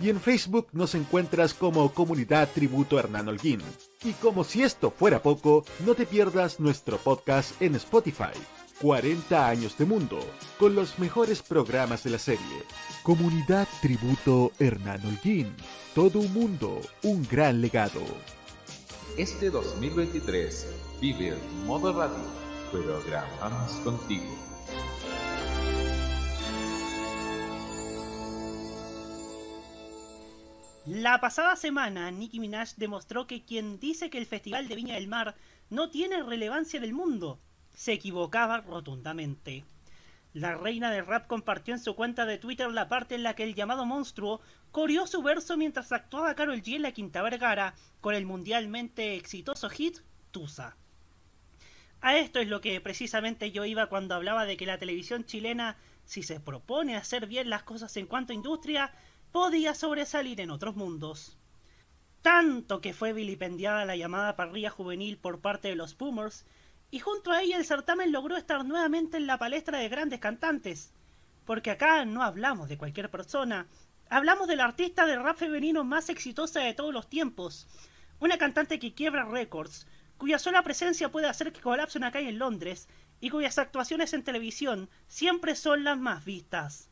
[0.00, 3.60] y en Facebook nos encuentras como Comunidad Tributo Hernán Holguín.
[4.02, 8.32] Y como si esto fuera poco, no te pierdas nuestro podcast en Spotify.
[8.80, 10.18] 40 años de mundo,
[10.58, 12.64] con los mejores programas de la serie.
[13.02, 15.54] Comunidad Tributo Hernán Holguín.
[15.94, 18.00] Todo un mundo, un gran legado.
[19.16, 20.66] Este 2023
[21.00, 22.24] vive en modo radio.
[22.72, 24.43] Programamos contigo.
[30.86, 35.08] La pasada semana, Nicki Minaj demostró que quien dice que el Festival de Viña del
[35.08, 35.34] Mar
[35.70, 37.40] no tiene relevancia en el mundo,
[37.74, 39.64] se equivocaba rotundamente.
[40.34, 43.44] La reina del rap compartió en su cuenta de Twitter la parte en la que
[43.44, 48.14] el llamado monstruo coreó su verso mientras actuaba Carol G en la Quinta Vergara con
[48.14, 50.00] el mundialmente exitoso hit
[50.32, 50.76] Tusa.
[52.02, 55.78] A esto es lo que precisamente yo iba cuando hablaba de que la televisión chilena,
[56.04, 58.92] si se propone hacer bien las cosas en cuanto a industria,
[59.34, 61.36] podía sobresalir en otros mundos.
[62.22, 66.46] Tanto que fue vilipendiada la llamada parrilla juvenil por parte de los boomers,
[66.92, 70.92] y junto a ella el certamen logró estar nuevamente en la palestra de grandes cantantes.
[71.46, 73.66] Porque acá no hablamos de cualquier persona,
[74.08, 77.66] hablamos de la artista de rap femenino más exitosa de todos los tiempos,
[78.20, 82.38] una cantante que quiebra récords, cuya sola presencia puede hacer que colapse una calle en
[82.38, 82.86] Londres
[83.20, 86.88] y cuyas actuaciones en televisión siempre son las más vistas.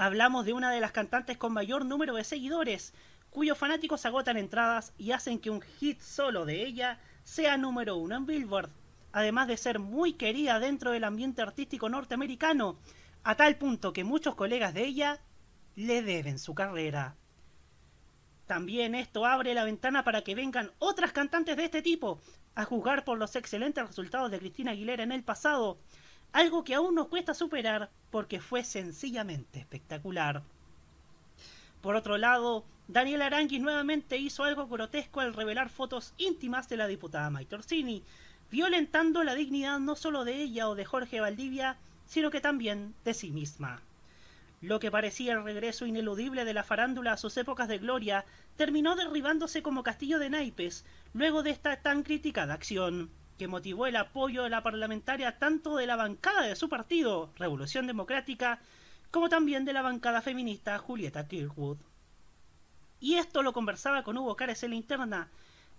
[0.00, 2.94] Hablamos de una de las cantantes con mayor número de seguidores,
[3.28, 8.16] cuyos fanáticos agotan entradas y hacen que un hit solo de ella sea número uno
[8.16, 8.70] en Billboard,
[9.12, 12.78] además de ser muy querida dentro del ambiente artístico norteamericano,
[13.24, 15.20] a tal punto que muchos colegas de ella
[15.76, 17.14] le deben su carrera.
[18.46, 22.22] También esto abre la ventana para que vengan otras cantantes de este tipo,
[22.54, 25.78] a juzgar por los excelentes resultados de Cristina Aguilera en el pasado,
[26.32, 30.42] algo que aún nos cuesta superar porque fue sencillamente espectacular.
[31.80, 36.86] Por otro lado, Daniel Aranguis nuevamente hizo algo grotesco al revelar fotos íntimas de la
[36.86, 38.02] diputada Maite Orsini,
[38.50, 41.76] violentando la dignidad no solo de ella o de Jorge Valdivia,
[42.06, 43.80] sino que también de sí misma.
[44.60, 48.26] Lo que parecía el regreso ineludible de la farándula a sus épocas de gloria
[48.56, 53.96] terminó derribándose como castillo de naipes luego de esta tan criticada acción que motivó el
[53.96, 58.60] apoyo de la parlamentaria tanto de la bancada de su partido, Revolución Democrática,
[59.10, 61.78] como también de la bancada feminista Julieta Kirkwood.
[63.00, 65.30] Y esto lo conversaba con Hugo Cárez en la interna.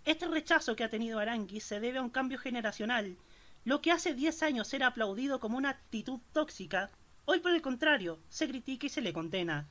[0.06, 3.16] Este rechazo que ha tenido Aranguis se debe a un cambio generacional.
[3.64, 6.90] Lo que hace 10 años era aplaudido como una actitud tóxica,
[7.26, 9.68] hoy por el contrario, se critica y se le condena.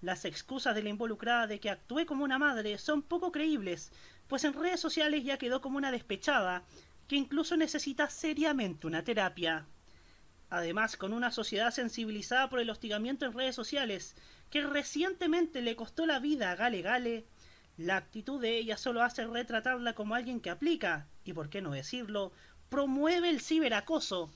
[0.00, 3.92] Las excusas de la involucrada de que actúe como una madre son poco creíbles,
[4.28, 6.64] pues en redes sociales ya quedó como una despechada,
[7.08, 9.66] que incluso necesita seriamente una terapia.
[10.50, 14.14] Además, con una sociedad sensibilizada por el hostigamiento en redes sociales,
[14.50, 17.26] que recientemente le costó la vida a Gale Gale,
[17.78, 21.70] la actitud de ella solo hace retratarla como alguien que aplica, y por qué no
[21.70, 22.32] decirlo,
[22.68, 24.30] promueve el ciberacoso.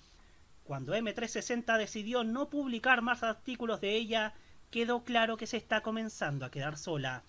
[0.64, 4.34] Cuando M360 decidió no publicar más artículos de ella,
[4.70, 7.24] quedó claro que se está comenzando a quedar sola.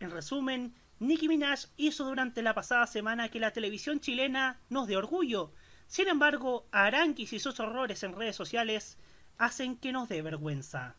[0.00, 4.96] En resumen, Nicki Minaj hizo durante la pasada semana que la televisión chilena nos dé
[4.96, 5.52] orgullo.
[5.86, 8.96] Sin embargo, Aranquis y sus horrores en redes sociales
[9.36, 10.96] hacen que nos dé vergüenza.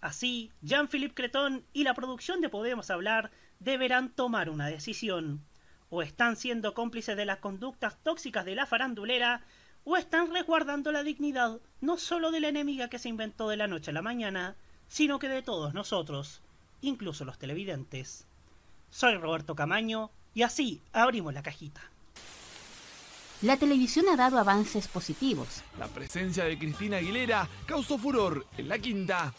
[0.00, 5.44] Así, Jean-Philippe Creton y la producción de Podemos Hablar deberán tomar una decisión.
[5.90, 9.42] O están siendo cómplices de las conductas tóxicas de la farandulera,
[9.84, 13.66] o están resguardando la dignidad no solo de la enemiga que se inventó de la
[13.66, 14.56] noche a la mañana,
[14.88, 16.40] sino que de todos nosotros,
[16.80, 18.26] incluso los televidentes.
[18.92, 21.80] Soy Roberto Camaño y así abrimos la cajita.
[23.40, 25.62] La televisión ha dado avances positivos.
[25.78, 29.32] La presencia de Cristina Aguilera causó furor en la quinta.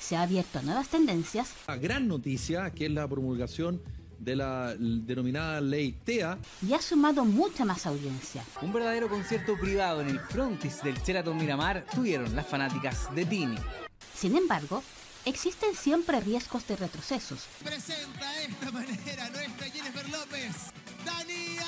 [0.00, 1.52] Se ha abierto a nuevas tendencias.
[1.66, 3.82] La gran noticia, que es la promulgación
[4.20, 6.38] de la denominada ley TEA.
[6.66, 8.44] Y ha sumado mucha más audiencia.
[8.62, 13.56] Un verdadero concierto privado en el frontis del Sheraton Miramar tuvieron las fanáticas de Tini.
[14.14, 14.82] Sin embargo,
[15.24, 17.46] existen siempre riesgos de retrocesos.
[17.62, 20.52] Presenta de esta manera nuestra Jennifer López,
[21.04, 21.58] Dani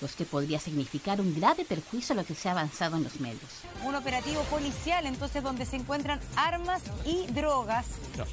[0.00, 3.20] los que podría significar un grave perjuicio a lo que se ha avanzado en los
[3.20, 3.50] medios.
[3.84, 7.86] Un operativo policial, entonces, donde se encuentran armas y drogas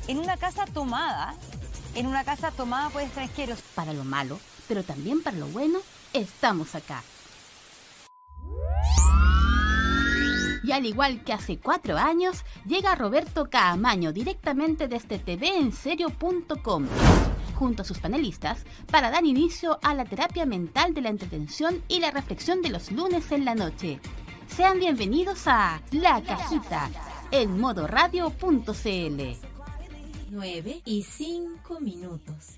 [0.07, 1.33] en una casa tomada,
[1.95, 3.59] en una casa tomada por extranjeros.
[3.73, 5.79] Para lo malo, pero también para lo bueno,
[6.13, 7.03] estamos acá.
[10.65, 16.87] Y al igual que hace cuatro años, llega Roberto Caamaño directamente desde tvenserio.com
[17.53, 21.99] junto a sus panelistas para dar inicio a la terapia mental de la entretención y
[21.99, 23.99] la reflexión de los lunes en la noche.
[24.47, 26.89] Sean bienvenidos a La Cajita
[27.29, 29.21] en modoradio.cl.
[30.31, 32.57] 9 y 5 minutos.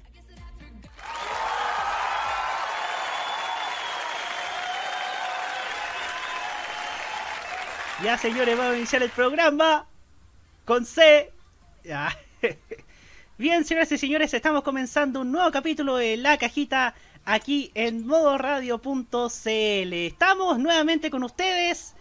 [8.03, 9.87] Ya, señores, vamos a iniciar el programa
[10.65, 11.31] con C.
[11.83, 12.15] Ya.
[13.39, 16.93] Bien, señoras y señores, estamos comenzando un nuevo capítulo de La Cajita
[17.25, 19.93] aquí en modoradio.cl.
[19.93, 21.95] Estamos nuevamente con ustedes.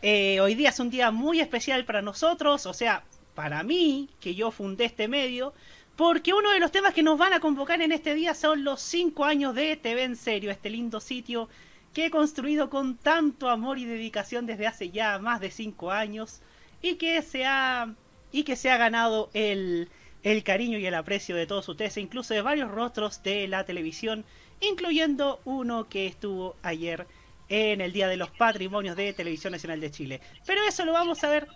[0.00, 3.02] Eh, hoy día es un día muy especial para nosotros, o sea,
[3.34, 5.54] para mí, que yo fundé este medio,
[5.96, 8.80] porque uno de los temas que nos van a convocar en este día son los
[8.80, 11.48] 5 años de TV en serio, este lindo sitio
[11.92, 16.40] que he construido con tanto amor y dedicación desde hace ya más de 5 años
[16.80, 17.94] y que se ha,
[18.30, 19.88] y que se ha ganado el,
[20.22, 23.64] el cariño y el aprecio de todos ustedes, e incluso de varios rostros de la
[23.64, 24.24] televisión,
[24.60, 27.06] incluyendo uno que estuvo ayer
[27.48, 30.20] en el Día de los Patrimonios de Televisión Nacional de Chile.
[30.46, 31.48] Pero eso lo vamos a ver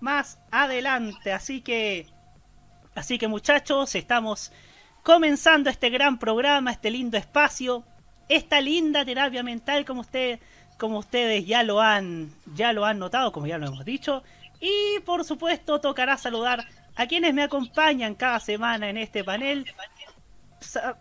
[0.00, 2.06] más adelante, así que
[2.94, 4.52] así que muchachos, estamos
[5.02, 7.84] comenzando este gran programa, este lindo espacio
[8.28, 10.40] esta linda terapia mental como usted
[10.78, 14.22] como ustedes ya lo han ya lo han notado, como ya lo hemos dicho,
[14.60, 16.66] y por supuesto tocará saludar
[16.96, 19.66] a quienes me acompañan cada semana en este panel,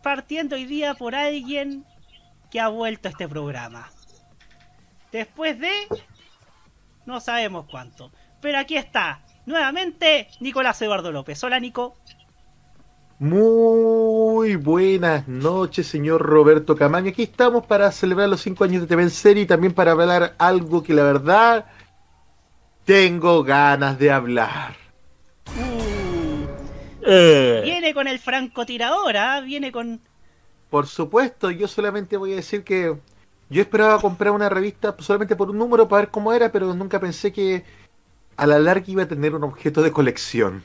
[0.01, 1.85] partiendo hoy día por alguien
[2.51, 3.89] que ha vuelto a este programa.
[5.11, 5.71] Después de
[7.05, 8.11] no sabemos cuánto,
[8.41, 11.43] pero aquí está, nuevamente Nicolás Eduardo López.
[11.43, 11.97] Hola Nico.
[13.19, 17.09] Muy buenas noches, señor Roberto Camaño.
[17.09, 20.35] Aquí estamos para celebrar los cinco años de TV en serie y también para hablar
[20.39, 21.65] algo que la verdad
[22.85, 24.75] tengo ganas de hablar.
[25.55, 26.55] Uh,
[27.05, 27.61] eh.
[27.63, 29.41] Viene con el francotirador, ¿ah?
[29.41, 30.01] Viene con...
[30.71, 32.97] Por supuesto, yo solamente voy a decir que
[33.49, 36.99] yo esperaba comprar una revista solamente por un número para ver cómo era, pero nunca
[36.99, 37.63] pensé que
[38.35, 40.63] a la larga iba a tener un objeto de colección.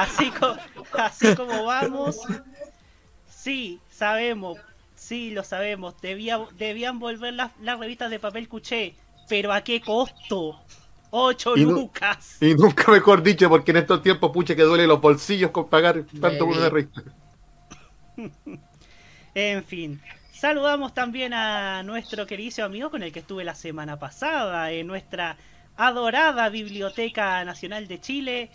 [0.00, 0.32] Así,
[0.98, 2.20] así como vamos,
[3.28, 4.58] sí, sabemos,
[4.94, 8.94] sí, lo sabemos, debía, debían volver las, revistas de papel cuché,
[9.28, 10.58] pero ¿a qué costo?
[11.10, 12.38] 8 lucas.
[12.40, 16.04] y nunca mejor dicho, porque en estos tiempos, pucha, que duele los bolsillos con pagar
[16.20, 17.02] tanto por una revista.
[19.34, 20.00] en fin.
[20.32, 25.36] Saludamos también a nuestro querido amigo con el que estuve la semana pasada en nuestra
[25.76, 28.50] adorada Biblioteca Nacional de Chile,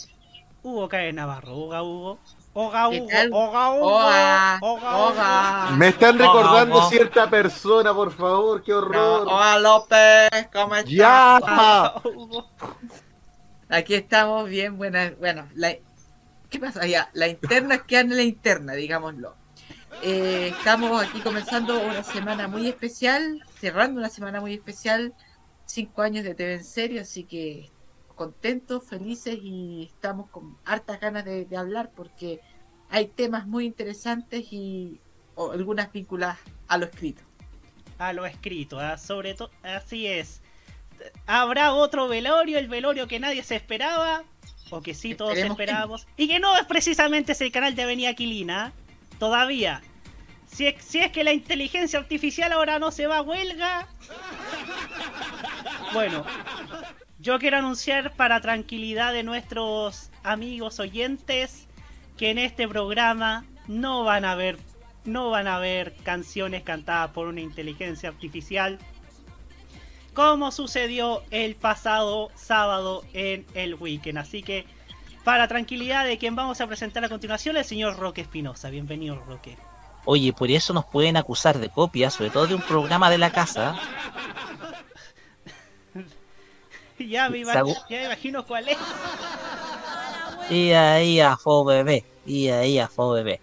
[0.66, 1.56] Hugo Cae Navarro.
[1.56, 2.20] Hola, Hugo.
[2.54, 3.08] Hola, Hugo.
[3.34, 4.80] Hola, Hugo.
[4.82, 8.64] Hola, Me están recordando cierta persona, por favor.
[8.64, 9.28] Qué horror.
[9.28, 10.50] hola, López.
[10.52, 10.92] ¿Cómo estás?
[10.92, 11.36] Ya.
[13.70, 14.76] Aquí estamos bien.
[14.76, 15.16] Buenas.
[15.20, 15.76] Bueno, la...
[16.50, 16.88] ¿qué pasa?
[16.88, 19.36] Ya, la interna es que en la interna, digámoslo.
[20.02, 25.14] Eh, estamos aquí comenzando una semana muy especial, cerrando una semana muy especial,
[25.66, 27.70] cinco años de TV en serio, así que
[28.16, 32.42] contentos, felices y estamos con hartas ganas de, hablar porque
[32.90, 35.00] hay temas muy interesantes y
[35.38, 37.22] algunas vinculadas a lo escrito.
[37.98, 38.98] A lo escrito, ¿ah?
[38.98, 40.42] sobre todo, así es.
[41.28, 44.24] Habrá otro velorio, el velorio que nadie se esperaba,
[44.70, 48.66] o que sí todos esperábamos, y que no es precisamente ese canal de Avenida Aquilina,
[48.66, 48.74] ¿ah?
[49.20, 49.82] todavía.
[50.48, 53.88] Si es, si es que la inteligencia artificial ahora no se va a huelga.
[55.94, 56.26] Bueno,
[57.26, 61.68] yo quiero anunciar para tranquilidad de nuestros amigos oyentes
[62.18, 64.60] que en este programa no van a ver
[65.06, 68.78] no van a ver canciones cantadas por una inteligencia artificial
[70.14, 74.20] como sucedió el pasado sábado en el weekend.
[74.20, 74.66] Así que
[75.24, 78.70] para tranquilidad de quien vamos a presentar a continuación, el señor Roque Espinosa.
[78.70, 79.58] Bienvenido, Roque.
[80.06, 83.32] Oye, por eso nos pueden acusar de copia, sobre todo de un programa de la
[83.32, 83.76] casa.
[87.10, 88.78] ya, me imagino, ya me imagino cuál es.
[90.50, 93.42] Y ahí a fo bebé, y ahí a fo bebé.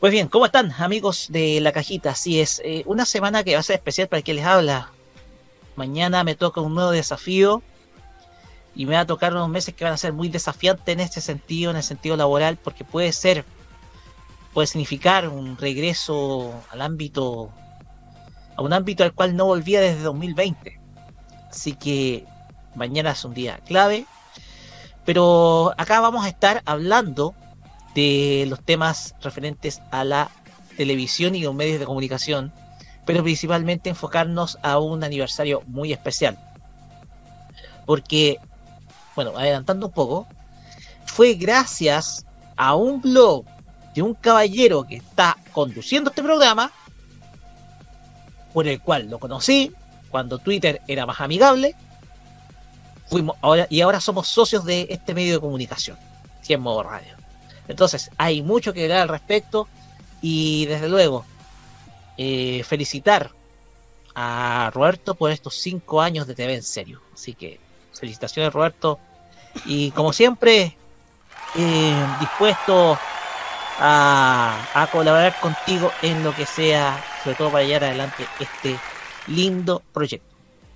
[0.00, 2.10] Pues bien, ¿cómo están amigos de la cajita?
[2.10, 4.90] Así es, eh, una semana que va a ser especial para el que les habla.
[5.74, 7.62] Mañana me toca un nuevo desafío
[8.74, 11.20] y me va a tocar unos meses que van a ser muy desafiantes en este
[11.20, 13.44] sentido, en el sentido laboral, porque puede ser
[14.56, 17.50] puede significar un regreso al ámbito,
[18.56, 20.80] a un ámbito al cual no volvía desde 2020.
[21.56, 22.26] Así que
[22.74, 24.04] mañana es un día clave.
[25.06, 27.34] Pero acá vamos a estar hablando
[27.94, 30.30] de los temas referentes a la
[30.76, 32.52] televisión y los medios de comunicación,
[33.06, 36.38] pero principalmente enfocarnos a un aniversario muy especial.
[37.86, 38.38] Porque,
[39.14, 40.26] bueno, adelantando un poco,
[41.06, 43.46] fue gracias a un blog
[43.94, 46.70] de un caballero que está conduciendo este programa,
[48.52, 49.72] por el cual lo conocí
[50.10, 51.74] cuando Twitter era más amigable,
[53.08, 55.98] fuimos ahora, y ahora somos socios de este medio de comunicación,
[56.42, 57.14] 100 modo radio.
[57.68, 59.68] Entonces, hay mucho que dar al respecto
[60.20, 61.24] y desde luego,
[62.16, 63.30] eh, felicitar
[64.14, 67.02] a Roberto por estos cinco años de TV en serio.
[67.12, 67.60] Así que
[67.92, 68.98] felicitaciones Roberto.
[69.66, 70.76] Y como siempre,
[71.54, 72.98] eh, dispuesto
[73.78, 78.78] a, a, colaborar contigo en lo que sea, sobre todo para llevar adelante este
[79.26, 80.34] lindo proyecto.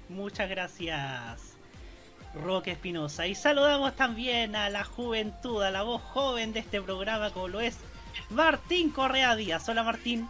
[0.09, 1.54] Muchas gracias,
[2.35, 3.26] Roque Espinosa.
[3.26, 7.61] Y saludamos también a la juventud, a la voz joven de este programa, como lo
[7.61, 7.76] es
[8.30, 9.69] Martín Correa Díaz.
[9.69, 10.28] Hola Martín.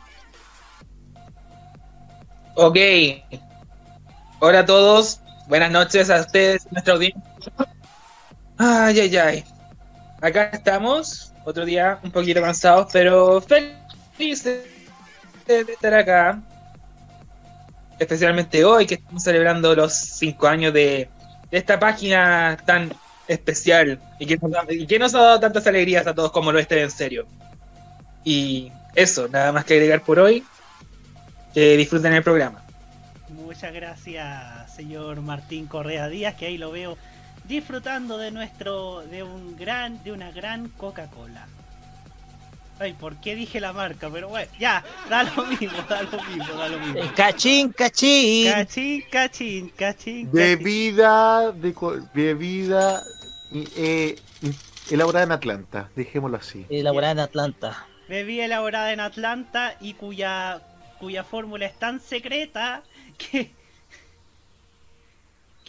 [2.57, 2.77] Ok.
[4.41, 5.21] Hola a todos.
[5.49, 7.23] Buenas noches a ustedes, nuestra audiencia.
[8.59, 9.45] Ay, ay, ay.
[10.21, 11.33] Acá estamos.
[11.45, 14.63] Otro día un poquito cansados, pero feliz de
[15.47, 16.43] estar acá.
[18.01, 21.09] Especialmente hoy que estamos celebrando los cinco años de,
[21.51, 22.93] esta página tan
[23.29, 26.59] especial y que, nos, y que, nos, ha dado tantas alegrías a todos como lo
[26.59, 27.27] esté en serio.
[28.25, 30.43] Y eso, nada más que agregar por hoy.
[31.53, 32.63] Que disfruten el programa.
[33.29, 36.97] Muchas gracias, señor Martín Correa Díaz, que ahí lo veo
[37.45, 41.47] disfrutando de nuestro, de un gran, de una gran Coca-Cola.
[42.81, 44.09] Ay, ¿por qué dije la marca?
[44.11, 47.13] Pero bueno, ya, da lo mismo, da lo mismo, da lo mismo.
[47.15, 48.51] Cachín, cachín.
[48.51, 50.33] Cachín, cachín, cachín.
[50.33, 51.75] Bebida, de,
[52.15, 53.03] bebida
[53.53, 54.19] eh,
[54.91, 56.65] elaborada en Atlanta, dejémoslo así.
[56.71, 57.87] Elaborada en Atlanta.
[58.09, 60.63] Bebida elaborada en Atlanta y cuya
[60.99, 62.83] cuya fórmula es tan secreta
[63.19, 63.53] que,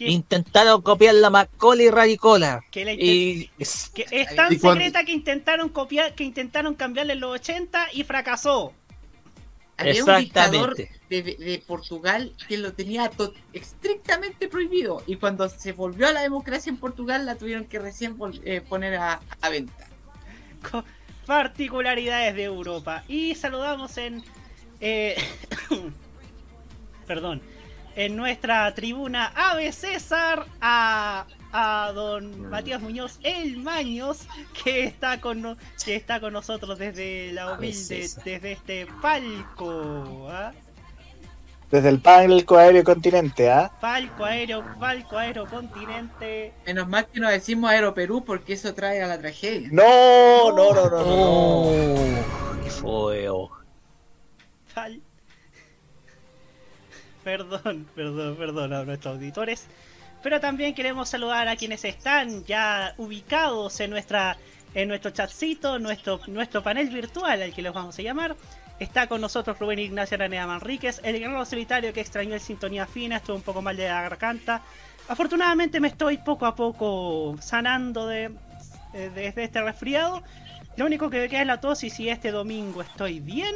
[0.04, 2.64] que intentaron copiar la Macaulay Radicola.
[2.70, 3.50] Que, la y
[3.94, 8.72] que es tan secreta que intentaron copiar que intentaron cambiarle en los 80 y fracasó.
[9.76, 13.10] Había un dictador de, de, Portugal que lo tenía
[13.52, 15.02] estrictamente prohibido.
[15.06, 18.96] Y cuando se volvió a la democracia en Portugal la tuvieron que recién eh, poner
[18.96, 19.88] a, a venta.
[20.70, 20.84] Con
[21.26, 23.04] particularidades de Europa.
[23.08, 24.22] Y saludamos en
[24.84, 25.16] eh,
[27.06, 27.40] perdón,
[27.96, 34.26] en nuestra tribuna Ave César a, a don Matías Muñoz El Maños
[34.64, 40.28] que está con que está con nosotros desde la humilde, desde este palco.
[40.30, 40.52] ¿ah?
[41.70, 43.72] Desde el palco aéreo continente, ¿ah?
[43.80, 46.52] Palco aéreo, palco aéreo continente.
[46.66, 49.68] Menos mal que no decimos aero Perú porque eso trae a la tragedia.
[49.72, 51.04] No, no, no, no, no.
[51.06, 52.04] Oh,
[52.62, 53.50] qué feo.
[54.74, 55.00] Pal...
[57.24, 59.66] Perdón, perdón, perdón a nuestros auditores.
[60.22, 64.36] Pero también queremos saludar a quienes están ya ubicados en nuestra
[64.74, 68.36] en nuestro chatcito, nuestro, nuestro panel virtual al que los vamos a llamar.
[68.78, 73.16] Está con nosotros Rubén Ignacio Aranea Manríquez, el guerrero solitario que extrañó el sintonía fina,
[73.16, 74.62] estuvo un poco mal de la garganta.
[75.08, 78.30] Afortunadamente me estoy poco a poco sanando de,
[78.92, 80.22] de, de este resfriado.
[80.76, 83.54] Lo único que me queda es la tos y si este domingo estoy bien,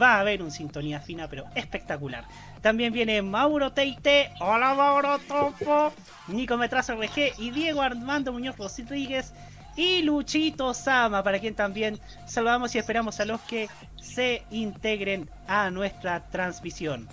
[0.00, 2.24] va a haber un sintonía fina, pero espectacular.
[2.60, 5.92] También viene Mauro Teite, hola Mauro Topo,
[6.28, 9.32] Nico Metrazo RG y Diego Armando Muñoz Rodríguez
[9.76, 15.70] y Luchito Sama, para quien también saludamos y esperamos a los que se integren a
[15.70, 17.08] nuestra transmisión.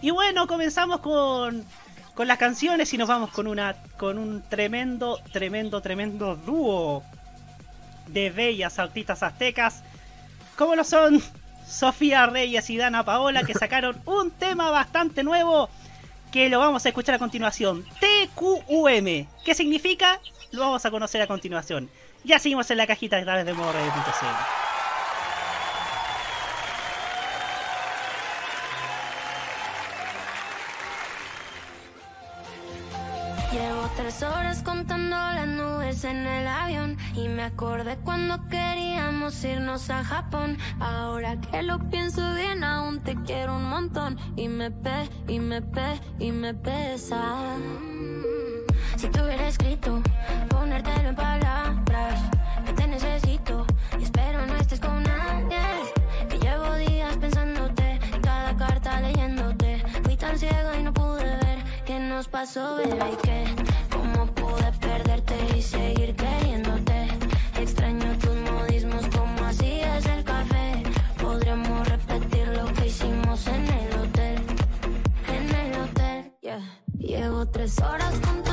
[0.00, 1.64] Y bueno, comenzamos con,
[2.14, 7.02] con las canciones y nos vamos con una con un tremendo, tremendo, tremendo dúo
[8.08, 9.82] de bellas artistas aztecas,
[10.56, 11.22] como lo son
[11.74, 15.68] Sofía Reyes y Dana Paola, que sacaron un tema bastante nuevo
[16.32, 17.84] que lo vamos a escuchar a continuación.
[18.00, 19.26] TQUM.
[19.44, 20.20] ¿Qué significa?
[20.52, 21.90] Lo vamos a conocer a continuación.
[22.24, 24.73] Ya seguimos en la cajita a través de modoradio.cl.
[33.54, 39.90] Llevo tres horas contando las nubes en el avión y me acordé cuando queríamos irnos
[39.90, 40.58] a Japón.
[40.80, 45.62] Ahora que lo pienso bien, aún te quiero un montón y me pe y me
[45.62, 47.36] pe y me pesa.
[48.96, 50.02] Si te hubiera escrito,
[50.48, 52.20] ponértelo en palabras,
[62.28, 63.16] pasó, bebé?
[63.22, 63.44] ¿Qué?
[63.90, 67.08] ¿Cómo pude perderte y seguir queriéndote?
[67.58, 70.82] Extraño tus modismos, como hacías el café.
[71.20, 74.42] Podríamos repetir lo que hicimos en el hotel.
[75.28, 76.60] En el hotel, yeah.
[76.98, 78.43] Llevo tres horas contando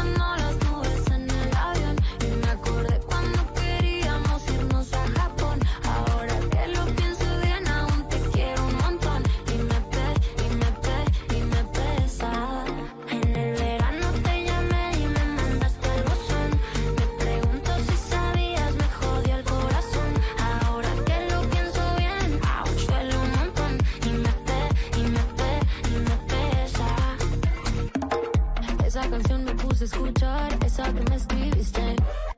[30.83, 31.95] que me escribiste.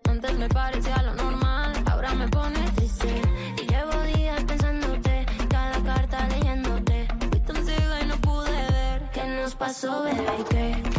[0.09, 3.21] Antes me parecía lo normal, ahora me pone triste.
[3.61, 7.07] Y llevo días pensándote, cada carta leyéndote.
[7.29, 10.27] Fui tan ciega y no pude ver qué nos pasó, bebé.
[10.39, 10.92] y qué,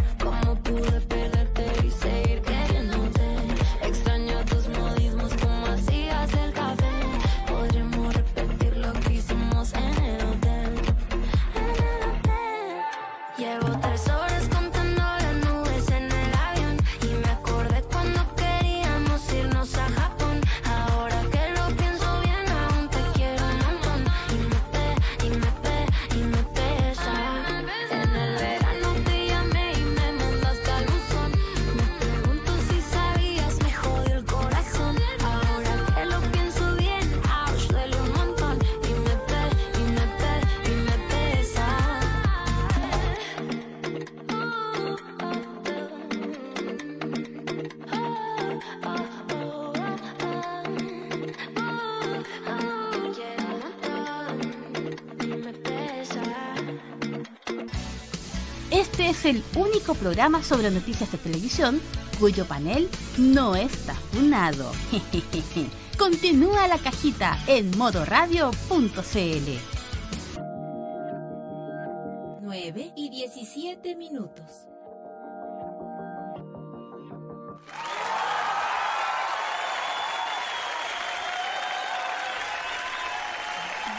[59.04, 61.78] Este es el único programa sobre noticias de televisión
[62.18, 64.72] cuyo panel no está funado.
[65.98, 68.62] Continúa la cajita en modoradio.cl.
[72.40, 74.68] 9 y 17 minutos.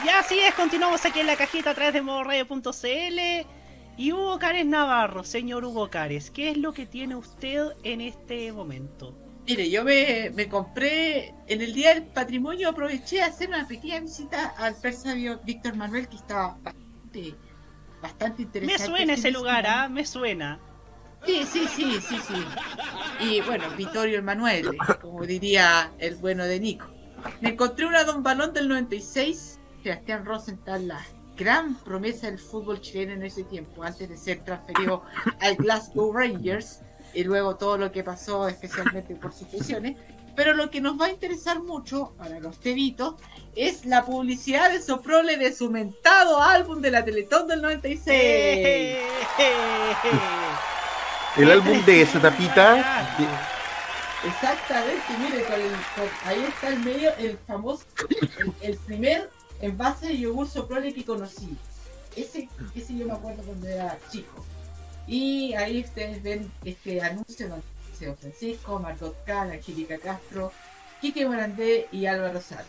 [0.04, 3.65] Y así es, continuamos aquí en la cajita a través de modoradio.cl.
[3.98, 8.52] Y Hugo Cares Navarro, señor Hugo Cares, ¿qué es lo que tiene usted en este
[8.52, 9.16] momento?
[9.48, 14.00] Mire, yo me, me compré en el Día del Patrimonio, aproveché a hacer una pequeña
[14.00, 17.36] visita al persabio Víctor Manuel, que estaba bastante,
[18.02, 18.86] bastante Me interesante.
[18.86, 19.66] suena el ese lugar.
[19.68, 19.88] ¿ah?
[19.88, 20.60] Me suena.
[21.26, 23.26] Sí, sí, sí, sí, sí.
[23.26, 26.88] Y bueno, Vittorio Emanuele, como diría el bueno de Nico.
[27.42, 31.00] Me encontré una Don Balón del 96, Sebastián Rosenthal, la
[31.36, 35.04] gran promesa del fútbol chileno en ese tiempo, antes de ser transferido
[35.42, 36.82] al Glasgow Rangers,
[37.14, 39.98] y luego todo lo que pasó, especialmente por sus lesiones.
[40.36, 43.16] Pero lo que nos va a interesar mucho para los tebitos
[43.56, 48.98] es la publicidad de Soprole de su mentado álbum de la Teletón del 96.
[51.38, 53.08] El álbum de esa tapita.
[54.26, 57.84] Exactamente, mire, con el- con- ahí está el medio, el famoso,
[58.40, 59.30] el, el primer
[59.66, 61.56] envase de yogur soprole que conocí.
[62.16, 64.46] Ese, ese yo me acuerdo cuando era chico.
[65.08, 67.66] Y ahí ustedes ven este anuncio donde
[68.00, 70.52] Don Francisco, Margot Kahn, Angélica Castro,
[71.00, 72.66] Quique Morandé y Álvaro Sala.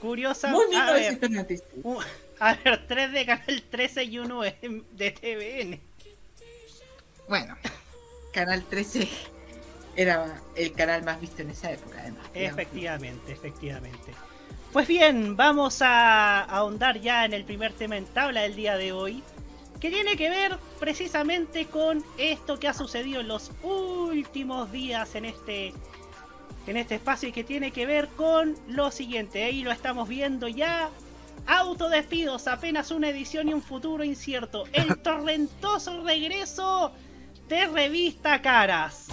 [0.00, 0.48] Curiosa.
[0.48, 1.62] Muy a ver, 1996.
[1.82, 1.98] u-
[2.40, 5.80] a ver, 3 de Canal 13 y 1 de TVN.
[7.28, 7.56] Bueno,
[8.32, 9.08] Canal 13
[9.96, 12.24] era el canal más visto en esa época, además.
[12.32, 14.12] Efectivamente, efectivamente.
[14.72, 18.92] Pues bien, vamos a ahondar ya en el primer tema en tabla del día de
[18.92, 19.22] hoy,
[19.80, 25.24] que tiene que ver precisamente con esto que ha sucedido en los últimos días en
[25.24, 25.72] este
[26.66, 29.42] en este espacio y que tiene que ver con lo siguiente.
[29.42, 30.90] Ahí lo estamos viendo ya.
[31.46, 34.64] Autodespidos, apenas una edición y un futuro incierto.
[34.74, 36.92] El torrentoso regreso
[37.48, 39.08] de Revista Caras.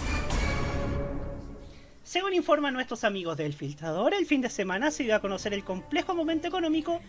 [2.06, 5.64] Según informan nuestros amigos del Filtrador, el fin de semana se dio a conocer el
[5.64, 7.00] complejo momento económico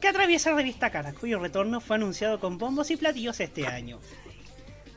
[0.00, 4.00] que atraviesa Revista Caras, cuyo retorno fue anunciado con bombos y platillos este año.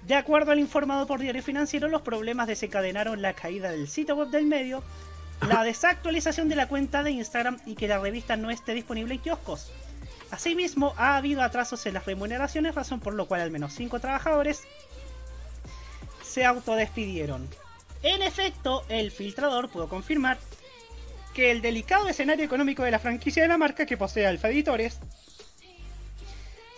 [0.07, 4.29] De acuerdo al informado por Diario Financiero, los problemas desencadenaron la caída del sitio web
[4.29, 4.83] del medio,
[5.47, 9.21] la desactualización de la cuenta de Instagram y que la revista no esté disponible en
[9.21, 9.71] kioscos.
[10.31, 14.63] Asimismo, ha habido atrasos en las remuneraciones, razón por lo cual al menos 5 trabajadores
[16.23, 17.47] se autodespidieron.
[18.05, 20.37] En efecto, el filtrador pudo confirmar
[21.33, 24.99] que el delicado escenario económico de la franquicia de la marca que posee Alfa Editores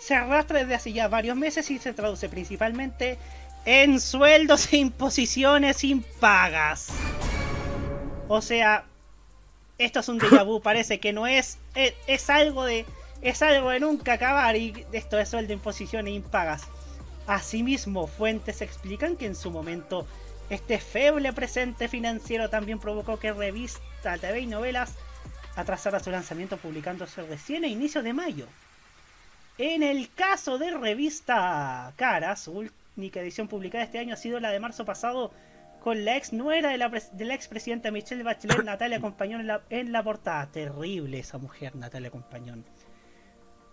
[0.00, 3.18] se arrastra desde hace ya varios meses y se traduce principalmente
[3.66, 6.88] en sueldos e imposiciones impagas.
[8.26, 8.86] O sea,
[9.76, 12.86] esto es un déjà parece que no es, es, es algo de
[13.20, 16.62] es algo de nunca acabar y esto de sueldo, imposiciones e impagas.
[17.26, 20.06] Asimismo, fuentes explican que en su momento
[20.50, 24.94] este feble presente financiero también provocó que revista TV y novelas
[25.56, 28.46] atrasara su lanzamiento publicándose recién a inicios de mayo.
[29.58, 34.50] En el caso de revista Cara, su única edición publicada este año ha sido la
[34.50, 35.32] de marzo pasado
[35.80, 39.62] con la ex nuera de la, de la expresidenta Michelle Bachelet, Natalia Compañón, en la,
[39.70, 40.46] en la portada.
[40.46, 42.64] Terrible esa mujer, Natalia Compañón.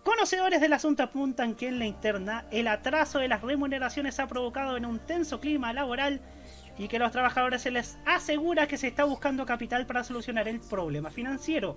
[0.04, 4.76] Conocedores del asunto apuntan que en la interna el atraso de las remuneraciones ha provocado
[4.76, 6.20] en un tenso clima laboral
[6.78, 10.60] y que los trabajadores se les asegura que se está buscando capital para solucionar el
[10.60, 11.76] problema financiero.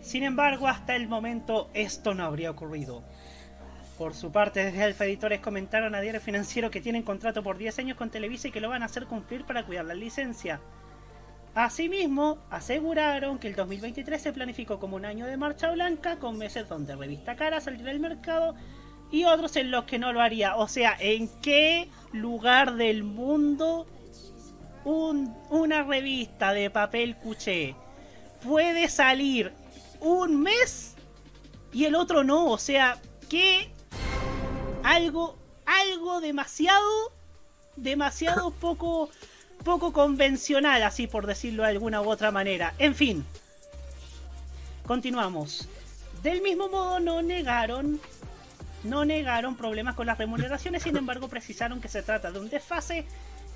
[0.00, 3.02] Sin embargo, hasta el momento esto no habría ocurrido.
[3.98, 7.80] Por su parte, desde Alfa Editores comentaron a Diario Financiero que tienen contrato por 10
[7.80, 10.58] años con Televisa y que lo van a hacer cumplir para cuidar la licencia.
[11.54, 16.68] Asimismo, aseguraron que el 2023 se planificó como un año de marcha blanca, con meses
[16.68, 18.54] donde Revista Cara saldría del mercado
[19.10, 20.56] y otros en los que no lo haría.
[20.56, 23.86] O sea, ¿en qué lugar del mundo
[24.84, 27.74] un, una revista de papel cuché
[28.42, 29.52] puede salir
[30.00, 30.94] un mes
[31.72, 32.46] y el otro no?
[32.46, 33.70] O sea, que
[34.82, 37.12] algo, algo demasiado,
[37.76, 39.10] demasiado poco,
[39.64, 42.74] poco convencional, así por decirlo de alguna u otra manera.
[42.78, 43.24] En fin,
[44.86, 45.68] continuamos.
[46.22, 47.98] Del mismo modo no negaron,
[48.84, 53.04] no negaron problemas con las remuneraciones, sin embargo precisaron que se trata de un desfase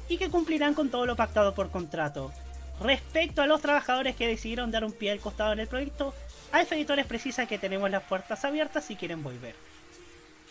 [0.09, 2.33] y que cumplirán con todo lo pactado por contrato.
[2.81, 6.15] Respecto a los trabajadores que decidieron dar un pie al costado en el proyecto,
[6.53, 9.55] Alfa Editores precisa que tenemos las puertas abiertas si quieren volver.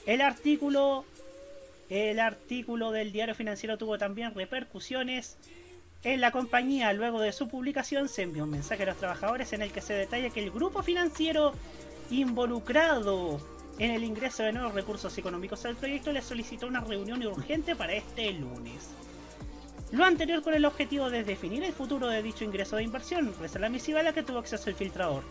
[0.05, 1.05] El artículo,
[1.89, 5.37] el artículo del diario financiero tuvo también repercusiones
[6.03, 6.91] en la compañía.
[6.93, 9.93] Luego de su publicación se envió un mensaje a los trabajadores en el que se
[9.93, 11.53] detalla que el grupo financiero
[12.09, 13.39] involucrado
[13.79, 17.93] en el ingreso de nuevos recursos económicos al proyecto le solicitó una reunión urgente para
[17.93, 18.89] este lunes.
[19.91, 23.59] Lo anterior con el objetivo de definir el futuro de dicho ingreso de inversión, reza
[23.59, 25.23] la misiva a la que tuvo acceso el filtrador.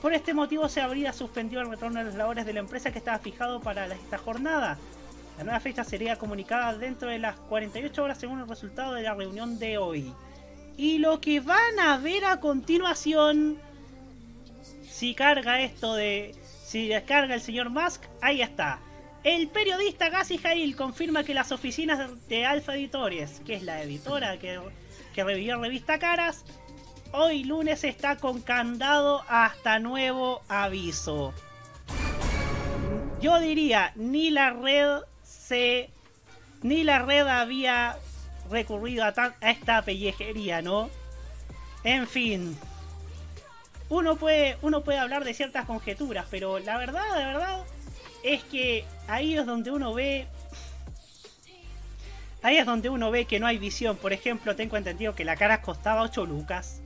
[0.00, 2.98] Por este motivo se habría suspendido el retorno de las labores de la empresa que
[2.98, 4.76] estaba fijado para esta jornada.
[5.38, 9.14] La nueva fecha sería comunicada dentro de las 48 horas según el resultado de la
[9.14, 10.12] reunión de hoy.
[10.76, 13.58] Y lo que van a ver a continuación,
[14.90, 16.34] si carga esto de...
[16.72, 18.78] Si descarga el señor Musk, ahí está.
[19.24, 24.38] El periodista Gassi Jail confirma que las oficinas de Alfa Editores, que es la editora
[24.38, 24.58] que,
[25.12, 26.46] que revivió Revista Caras,
[27.12, 31.34] hoy lunes está con candado hasta nuevo aviso.
[33.20, 35.90] Yo diría, ni la red se.
[36.62, 37.98] Ni la red había
[38.50, 40.88] recurrido a, a esta pellejería, ¿no?
[41.84, 42.56] En fin.
[43.92, 47.64] Uno puede, uno puede hablar de ciertas conjeturas, pero la verdad, la verdad,
[48.24, 50.26] es que ahí es donde uno ve.
[52.42, 53.98] Ahí es donde uno ve que no hay visión.
[53.98, 56.80] Por ejemplo, tengo entendido que la cara costaba 8 lucas.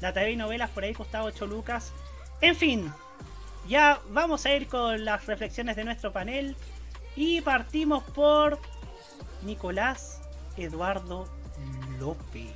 [0.00, 1.92] La TV y novelas por ahí costaba 8 lucas.
[2.40, 2.92] En fin,
[3.68, 6.56] ya vamos a ir con las reflexiones de nuestro panel.
[7.14, 8.58] Y partimos por
[9.42, 10.20] Nicolás
[10.56, 11.28] Eduardo
[12.00, 12.50] López.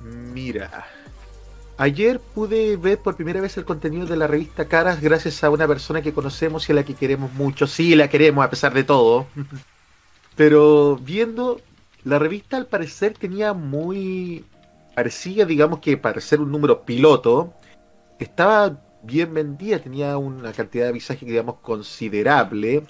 [0.00, 0.86] Mira,
[1.78, 5.66] ayer pude ver por primera vez el contenido de la revista Caras gracias a una
[5.66, 7.66] persona que conocemos y a la que queremos mucho.
[7.66, 9.26] Sí, la queremos a pesar de todo.
[10.36, 11.60] Pero viendo,
[12.04, 14.44] la revista al parecer tenía muy
[14.96, 17.52] parecía, digamos que para ser un número piloto,
[18.18, 22.82] estaba bien vendida, tenía una cantidad de visaje, digamos, considerable.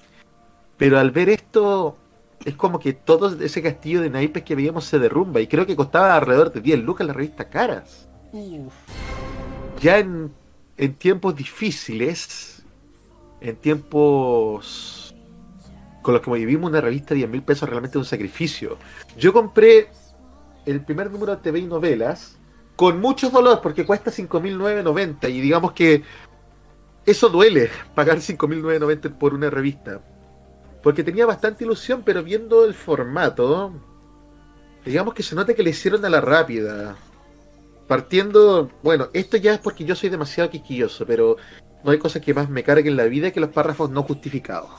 [0.76, 1.96] Pero al ver esto,
[2.44, 5.40] es como que todo ese castillo de naipes que veíamos se derrumba.
[5.40, 8.05] Y creo que costaba alrededor de 10 lucas la revista Caras.
[9.80, 10.32] Ya en,
[10.98, 12.62] tiempos difíciles,
[13.40, 15.14] en tiempos
[16.02, 18.78] con los que vivimos una revista de 10 mil pesos realmente es un sacrificio.
[19.18, 19.88] Yo compré
[20.64, 22.36] el primer número de TV y novelas
[22.76, 26.04] con muchos dolores porque cuesta 5.990 y digamos que
[27.04, 30.00] eso duele, pagar 5.990 por una revista.
[30.82, 33.72] Porque tenía bastante ilusión, pero viendo el formato,
[34.84, 36.96] digamos que se nota que le hicieron a la rápida.
[37.86, 41.36] Partiendo, bueno, esto ya es porque yo soy demasiado quisquilloso, pero
[41.84, 44.70] no hay cosa que más me cargue en la vida que los párrafos no justificados.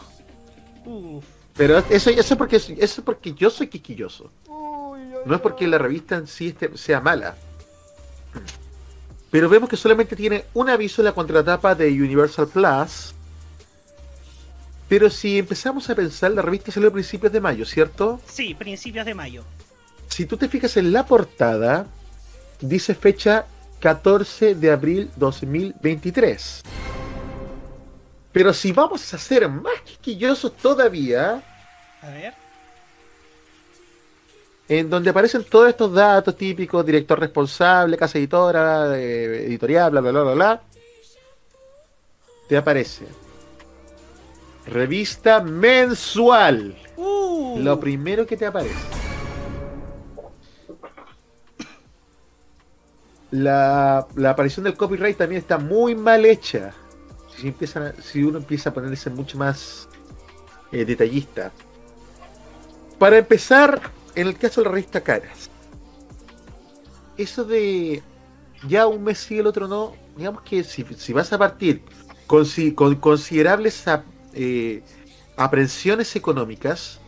[1.56, 4.32] Pero eso, eso, es porque, eso es porque yo soy quisquilloso.
[5.26, 7.36] No es porque la revista en sí este, sea mala.
[9.32, 13.14] Pero vemos que solamente tiene un aviso en la contratapa de Universal Plus.
[14.88, 18.22] Pero si empezamos a pensar, la revista salió a principios de mayo, ¿cierto?
[18.26, 19.44] Sí, principios de mayo.
[20.08, 21.88] Si tú te fijas en la portada,
[22.60, 23.46] dice fecha
[23.80, 26.64] 14 de abril 2023.
[28.32, 31.42] Pero si vamos a ser más quisquillosos todavía,
[32.02, 32.34] A ver.
[34.68, 40.12] en donde aparecen todos estos datos típicos, director responsable, casa editora, eh, editorial, bla, bla,
[40.12, 40.62] bla, bla, bla,
[42.48, 43.06] te aparece
[44.68, 46.76] revista mensual.
[46.96, 47.60] Uh.
[47.60, 48.97] Lo primero que te aparece.
[53.32, 56.74] La, la aparición del copyright también está muy mal hecha.
[57.36, 59.88] Si, empiezan si uno empieza a ponerse mucho más
[60.72, 61.52] eh, detallista.
[62.98, 63.82] Para empezar,
[64.16, 65.50] en el caso de la revista Caras,
[67.18, 68.02] eso de
[68.68, 71.82] ya un mes sí, el otro no, digamos que si, vas a partir
[72.26, 73.84] con, con considerables
[74.34, 74.82] eh,
[75.36, 77.00] aprensiones económicas,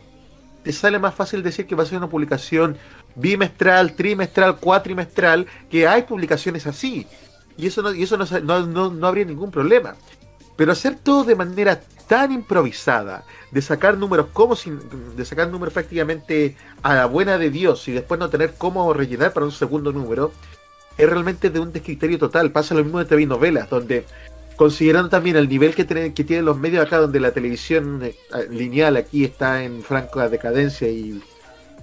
[0.62, 2.76] te sale más fácil decir que va a ser una publicación
[3.14, 7.06] bimestral, trimestral, cuatrimestral, que hay publicaciones así.
[7.56, 9.94] Y eso no, y eso no, no, no- no habría ningún problema.
[10.56, 14.78] Pero hacer todo de manera tan improvisada, de sacar números como sin,
[15.16, 19.32] de sacar números prácticamente a la buena de Dios y después no tener cómo rellenar
[19.32, 20.32] para un segundo número,
[20.98, 22.50] es realmente de un descriterio total.
[22.52, 24.04] Pasa lo mismo de TV novelas, donde
[24.56, 28.14] considerando también el nivel que, tienen- que tienen los medios acá, donde la televisión eh,
[28.50, 31.22] lineal aquí está en franca decadencia y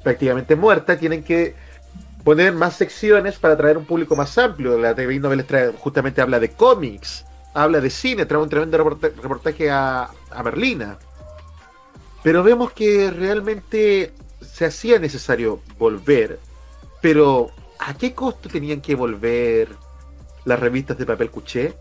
[0.08, 1.54] prácticamente muerta, tienen que
[2.24, 4.78] poner más secciones para atraer un público más amplio.
[4.78, 9.12] La TV novelas trae- justamente habla de cómics, habla de cine, trae un tremendo reporta-
[9.22, 10.98] reportaje a, a Merlina.
[12.24, 16.40] Pero vemos que realmente se hacía necesario volver.
[17.02, 19.68] Pero, ¿a qué costo tenían que volver
[20.46, 21.74] las revistas de papel cuché?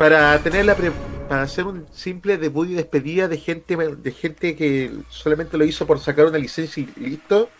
[0.00, 0.92] Para tener la pre-
[1.28, 5.86] para hacer un simple debut y despedida de gente de gente que solamente lo hizo
[5.86, 7.50] por sacar una licencia y listo.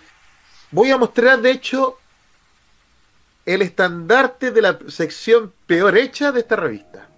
[0.71, 1.99] Voy a mostrar, de hecho,
[3.45, 7.09] el estandarte de la sección peor hecha de esta revista.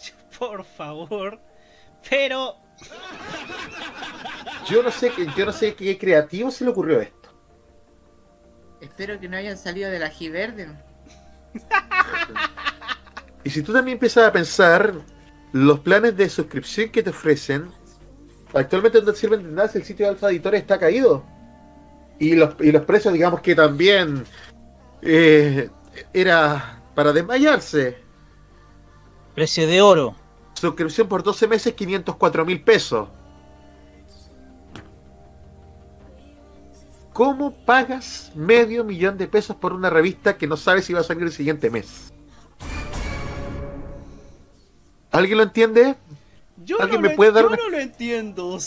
[0.36, 1.38] Por favor.
[2.10, 2.56] Pero.
[4.68, 7.28] Yo no sé qué, yo no sé qué creativo se le ocurrió esto.
[8.80, 10.68] Espero que no hayan salido de la Giverde.
[13.44, 14.94] Y si tú también empiezas a pensar,
[15.52, 17.70] los planes de suscripción que te ofrecen,
[18.54, 21.22] actualmente no te sirven de nada si el sitio de Alfa Editores está caído.
[22.18, 24.24] Y los, y los precios, digamos que también
[25.02, 25.68] eh,
[26.12, 27.98] era para desmayarse.
[29.34, 30.16] Precio de oro.
[30.54, 33.08] Suscripción por 12 meses, 504 mil pesos.
[37.12, 41.04] ¿Cómo pagas medio millón de pesos por una revista que no sabes si va a
[41.04, 42.13] salir el siguiente mes?
[45.14, 45.94] ¿Alguien lo entiende?
[46.64, 48.58] Yo, ¿Alguien no, me lo, puede dar yo una- no lo entiendo.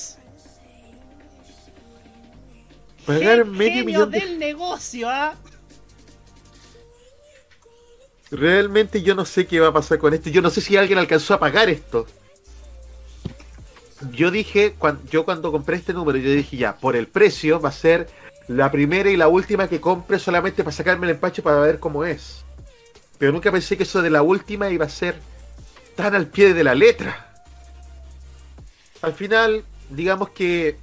[3.05, 4.19] Pagar medio millón de...
[4.19, 5.35] del negocio, ¿ah?
[8.31, 10.29] Realmente yo no sé qué va a pasar con esto.
[10.29, 12.05] Yo no sé si alguien alcanzó a pagar esto.
[14.11, 14.75] Yo dije,
[15.09, 18.07] yo cuando compré este número, yo dije ya, por el precio va a ser
[18.47, 22.05] la primera y la última que compre solamente para sacarme el empache para ver cómo
[22.05, 22.43] es.
[23.17, 25.19] Pero nunca pensé que eso de la última iba a ser
[25.97, 27.25] tan al pie de la letra.
[29.01, 30.77] Al final, digamos que...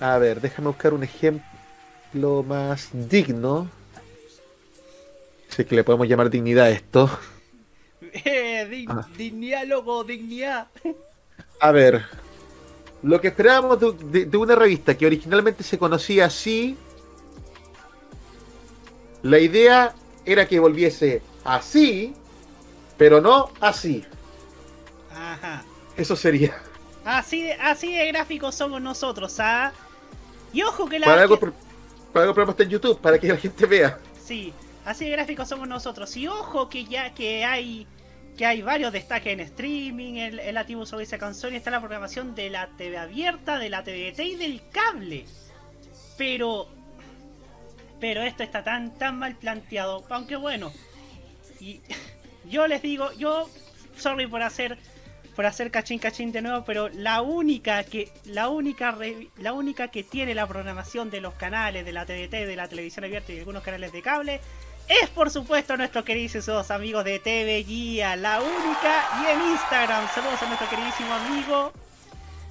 [0.00, 3.70] A ver, déjame buscar un ejemplo más digno.
[5.56, 7.08] Es que le podemos llamar dignidad a esto.
[8.24, 9.06] Eh, dig- Ah.
[9.16, 10.68] Dignidad, loco, dignidad.
[11.60, 12.04] A ver,
[13.02, 16.76] lo que esperábamos de, de- de una revista que originalmente se conocía así,
[19.22, 22.14] la idea era que volviese así,
[22.96, 24.04] pero no así.
[25.14, 25.64] Ajá.
[25.96, 26.56] Eso sería.
[27.04, 29.72] Así de, así de gráficos somos nosotros, ¿ah?
[30.52, 31.06] Y ojo que la.
[31.06, 31.52] Para algo, que-
[32.12, 33.98] para algo programa está en YouTube, para que la gente vea.
[34.22, 34.52] Sí,
[34.84, 36.16] así de gráficos somos nosotros.
[36.16, 37.86] Y ojo que ya que hay
[38.36, 41.80] que hay varios destaques en streaming, el, el activo sobre esa canción y está la
[41.80, 45.24] programación de la TV abierta, de la TVT y del cable.
[46.18, 46.68] Pero
[48.00, 50.72] pero esto está tan tan mal planteado, aunque bueno.
[51.60, 51.80] Y
[52.48, 53.48] yo les digo, yo
[53.96, 54.78] sorry por hacer
[55.34, 58.96] por hacer cachín cachín de nuevo, pero la única que la única
[59.36, 63.04] la única que tiene la programación de los canales de la TDT, de la televisión
[63.04, 64.40] abierta y algunos canales de cable
[64.88, 70.08] es por supuesto nuestros queridísimos amigos de TV Guía, la única y en Instagram.
[70.14, 71.72] Saludos a nuestro queridísimo amigo,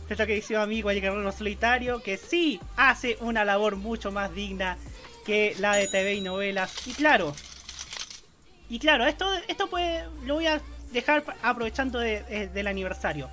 [0.07, 4.77] nuestro queridísimo amigo el guerrero solitario que sí hace una labor mucho más digna
[5.25, 6.87] que la de TV y novelas.
[6.87, 7.33] Y claro,
[8.69, 13.29] y claro, esto, esto puede, lo voy a dejar aprovechando de- de- del aniversario.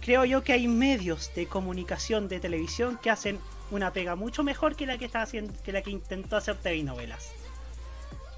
[0.00, 3.38] Creo yo que hay medios de comunicación de televisión que hacen
[3.70, 6.82] una pega mucho mejor que la que está haciendo, que la que intentó hacer TV
[6.82, 7.30] novelas.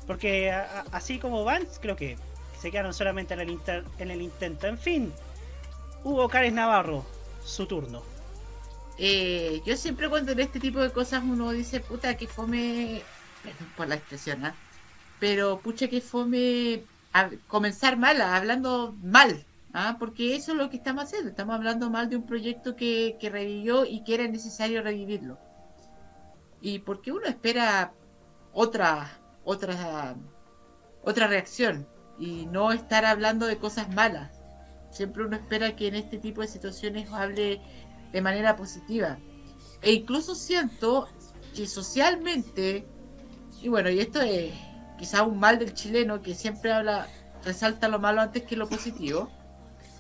[0.07, 0.51] Porque
[0.91, 2.17] así como van, creo que
[2.61, 4.67] se quedaron solamente en el, intento.
[4.67, 5.13] En fin,
[6.03, 7.05] Hugo Cárez Navarro,
[7.45, 8.03] su turno.
[8.99, 13.03] Eh, yo siempre cuando en este tipo de cosas uno dice, puta, que fome,
[13.77, 14.55] por la expresión, ¿ah?
[15.21, 16.83] Pero pucha que fome
[17.47, 19.97] comenzar mal, hablando mal, ¿ah?
[19.99, 23.31] porque eso es lo que estamos haciendo, estamos hablando mal de un proyecto que, que
[23.31, 25.39] revivió y que era necesario revivirlo.
[26.61, 27.93] Y porque uno espera
[28.53, 29.11] otra,
[29.45, 30.15] otra,
[31.03, 31.87] otra reacción
[32.19, 34.31] y no estar hablando de cosas malas.
[34.91, 37.61] Siempre uno espera que en este tipo de situaciones hable
[38.13, 39.19] de manera positiva.
[39.83, 41.09] E incluso siento
[41.55, 42.87] que socialmente,
[43.63, 44.53] y bueno, y esto es
[45.01, 47.07] quizá un mal del chileno que siempre habla,
[47.43, 49.31] resalta lo malo antes que lo positivo,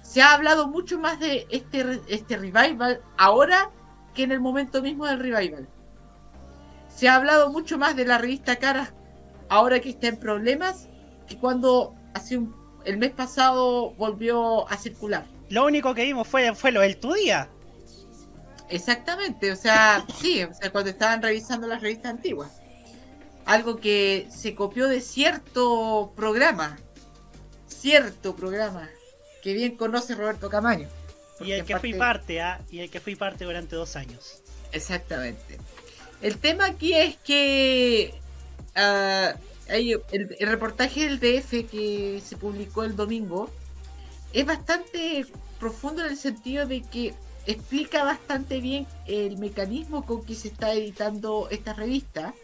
[0.03, 3.71] se ha hablado mucho más de este, este revival ahora
[4.15, 5.67] que en el momento mismo del revival.
[6.95, 8.93] Se ha hablado mucho más de la revista Caras
[9.49, 10.87] ahora que está en problemas
[11.27, 15.25] que cuando hace un, el mes pasado volvió a circular.
[15.49, 17.49] Lo único que vimos fue, fue lo del tu día.
[18.69, 22.60] Exactamente, o sea, sí, o sea, cuando estaban revisando las revistas antiguas.
[23.47, 26.79] Algo que se copió de cierto programa,
[27.67, 28.89] cierto programa,
[29.43, 30.89] que bien conoce Roberto Camaño.
[31.41, 32.61] Y el que fui parte- ¿ah?
[32.71, 34.43] Y el que fui parte durante dos años.
[34.73, 35.59] Exactamente.
[36.21, 38.15] El tema aquí es que
[38.77, 39.35] ah,
[39.69, 43.49] el, el reportaje del DF que se publicó el domingo
[44.35, 45.25] es bastante
[45.59, 47.15] profundo en el sentido de que
[47.47, 52.35] explica bastante bien el mecanismo con que se está editando esta revista,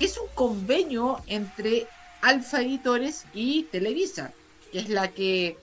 [0.00, 1.86] es un convenio entre
[2.22, 4.32] Alfa Editores y Televisa,
[4.72, 5.58] que es la que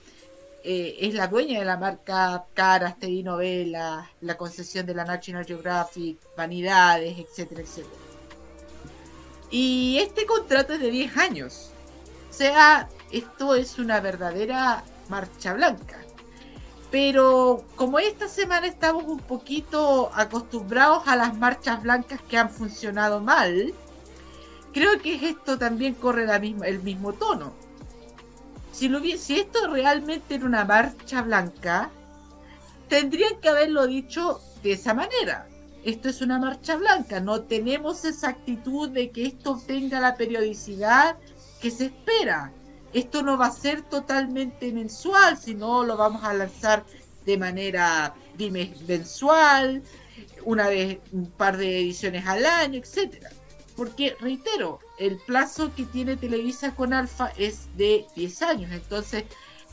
[0.64, 5.44] eh, es la dueña de la marca Caras, TV Novelas, la concesión de la National
[5.44, 7.96] Geographic, Vanidades, etcétera, etcétera.
[9.50, 11.70] Y este contrato es de 10 años.
[12.30, 15.98] O sea, esto es una verdadera marcha blanca.
[16.90, 23.20] Pero como esta semana estamos un poquito acostumbrados a las marchas blancas que han funcionado
[23.20, 23.74] mal,
[24.72, 26.26] creo que esto también corre
[26.64, 27.52] el mismo tono.
[28.72, 28.86] Si,
[29.38, 31.90] esto realmente era una marcha blanca,
[32.88, 35.46] tendrían que haberlo dicho de esa manera.
[35.84, 41.16] Esto es una marcha blanca, no tenemos esa actitud de que esto tenga la periodicidad
[41.60, 42.52] que se espera.
[42.92, 46.84] Esto no va a ser totalmente mensual, sino lo vamos a lanzar
[47.24, 49.82] de manera mensual,
[50.44, 53.30] una vez, un par de ediciones al año, etcétera.
[53.76, 58.72] Porque, reitero, el plazo que tiene Televisa con Alfa es de 10 años.
[58.72, 59.24] Entonces,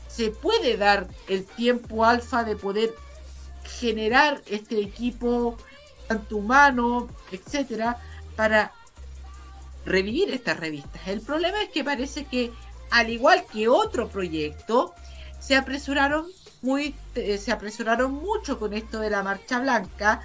[0.08, 2.94] se puede dar el tiempo Alfa de poder
[3.64, 5.56] generar este equipo,
[6.08, 7.98] tanto humano, etcétera,
[8.36, 8.72] para
[9.84, 11.06] revivir estas revistas.
[11.06, 12.52] El problema es que parece que,
[12.90, 14.94] al igual que otro proyecto,
[15.38, 16.26] se apresuraron
[16.62, 20.20] muy, eh, se apresuraron mucho con esto de la marcha blanca.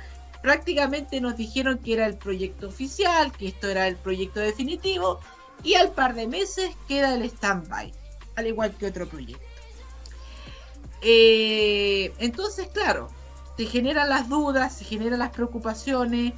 [0.45, 5.19] Prácticamente nos dijeron que era el proyecto oficial, que esto era el proyecto definitivo,
[5.63, 7.91] y al par de meses queda el stand-by,
[8.35, 9.43] al igual que otro proyecto.
[11.01, 13.09] Eh, entonces, claro,
[13.57, 16.33] se generan las dudas, se generan las preocupaciones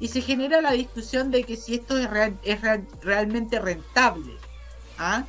[0.00, 4.32] y se genera la discusión de que si esto es, real- es real- realmente rentable.
[4.98, 5.26] ¿ah?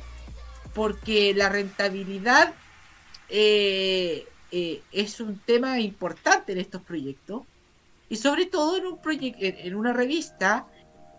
[0.74, 2.54] Porque la rentabilidad
[3.28, 7.44] eh, eh, es un tema importante en estos proyectos
[8.08, 10.66] y sobre todo en, un proyec- en, una revista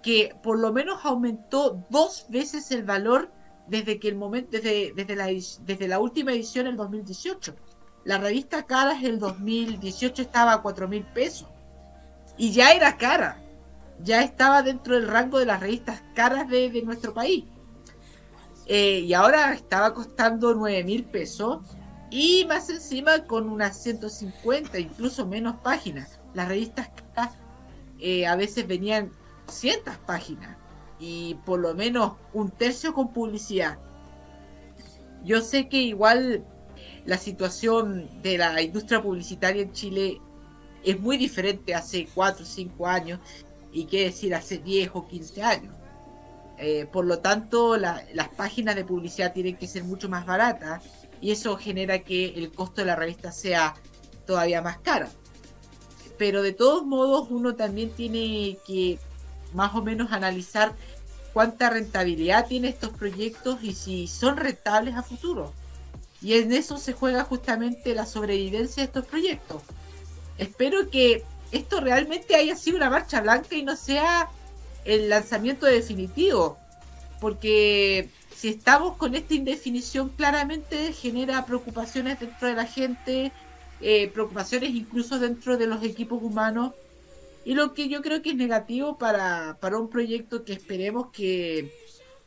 [0.01, 3.31] que por lo menos aumentó dos veces el valor
[3.67, 7.55] desde que el momento desde, desde, la, desde la última edición el 2018
[8.05, 11.49] la revista Caras el 2018 estaba a 4 mil pesos
[12.37, 13.41] y ya era cara
[14.03, 17.45] ya estaba dentro del rango de las revistas caras de, de nuestro país.
[18.67, 21.59] Eh, y ahora estaba costando 9 mil pesos
[22.09, 26.89] y más encima con unas 150 incluso menos páginas las revistas
[27.99, 29.11] eh, a veces venían
[29.47, 30.55] cientas páginas
[30.99, 33.77] y por lo menos un tercio con publicidad.
[35.23, 36.45] Yo sé que igual
[37.05, 40.21] la situación de la industria publicitaria en Chile
[40.83, 43.19] es muy diferente hace 4 o 5 años
[43.71, 45.73] y qué decir hace 10 o 15 años.
[46.59, 50.83] Eh, por lo tanto, la- las páginas de publicidad tienen que ser mucho más baratas
[51.21, 53.73] y eso genera que el costo de la revista sea
[54.25, 55.09] todavía más cara.
[56.17, 58.99] Pero de todos modos, uno también tiene que
[59.53, 60.73] más o menos analizar
[61.33, 65.53] cuánta rentabilidad tienen estos proyectos y si son rentables a futuro.
[66.21, 69.61] Y en eso se juega justamente la sobrevivencia de estos proyectos.
[70.37, 74.29] Espero que esto realmente haya sido una marcha blanca y no sea
[74.85, 76.57] el lanzamiento definitivo.
[77.19, 83.31] Porque si estamos con esta indefinición, claramente genera preocupaciones dentro de la gente,
[83.81, 86.73] eh, preocupaciones incluso dentro de los equipos humanos.
[87.45, 91.71] Y lo que yo creo que es negativo para, para un proyecto que esperemos que,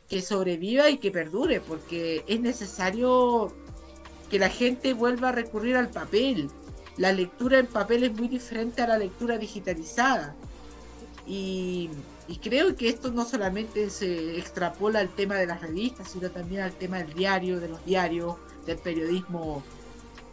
[0.09, 3.53] que sobreviva y que perdure, porque es necesario
[4.29, 6.49] que la gente vuelva a recurrir al papel.
[6.97, 10.35] La lectura en papel es muy diferente a la lectura digitalizada.
[11.27, 11.89] Y,
[12.41, 16.71] creo que esto no solamente se extrapola al tema de las revistas, sino también al
[16.71, 18.35] tema del diario, de los diarios,
[18.65, 19.63] del periodismo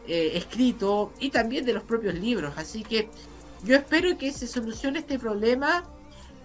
[0.08, 2.54] eh, escrito y también de los propios libros.
[2.56, 3.10] Así que
[3.62, 5.84] yo espero que se solucione este problema,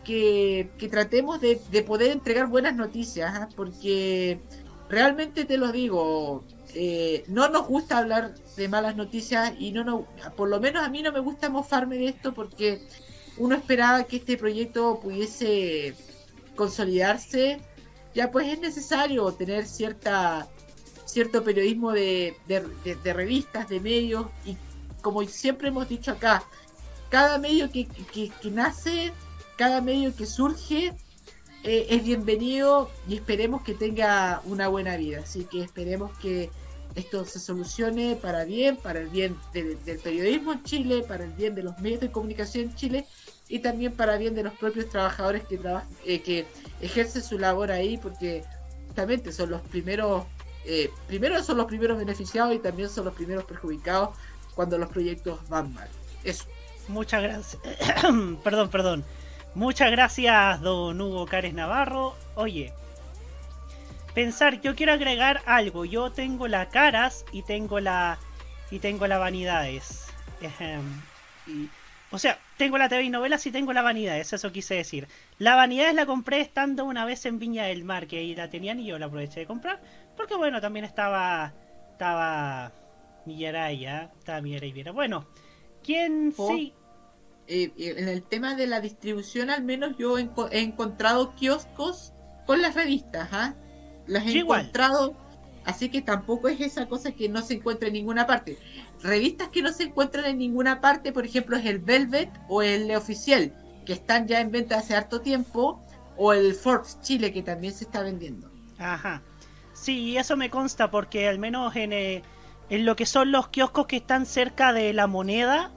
[0.03, 1.55] que, tratemos de,
[1.87, 3.49] poder entregar buenas noticias, ¿ah?
[3.55, 4.39] porque
[4.89, 6.43] realmente te lo digo,
[6.75, 10.05] eh, no nos gusta hablar de malas noticias y no, no,
[10.35, 12.81] por lo menos a mí no me gusta mofarme de esto porque
[13.37, 15.95] uno esperaba que este proyecto pudiese
[16.55, 17.59] consolidarse.
[18.13, 20.47] Ya pues es necesario tener cierta
[21.13, 24.57] cierto periodismo de, de, revistas, de medios y
[25.01, 26.43] como siempre hemos dicho acá,
[27.09, 29.11] cada medio que, que, nace,
[29.57, 30.93] cada medio que surge
[31.63, 35.19] eh, es bienvenido y esperemos que tenga una buena vida.
[35.19, 36.49] Así que esperemos que
[36.95, 41.53] esto se solucione para bien, para el bien del periodismo en Chile, para el bien
[41.53, 43.05] de los medios de comunicación en Chile
[43.49, 45.59] y también para bien de los propios trabajadores que,
[46.05, 46.45] eh, que
[46.81, 48.43] ejercen su labor ahí, porque
[48.87, 50.25] justamente son los primeros,
[50.65, 54.09] eh, primero son los primeros beneficiados y también son los primeros perjudicados
[54.55, 55.87] cuando los proyectos van mal.
[56.23, 56.45] Eso.
[56.87, 57.61] Muchas gracias.
[58.43, 59.05] perdón, perdón.
[59.55, 62.15] Muchas gracias, don Hugo Cárez Navarro.
[62.35, 62.73] Oye,
[64.13, 65.85] pensar, yo quiero agregar algo.
[65.85, 68.17] Yo tengo la caras y tengo la
[68.71, 70.07] y tengo la vanidades.
[72.11, 75.07] o sea, tengo la TV y novelas y tengo la vanidades, eso quise decir.
[75.37, 78.79] La vanidades la compré estando una vez en Viña del Mar, que ahí la tenían
[78.79, 79.81] y yo la aproveché de comprar.
[80.15, 81.53] Porque bueno, también estaba.
[81.91, 82.71] Estaba.
[83.25, 85.25] Millaraya, estaba Millaraya Bueno,
[85.83, 86.73] ¿quién sí?
[87.47, 92.13] Eh, eh, en el tema de la distribución, al menos yo he, encontrado kioscos
[92.45, 93.53] con las revistas, ¿ah?
[94.07, 95.13] las he encontrado,
[95.65, 98.57] así que tampoco es esa cosa que no se encuentra en ninguna parte.
[99.01, 102.93] Revistas que no se encuentran en ninguna parte, por ejemplo, es el Velvet o el
[102.95, 103.53] Oficial,
[103.85, 105.81] que están ya en venta hace harto tiempo,
[106.15, 108.49] o el Forbes Chile, que también se está vendiendo.
[108.77, 109.21] Ajá.
[109.73, 112.21] Sí, eso me consta porque al menos en, eh,
[112.69, 115.71] en lo que son los kioscos que están cerca de la moneda,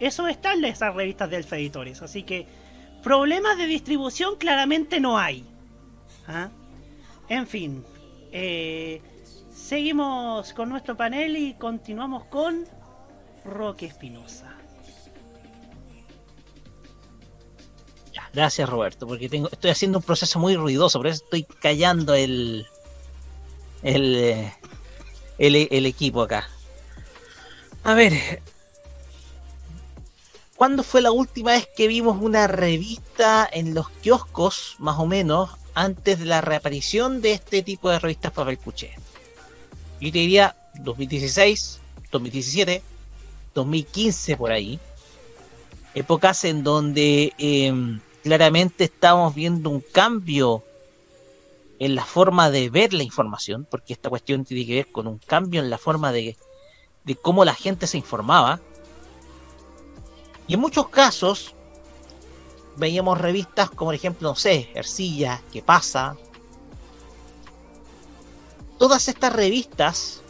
[0.00, 2.02] eso están en esas revistas de Elfa Editores.
[2.02, 2.46] Así que
[3.02, 5.44] problemas de distribución claramente no hay.
[6.26, 6.50] ¿Ah?
[7.28, 7.84] En fin,
[8.30, 9.00] eh,
[9.54, 12.64] seguimos con nuestro panel y continuamos con
[13.44, 14.56] Roque Espinosa.
[18.32, 22.66] Gracias Roberto, porque tengo, estoy haciendo un proceso muy ruidoso, por eso estoy callando el,
[23.82, 24.50] el,
[25.38, 26.48] el, el equipo acá.
[27.84, 28.42] A ver,
[30.56, 35.50] ¿cuándo fue la última vez que vimos una revista en los kioscos, más o menos,
[35.74, 38.94] antes de la reaparición de este tipo de revistas papel cuché.
[40.00, 41.80] Yo te diría 2016,
[42.10, 42.82] 2017,
[43.54, 44.78] 2015 por ahí.
[45.94, 50.62] Épocas en donde em, claramente estamos viendo un cambio
[51.84, 55.18] en la forma de ver la información, porque esta cuestión tiene que ver con un
[55.18, 56.36] cambio en la forma de,
[57.02, 58.60] de cómo la gente se informaba.
[60.46, 61.56] Y en muchos casos,
[62.76, 66.16] veíamos revistas como por ejemplo, no sé, Ercilla, ¿Qué pasa?
[68.78, 70.22] Todas estas revistas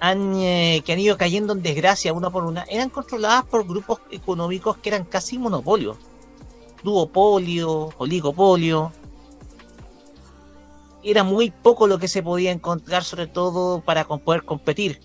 [0.00, 4.00] han, eh, que han ido cayendo en desgracia una por una, eran controladas por grupos
[4.10, 5.96] económicos que eran casi monopolios.
[6.82, 8.90] Duopolio, oligopolio.
[11.08, 14.98] Era muy poco lo que se podía encontrar, sobre todo para poder competir.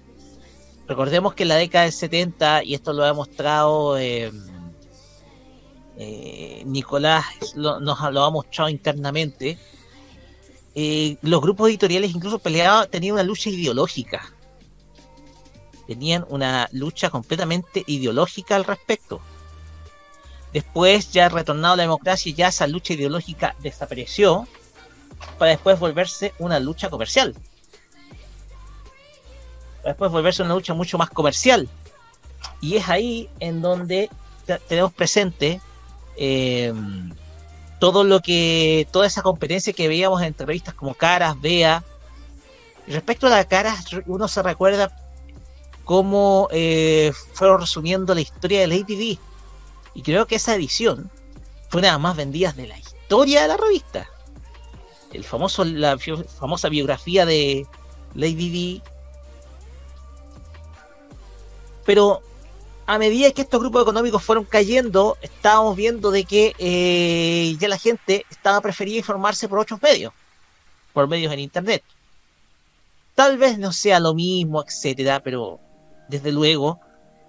[0.87, 4.31] Recordemos que en la década del 70, y esto lo ha mostrado eh,
[5.97, 7.23] eh, Nicolás
[7.55, 9.59] nos lo ha mostrado internamente,
[10.73, 14.33] eh, los grupos editoriales incluso peleaban, tenían una lucha ideológica.
[15.85, 19.21] Tenían una lucha completamente ideológica al respecto.
[20.51, 24.47] Después, ya retornado a la democracia, ya esa lucha ideológica desapareció
[25.37, 27.33] para después volverse una lucha comercial.
[29.77, 31.67] Para después volverse una lucha mucho más comercial.
[32.59, 34.09] Y es ahí en donde
[34.67, 35.61] tenemos presente
[36.17, 36.73] eh,
[37.79, 41.83] todo lo que, toda esa competencia que veíamos entre revistas como Caras, Bea,
[42.85, 44.95] Y respecto a la cara, uno se recuerda
[45.85, 49.19] cómo eh, fueron resumiendo la historia de Lady D.
[49.93, 51.09] Y creo que esa edición
[51.69, 54.07] fue una de las más vendidas de la historia de la revista.
[55.13, 57.67] El famoso, la famosa biografía de
[58.15, 58.81] Lady D.
[61.85, 62.21] Pero
[62.85, 67.77] a medida que estos grupos económicos fueron cayendo, estábamos viendo de que eh, ya la
[67.77, 70.13] gente estaba preferida informarse por otros medios,
[70.93, 71.83] por medios en internet.
[73.15, 75.59] Tal vez no sea lo mismo, etcétera, pero
[76.07, 76.79] desde luego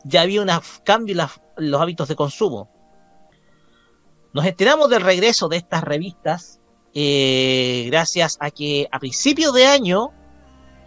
[0.05, 0.51] ya había un
[0.85, 2.69] cambio en los hábitos de consumo.
[4.33, 6.61] Nos enteramos del regreso de estas revistas
[6.95, 10.11] eh, gracias a que a principios de año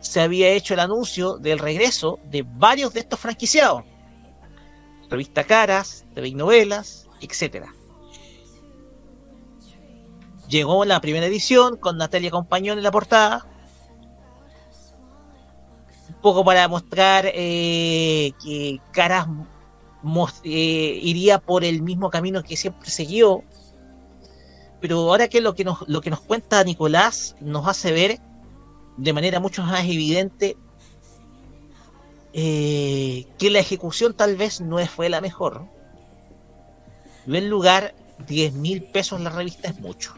[0.02, 3.84] se había hecho el anuncio del regreso de varios de estos franquiciados.
[5.10, 7.66] Revista Caras, TV Novelas, etc.
[10.48, 13.46] Llegó la primera edición con Natalia Compañón en la portada.
[16.10, 19.28] Un poco para mostrar eh, que Caras
[20.44, 23.44] eh, iría por el mismo camino que siempre siguió.
[24.86, 28.20] Pero ahora que lo que nos, lo que nos cuenta Nicolás nos hace ver
[28.98, 30.58] de manera mucho más evidente
[32.34, 35.66] eh, que la ejecución tal vez no fue la mejor.
[37.26, 37.96] En lugar,
[38.28, 40.14] 10 mil pesos la revista es mucho.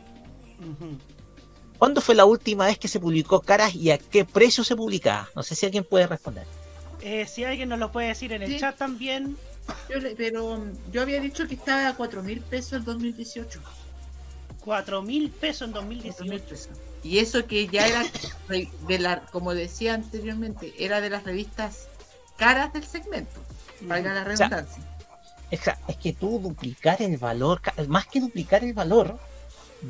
[1.78, 5.30] ¿Cuándo fue la última vez que se publicó Caras y a qué precio se publicaba?
[5.34, 6.46] No sé si alguien puede responder.
[7.02, 8.60] Eh, si alguien nos lo puede decir en el Sí.
[8.60, 9.38] chat también.
[9.90, 13.62] Yo le- pero um, yo había dicho que estaba a 4 mil pesos en 2018.
[14.68, 16.46] 4 mil pesos en 4 mil 2018.
[16.46, 16.70] pesos.
[17.02, 18.04] Y eso que ya era
[18.86, 21.88] de la, como decía anteriormente, era de las revistas
[22.36, 23.40] caras del segmento.
[23.80, 24.84] Valga la O sea, redundancia.
[25.52, 25.62] Es
[25.96, 29.18] que, tú duplicar el valor, más que duplicar el valor,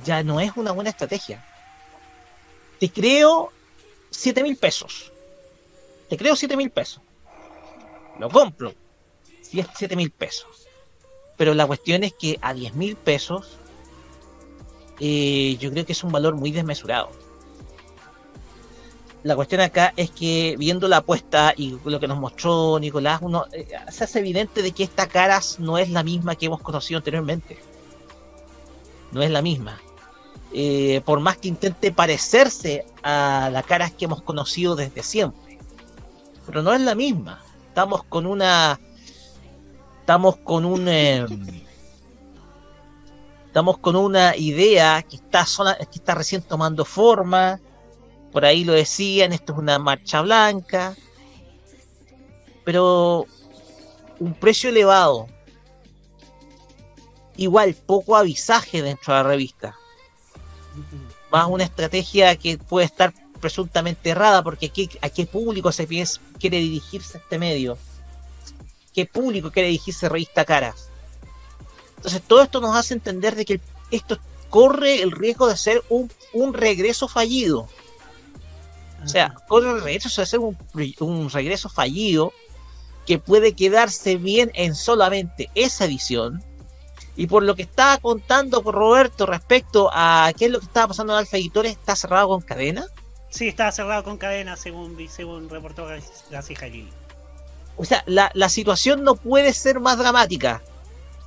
[0.05, 1.43] ya no es una buena estrategia.
[2.80, 3.51] Te creo
[4.11, 5.11] 7 mil pesos.
[6.07, 7.01] Te creo 7 mil pesos.
[8.19, 8.75] Lo compro.
[9.41, 10.67] 7 mil pesos.
[11.36, 13.57] Pero la cuestión es que a 10 mil pesos,
[15.00, 17.10] eh, yo creo que es un valor muy desmesurado.
[19.24, 23.45] La cuestión acá es que viendo la apuesta y lo que nos mostró Nicolás, uno
[23.52, 27.00] eh, se hace evidente de que esta caras no es la misma que hemos conocido
[27.00, 27.58] anteriormente.
[29.12, 29.82] No es la misma.
[30.54, 35.60] Eh, por más que intente parecerse a la caras que hemos conocido desde siempre.
[36.45, 37.43] Pero no es la misma.
[37.68, 38.80] Estamos con una.
[40.00, 41.66] Estamos con un.
[43.58, 47.60] Estamos con una idea que está, sola- que está recién tomando forma.
[48.32, 50.95] Por ahí lo decían, esto es una marcha blanca.
[52.64, 53.26] Pero
[54.20, 55.26] un precio elevado.
[57.36, 59.76] Igual, poco avisaje dentro de la revista.
[61.32, 66.58] Más una estrategia que puede estar presuntamente errada, porque aquí, a qué público se quiere
[66.60, 67.76] dirigirse este medio.
[68.93, 70.87] ¿Qué público quiere dirigirse Revista Caras?
[71.98, 74.18] Entonces, todo esto nos hace entender de que esto
[74.50, 77.68] corre el riesgo de ser un, un regreso fallido.
[79.04, 80.58] O sea, corre el regreso de ser un,
[81.00, 82.34] un regreso fallido
[83.06, 86.43] que puede quedarse bien en solamente esa edición.
[87.16, 90.89] Y por lo que estaba contando por Roberto respecto a qué es lo que estaba
[90.89, 92.86] pasando en Alfa Editores, está cerrado con cadena.
[93.30, 95.86] Sí, está cerrado con cadena, según, según reportó
[96.30, 96.89] García Jalil.
[97.76, 100.62] O sea, la, la situación no puede ser más dramática.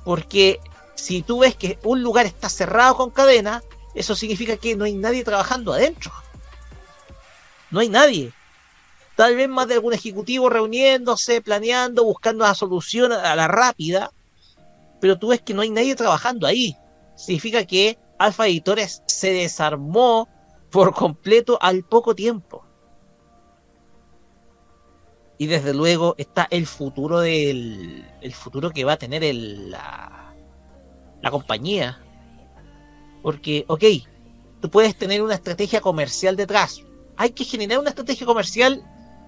[0.03, 0.59] Porque
[0.95, 4.93] si tú ves que un lugar está cerrado con cadena, eso significa que no hay
[4.93, 6.11] nadie trabajando adentro.
[7.69, 8.33] No hay nadie.
[9.15, 14.11] Tal vez más de algún ejecutivo reuniéndose, planeando, buscando una solución a la rápida.
[14.99, 16.75] Pero tú ves que no hay nadie trabajando ahí.
[17.15, 20.29] Significa que Alfa Editores se desarmó
[20.69, 22.65] por completo al poco tiempo.
[25.41, 30.35] Y desde luego está el futuro del el futuro que va a tener el, la,
[31.19, 31.97] la compañía.
[33.23, 33.83] Porque, ok,
[34.61, 36.83] tú puedes tener una estrategia comercial detrás.
[37.17, 38.83] Hay que generar una estrategia comercial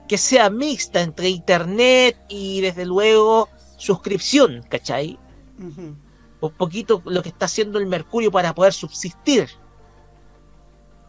[0.07, 5.18] que sea mixta entre internet y desde luego suscripción, ¿cachai?
[5.57, 9.49] Un poquito lo que está haciendo el Mercurio para poder subsistir.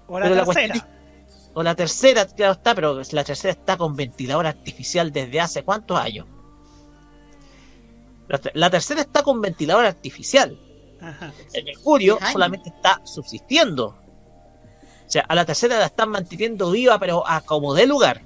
[0.08, 0.93] Pero la cuestión
[1.54, 5.98] O la tercera, claro está, pero la tercera está con ventilador artificial desde hace cuántos
[5.98, 6.26] años.
[8.26, 10.58] La, te- la tercera está con ventilador artificial.
[11.00, 11.32] Ajá.
[11.52, 13.86] El Mercurio solamente está subsistiendo.
[13.86, 18.22] O sea, a la tercera la están manteniendo viva, pero a como de lugar.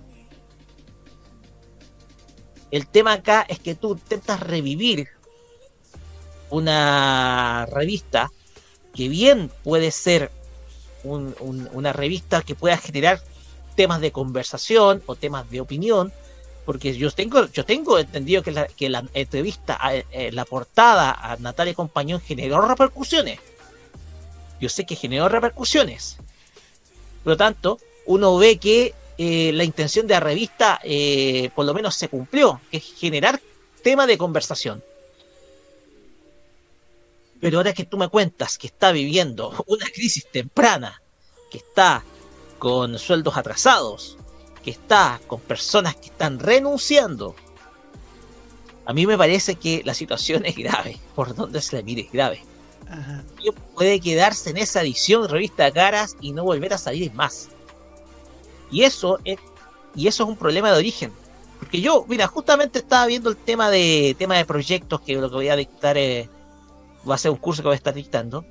[2.70, 5.08] El tema acá es que tú intentas revivir
[6.50, 8.30] una revista
[8.94, 10.30] que bien puede ser
[11.04, 13.20] un- un- una revista que pueda generar
[13.76, 16.12] temas de conversación o temas de opinión,
[16.66, 18.52] porque yo tengo, yo tengo entendido que
[18.88, 19.78] la, entrevista,
[20.10, 23.38] eh, la portada a Natalia Compañón generó repercusiones.
[24.60, 26.16] Yo sé que generó repercusiones.
[27.24, 31.74] Por lo tanto, uno ve que eh, la intención de la revista eh, por lo
[31.74, 33.40] menos se cumplió, que generar
[33.82, 34.82] tema de conversación.
[37.40, 41.02] Pero ahora que tú me cuentas que está viviendo una crisis temprana,
[41.50, 42.04] que está
[42.58, 44.16] con sueldos atrasados,
[44.64, 47.36] que está con personas que están renunciando,
[48.84, 52.12] a mí me parece que la situación es grave, por donde se le mire es
[52.12, 52.42] grave.
[53.74, 57.50] Puede quedarse en esa edición revista de caras y no volver a salir más.
[58.70, 59.38] Y eso es,
[59.94, 61.12] y eso es un problema de origen.
[61.58, 65.36] Porque yo, mira, justamente estaba viendo el tema de tema de proyectos que lo que
[65.36, 66.28] voy a dictar es,
[67.08, 68.44] va a ser un curso que voy a estar dictando.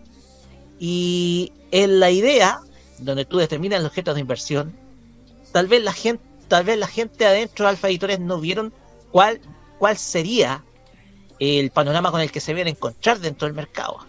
[0.79, 2.59] Y en la idea,
[2.99, 4.73] donde tú determinas los objetos de inversión,
[5.51, 8.73] tal vez la gente, tal vez la gente adentro de Alfa Editores no vieron
[9.11, 9.41] cuál,
[9.79, 10.63] cuál sería
[11.39, 13.99] el panorama con el que se viene a encontrar dentro del mercado.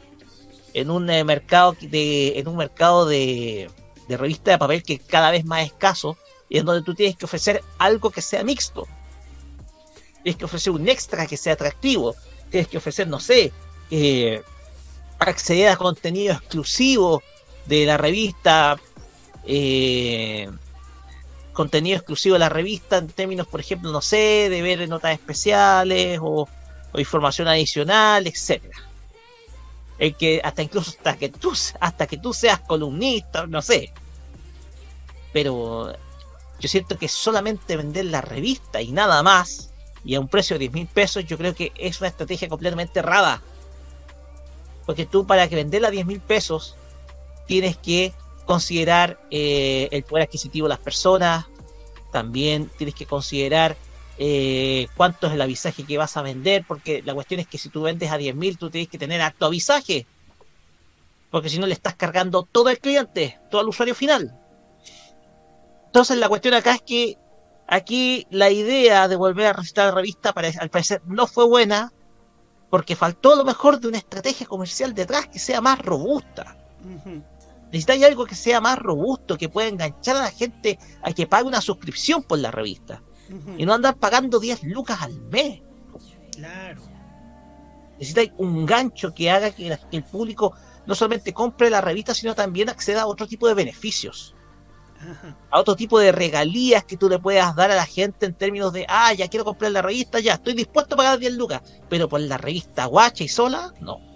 [0.75, 3.71] En un eh, mercado de, en un mercado de,
[4.09, 6.17] revista de papel que cada vez más escaso
[6.49, 8.87] y en donde tú tienes que ofrecer algo que sea mixto.
[10.23, 12.15] Tienes que ofrecer un extra que sea atractivo.
[12.51, 13.53] Tienes que ofrecer, no sé,
[13.91, 14.43] eh,
[15.19, 17.23] acceder a contenido exclusivo
[17.67, 18.79] de la revista,
[19.45, 20.49] eh,
[21.53, 26.19] contenido exclusivo de la revista en términos, por ejemplo, no sé, de ver notas especiales
[26.23, 26.49] o,
[26.97, 28.77] información adicional, etcétera.
[29.99, 33.93] El que hasta incluso hasta que tú hasta que tú seas columnista, no sé.
[35.33, 35.93] Pero
[36.59, 39.71] yo siento que solamente vender la revista y nada más,
[40.05, 43.01] y a un precio de 10 mil pesos, yo creo que es una estrategia completamente
[43.01, 43.43] errada.
[44.89, 46.75] Porque tú para que venderla a 10 mil pesos
[47.47, 48.15] tienes que
[48.47, 51.45] considerar eh, el poder adquisitivo de las personas,
[52.11, 53.77] también tienes que considerar
[54.17, 57.69] eh, cuánto es el avisaje que vas a vender, porque la cuestión es que si
[57.69, 60.07] tú vendes a 10 mil, tú tienes que tener acto avisaje,
[61.31, 64.41] porque si no le estás cargando todo al cliente, todo al usuario final.
[65.85, 67.19] Entonces la cuestión acá es que
[67.67, 71.93] aquí la idea de volver a recitar la revista al parecer no fue buena,
[72.71, 76.57] porque faltó lo mejor de una estrategia comercial detrás que sea más robusta.
[77.67, 81.49] Necesitáis algo que sea más robusto, que pueda enganchar a la gente a que pague
[81.49, 83.03] una suscripción por la revista.
[83.59, 85.61] Y no andar pagando 10 lucas al mes.
[86.33, 86.83] Claro.
[87.99, 90.55] Necesitáis un gancho que haga que, el público
[90.87, 94.35] no solamente compre la revista, sino también acceda a otro tipo de beneficios.
[95.51, 98.73] A otro tipo de regalías que tú le puedas dar a la gente en términos
[98.73, 101.63] de, ah, ya quiero comprar la revista, ya, estoy dispuesto a pagar 10 lucas.
[101.89, 104.09] Pero por la revista guacha y sola, no.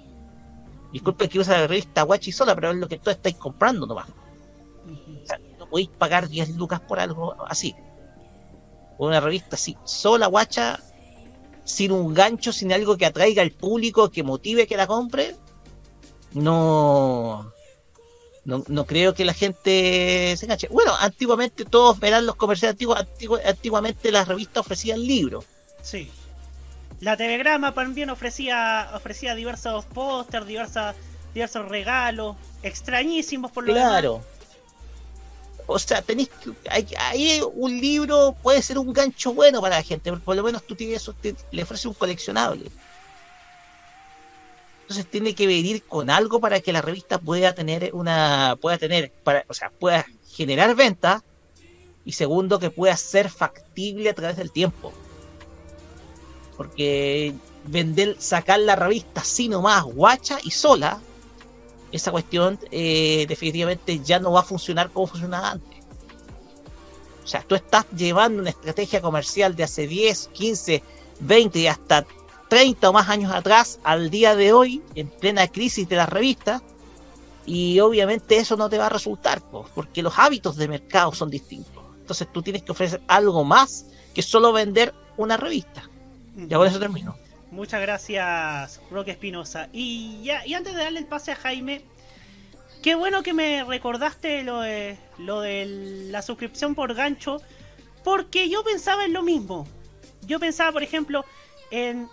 [0.92, 4.08] Disculpe que usa la revista Guachi sola, pero es lo que tú estáis comprando nomás.
[4.10, 7.74] O sea, no podéis pagar 10 lucas por algo así.
[8.98, 10.80] Por una revista así, sola, guacha,
[11.64, 15.34] sin un gancho, sin algo que atraiga al público, que motive que la compre.
[16.34, 17.50] No,
[18.44, 20.68] no, no creo que la gente se enganche.
[20.68, 25.44] Bueno, antiguamente todos verán los comerciales antiguos, antiguamente las revistas ofrecían libros.
[25.82, 26.10] Sí.
[27.00, 34.22] La Telegrama también ofrecía, ofrecía diversos pósters, diversos regalos, extrañísimos por lo Claro.
[35.66, 36.28] O sea, tenéis
[36.98, 40.74] ahí un libro puede ser un gancho bueno para la gente, por lo menos tú
[40.74, 41.14] tienes eso,
[41.52, 42.70] le ofreces un coleccionable.
[44.92, 49.10] Entonces tiene que venir con algo para que la revista pueda tener una, pueda tener,
[49.24, 51.22] para, o sea, pueda generar ventas
[52.04, 54.92] y segundo que pueda ser factible a través del tiempo.
[56.58, 57.32] Porque
[57.64, 61.00] vender, sacar la revista así nomás, guacha y sola,
[61.90, 65.78] esa cuestión eh, definitivamente ya no va a funcionar como funcionaba antes.
[67.24, 70.82] O sea, tú estás llevando una estrategia comercial de hace 10, 15,
[71.20, 72.04] 20 y hasta
[72.52, 76.60] 30 o más años atrás al día de hoy, en plena crisis de las revistas,
[77.46, 79.40] y obviamente eso no te va a resultar,
[79.74, 81.82] porque los hábitos de mercado son distintos.
[81.98, 85.88] Entonces tú tienes que ofrecer algo más que solo vender una revista.
[86.36, 87.16] Ya con eso termino.
[87.50, 89.70] Muchas gracias, Roque Espinosa.
[89.72, 91.80] Y ya, y antes de darle el pase a Jaime,
[92.82, 95.64] qué bueno que me recordaste lo de, lo de
[96.10, 97.40] la suscripción por gancho,
[98.04, 99.66] porque yo pensaba en lo mismo.
[100.26, 101.24] Yo pensaba, por ejemplo,
[101.70, 102.10] en,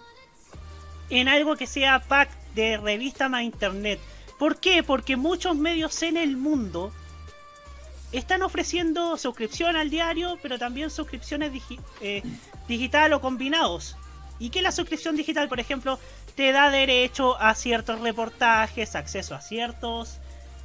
[1.09, 3.99] en algo que sea pack de revista más internet.
[4.37, 4.83] ¿Por qué?
[4.83, 6.91] Porque muchos medios en el mundo
[8.11, 11.51] están ofreciendo suscripción al diario, pero también suscripciones
[12.01, 12.23] eh,
[12.67, 13.95] digital o combinados
[14.39, 15.99] y que la suscripción digital, por ejemplo,
[16.35, 20.17] te da derecho a ciertos reportajes, acceso a ciertos,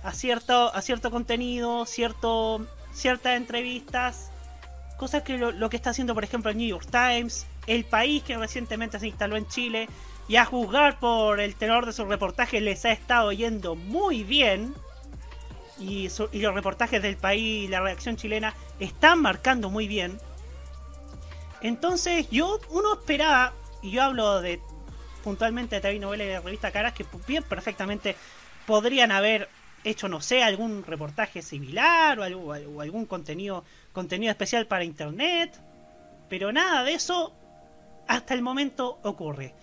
[0.05, 4.31] a cierto, a cierto contenido, cierto, ciertas entrevistas,
[4.97, 8.23] cosas que lo, lo que está haciendo, por ejemplo, el New York Times, el país
[8.23, 9.89] que recientemente se instaló en Chile,
[10.29, 14.75] y a juzgar por el tenor de sus reportajes les ha estado yendo muy bien.
[15.79, 20.19] Y, su- los reportajes del país la reacción chilena están marcando muy bien.
[21.61, 23.53] Entonces yo, uno esperaba,
[23.83, 24.61] y yo hablo de
[25.23, 28.17] puntualmente de TV Novela y de Revista Caras, que bien perfectamente
[28.67, 29.49] podrían haber
[29.83, 35.59] hecho, no sé, algún reportaje similar o, algo- o algún contenido, contenido especial para internet.
[36.29, 37.35] Pero nada de eso
[38.07, 39.55] hasta el momento ocurre.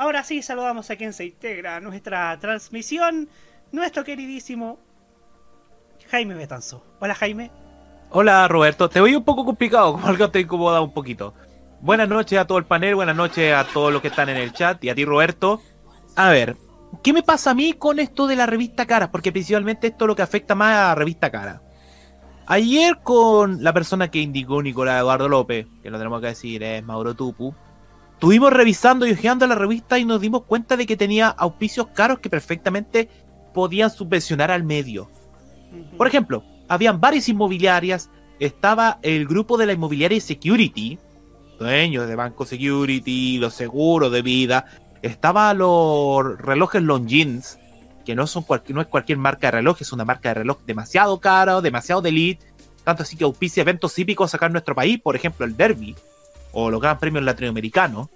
[0.00, 3.28] Ahora sí, saludamos a quien se integra a nuestra transmisión,
[3.70, 4.78] nuestro queridísimo
[6.10, 6.82] Jaime Betanzo.
[7.00, 7.50] Hola Jaime.
[8.08, 11.34] Hola Roberto, te oí un poco complicado, como algo te incomoda un poquito.
[11.82, 14.54] Buenas noches a todo el panel, buenas noches a todos los que están en el
[14.54, 15.60] chat y a ti Roberto.
[16.16, 16.56] A ver,
[17.02, 19.10] ¿qué me pasa a mí con esto de la revista Cara?
[19.10, 21.60] Porque principalmente esto es lo que afecta más a la revista Cara.
[22.46, 26.82] Ayer con la persona que indicó Nicolás Eduardo López, que lo tenemos que decir es
[26.82, 27.54] Mauro Tupu,
[28.20, 32.18] estuvimos revisando y hojeando la revista y nos dimos cuenta de que tenía auspicios caros
[32.18, 33.08] que perfectamente
[33.54, 35.08] podían subvencionar al medio.
[35.96, 40.98] Por ejemplo, habían varias inmobiliarias, estaba el grupo de la inmobiliaria Security,
[41.58, 44.66] dueños de Banco Security, los seguros de vida,
[45.00, 47.58] estaba los relojes Longines,
[48.04, 50.58] que no son cual- no es cualquier marca de reloj, es una marca de reloj
[50.66, 52.44] demasiado cara, demasiado de elite,
[52.84, 55.96] tanto así que auspicia eventos hípicos acá en nuestro país, por ejemplo el Derby
[56.52, 58.08] o los Gran Premios Latinoamericanos.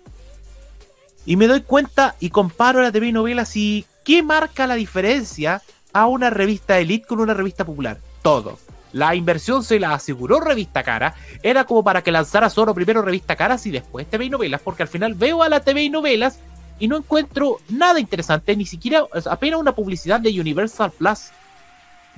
[1.26, 5.62] Y me doy cuenta y comparo la TV y novelas y ¿qué marca la diferencia
[5.92, 7.98] a una revista elite con una revista popular?
[8.22, 8.58] Todo.
[8.92, 11.14] La inversión se la aseguró Revista Cara.
[11.42, 14.84] Era como para que lanzara solo primero Revista Caras y después TV y novelas, porque
[14.84, 16.38] al final veo a la TV y novelas
[16.78, 21.30] y no encuentro nada interesante, ni siquiera apenas una publicidad de Universal Plus.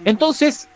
[0.04, 0.68] Entonces,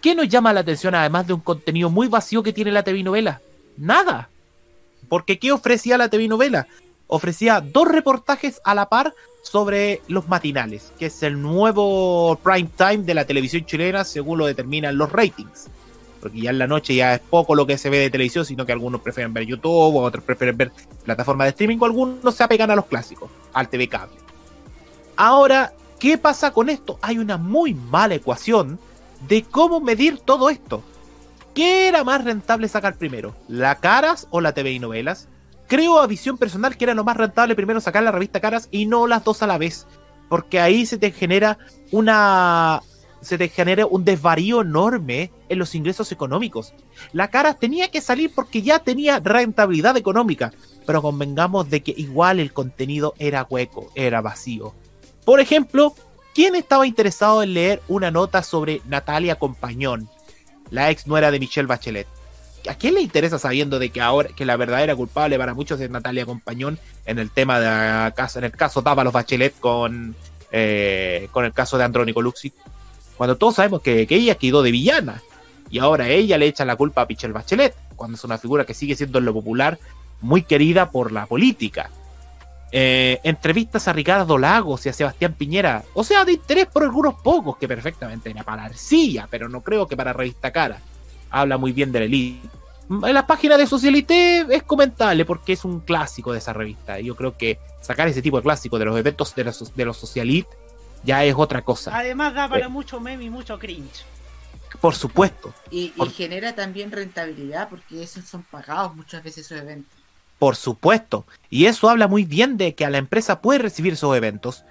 [0.00, 2.98] ¿qué nos llama la atención además de un contenido muy vacío que tiene la TV
[2.98, 3.40] y novela?
[3.76, 4.28] Nada.
[5.08, 6.66] Porque ¿qué ofrecía la TV novela?
[7.06, 13.04] Ofrecía dos reportajes a la par sobre los matinales, que es el nuevo prime time
[13.04, 15.68] de la televisión chilena según lo determinan los ratings.
[16.20, 18.64] Porque ya en la noche ya es poco lo que se ve de televisión, sino
[18.64, 20.72] que algunos prefieren ver YouTube, otros prefieren ver
[21.04, 24.16] plataformas de streaming, o algunos se apegan a los clásicos, al TV cable.
[25.16, 26.98] Ahora, ¿qué pasa con esto?
[27.02, 28.78] Hay una muy mala ecuación
[29.28, 30.82] de cómo medir todo esto.
[31.54, 33.36] ¿Qué era más rentable sacar primero?
[33.46, 35.28] ¿La Caras o la TV y novelas?
[35.68, 38.86] Creo a visión personal que era lo más rentable primero sacar la revista Caras y
[38.86, 39.86] no las dos a la vez.
[40.28, 41.58] Porque ahí se te genera
[41.92, 42.82] una.
[43.20, 46.74] Se te genera un desvarío enorme en los ingresos económicos.
[47.12, 50.52] La Caras tenía que salir porque ya tenía rentabilidad económica.
[50.84, 54.74] Pero convengamos de que igual el contenido era hueco, era vacío.
[55.24, 55.94] Por ejemplo,
[56.34, 60.10] ¿quién estaba interesado en leer una nota sobre Natalia Compañón,
[60.74, 62.06] la ex nuera de Michelle Bachelet?
[62.68, 65.90] ¿A quién le interesa sabiendo de que ahora que la verdadera culpable para muchos es
[65.90, 70.16] Natalia Compañón en el tema de la casa, en el caso Dávalos Bachelet con,
[70.50, 72.52] eh, con el caso de Andrónico Luxi?
[73.16, 75.22] Cuando todos sabemos que, que ella quedó de villana
[75.70, 78.74] y ahora ella le echa la culpa a Michelle Bachelet, cuando es una figura que
[78.74, 79.78] sigue siendo en lo popular
[80.20, 81.90] muy querida por la política.
[82.76, 87.14] Eh, entrevistas a Ricardo Lagos y a Sebastián Piñera, o sea, de interés por algunos
[87.22, 90.80] pocos, que perfectamente era para Arcilla, pero no creo que para Revista Cara.
[91.30, 92.48] Habla muy bien de la elite.
[92.90, 96.98] En la página de Socialité es comentable porque es un clásico de esa revista.
[96.98, 99.84] Y yo creo que sacar ese tipo de clásico de los eventos de los, de
[99.84, 100.46] los Socialit
[101.04, 101.96] ya es otra cosa.
[101.96, 102.68] Además da para Eh.
[102.68, 104.04] mucho meme y mucho cringe.
[104.80, 105.54] Por supuesto.
[105.70, 109.96] Y, y Por- genera también rentabilidad porque esos son pagados muchas veces esos eventos.
[110.44, 111.24] Por supuesto.
[111.48, 114.66] Y eso habla muy bien de que a la empresa puede recibir esos eventos.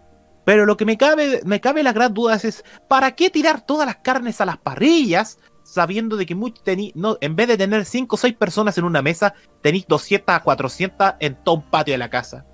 [0.45, 3.87] Pero lo que me cabe, me cabe la gran duda es, ¿para qué tirar todas
[3.87, 8.15] las carnes a las parrillas sabiendo de que tení- no, en vez de tener 5
[8.15, 11.97] o 6 personas en una mesa, tenéis 200 a 400 en todo un patio de
[11.97, 12.45] la casa?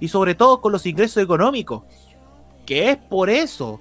[0.00, 1.84] Y sobre todo con los ingresos económicos.
[2.66, 3.80] Que es por eso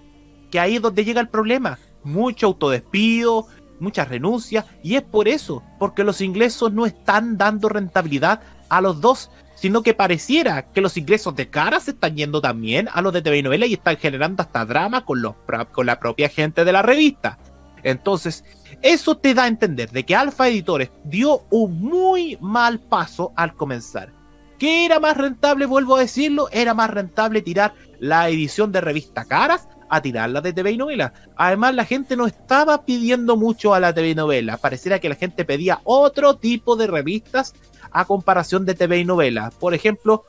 [0.51, 1.79] que ahí es donde llega el problema.
[2.03, 3.47] Mucho autodespido,
[3.79, 9.01] muchas renuncias, y es por eso, porque los ingresos no están dando rentabilidad a los
[9.01, 13.11] dos, sino que pareciera que los ingresos de cara se están yendo también a los
[13.11, 15.35] de TV y novela y están generando hasta drama con, los,
[15.71, 17.37] con la propia gente de la revista.
[17.83, 18.43] Entonces,
[18.81, 23.53] eso te da a entender de que Alfa Editores dio un muy mal paso al
[23.53, 24.11] comenzar.
[24.57, 25.65] ¿Qué era más rentable?
[25.65, 30.53] Vuelvo a decirlo, era más rentable tirar la edición de revista Caras a tirarla de
[30.53, 31.13] TV y novela.
[31.35, 34.57] Además, la gente no estaba pidiendo mucho a la TV y novela.
[34.57, 37.53] Pareciera que la gente pedía otro tipo de revistas
[37.91, 39.51] a comparación de TV y novela.
[39.59, 40.23] Por ejemplo,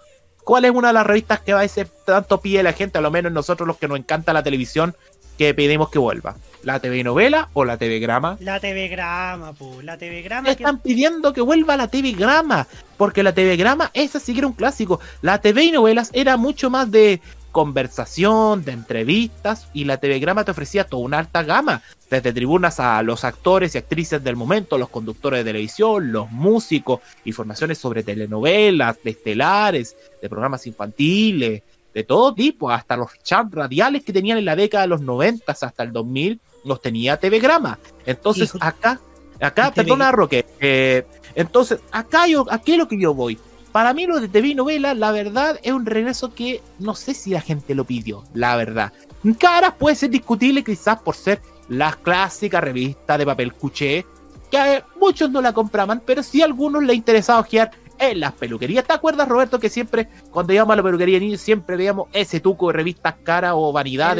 [0.44, 3.11] ¿cuál es una de las revistas que a veces tanto pide la gente, a lo
[3.11, 4.94] menos nosotros los que nos encanta la televisión,
[5.38, 6.36] que pedimos que vuelva?
[6.62, 8.36] ¿La TV novela o la TV grama?
[8.40, 10.44] La TV grama, pu, la TV grama.
[10.44, 12.66] que- Están pidiendo que vuelva la TV grama,
[12.98, 15.00] porque la TV grama, esa sí que era un clásico.
[15.22, 20.44] La TV y novelas era mucho más de conversación, de entrevistas, y la TV grama
[20.44, 24.78] te ofrecía toda una alta gama, desde tribunas a los actores y actrices del momento,
[24.78, 31.62] los conductores de televisión, los músicos, informaciones sobre telenovelas, de estelares, de programas infantiles,
[31.94, 35.53] de todo tipo, hasta los chats radiales que tenían en la década de los 90
[35.53, 37.78] hasta el 2000, los tenía TV grama.
[38.07, 39.01] Entonces acá,
[39.40, 43.38] acá, perdona Roque, eh, entonces acá yo, aquí es lo que yo voy.
[43.73, 47.14] Para mí lo de TV y novela, la verdad, es un regreso que no sé
[47.14, 48.93] si la gente lo pidió, la verdad.
[49.39, 54.05] Caras puede ser discutible quizás por ser la clásica revista de papel cuché,
[54.51, 58.33] que a muchos no la compraban, pero sí a algunos les interesaba ojear en las
[58.33, 58.85] peluquerías.
[58.87, 62.41] ¿Te acuerdas, Roberto, que siempre, cuando íbamos a la peluquería de niños, siempre veíamos ese
[62.41, 63.73] tuco de revistas cara o o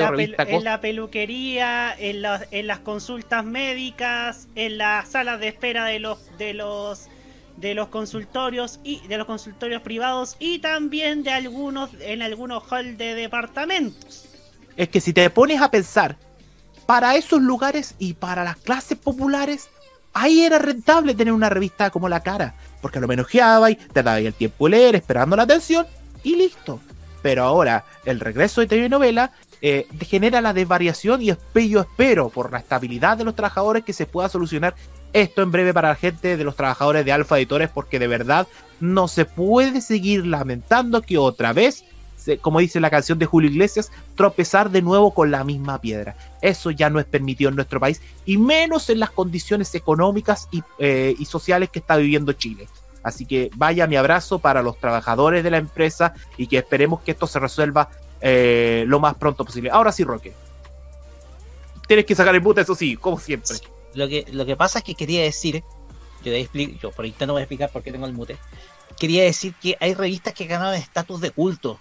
[0.05, 5.49] pelu- revistas en la peluquería, en, la- en las consultas médicas, en las salas de
[5.49, 7.09] espera de los de los
[7.61, 12.97] de los consultorios y de los consultorios privados y también de algunos en algunos hall
[12.97, 14.27] de departamentos.
[14.77, 16.17] es que si te pones a pensar,
[16.87, 19.69] para esos lugares y para las clases populares,
[20.13, 24.17] ahí era rentable tener una revista como La Cara, porque lo homenajeaba y te daba
[24.17, 25.87] ahí el tiempo de leer, esperando la atención
[26.25, 26.81] y listo.
[27.23, 29.31] Pero ahora, el regreso de TV novela
[29.63, 34.07] eh, genera la desvariación y yo espero, por la estabilidad de los trabajadores, que se
[34.07, 34.75] pueda solucionar
[35.13, 38.47] esto en breve para la gente de los trabajadores de Alfa Editores, porque de verdad
[38.81, 41.85] no se puede seguir lamentando que otra vez
[42.41, 46.17] como dice la canción de Julio Iglesias, tropezar de nuevo con la misma piedra.
[46.43, 50.63] Eso ya no es permitido en nuestro país, y menos en las condiciones económicas y,
[50.79, 52.69] eh, sociales que está viviendo Chile.
[53.03, 57.13] Así que vaya mi abrazo para los trabajadores de la empresa y que esperemos que
[57.13, 57.89] esto se resuelva
[58.21, 59.71] eh, lo más pronto posible.
[59.71, 60.35] Ahora sí, Roque.
[61.89, 63.57] Tienes que sacar el mute, eso sí, como siempre.
[63.95, 65.63] Lo que, lo que pasa es que quería decir,
[66.25, 68.39] yo, de expli- yo por no voy a explicar por qué tengo el mute,
[68.99, 71.81] quería decir que hay revistas que ganan estatus de culto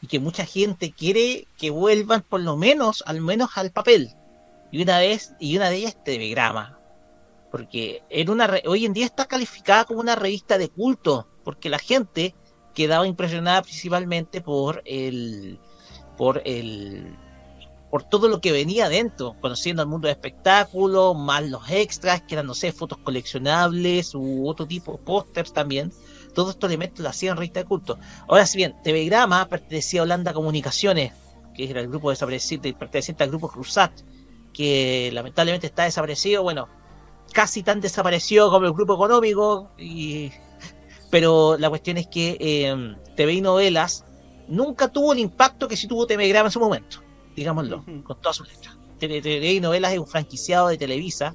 [0.00, 4.10] y que mucha gente quiere que vuelvan por lo menos, al menos al papel.
[4.70, 6.78] Y una vez, y una de ellas Telegrama.
[7.50, 12.34] Porque una hoy en día está calificada como una revista de culto, porque la gente
[12.74, 15.58] quedaba impresionada principalmente por el
[16.16, 17.14] por el
[17.92, 22.36] por todo lo que venía adentro, conociendo el mundo de espectáculo, más los extras, que
[22.36, 25.92] eran, no sé, fotos coleccionables u otro tipo, pósters también.
[26.34, 27.98] Todos estos elementos lo hacían revista de culto.
[28.28, 31.12] Ahora, si bien Telegrama pertenecía a Holanda Comunicaciones,
[31.54, 33.92] que era el grupo desaparecido, perteneciente al grupo Cruzat,
[34.54, 36.70] que lamentablemente está desaparecido, bueno,
[37.34, 40.32] casi tan desaparecido como el grupo económico, y...
[41.10, 44.06] pero la cuestión es que eh, TV y novelas
[44.48, 47.02] nunca tuvo el impacto que sí tuvo Telegrama en su momento,
[47.36, 48.76] digámoslo, con todas sus letras.
[48.98, 51.34] Tele- TV y novelas es un franquiciado de Televisa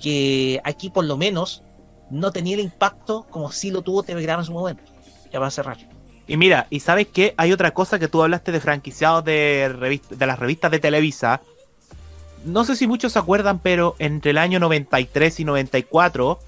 [0.00, 1.62] que aquí por lo menos
[2.10, 4.82] no tenía el impacto como sí lo tuvo Telegrama en su momento.
[5.32, 5.78] Ya va a cerrar.
[6.26, 10.26] Y mira, y sabes qué, hay otra cosa que tú hablaste de franquiciados de, de
[10.26, 11.42] las revistas de Televisa.
[12.44, 16.38] No sé si muchos se acuerdan, pero entre el año 93 y 94,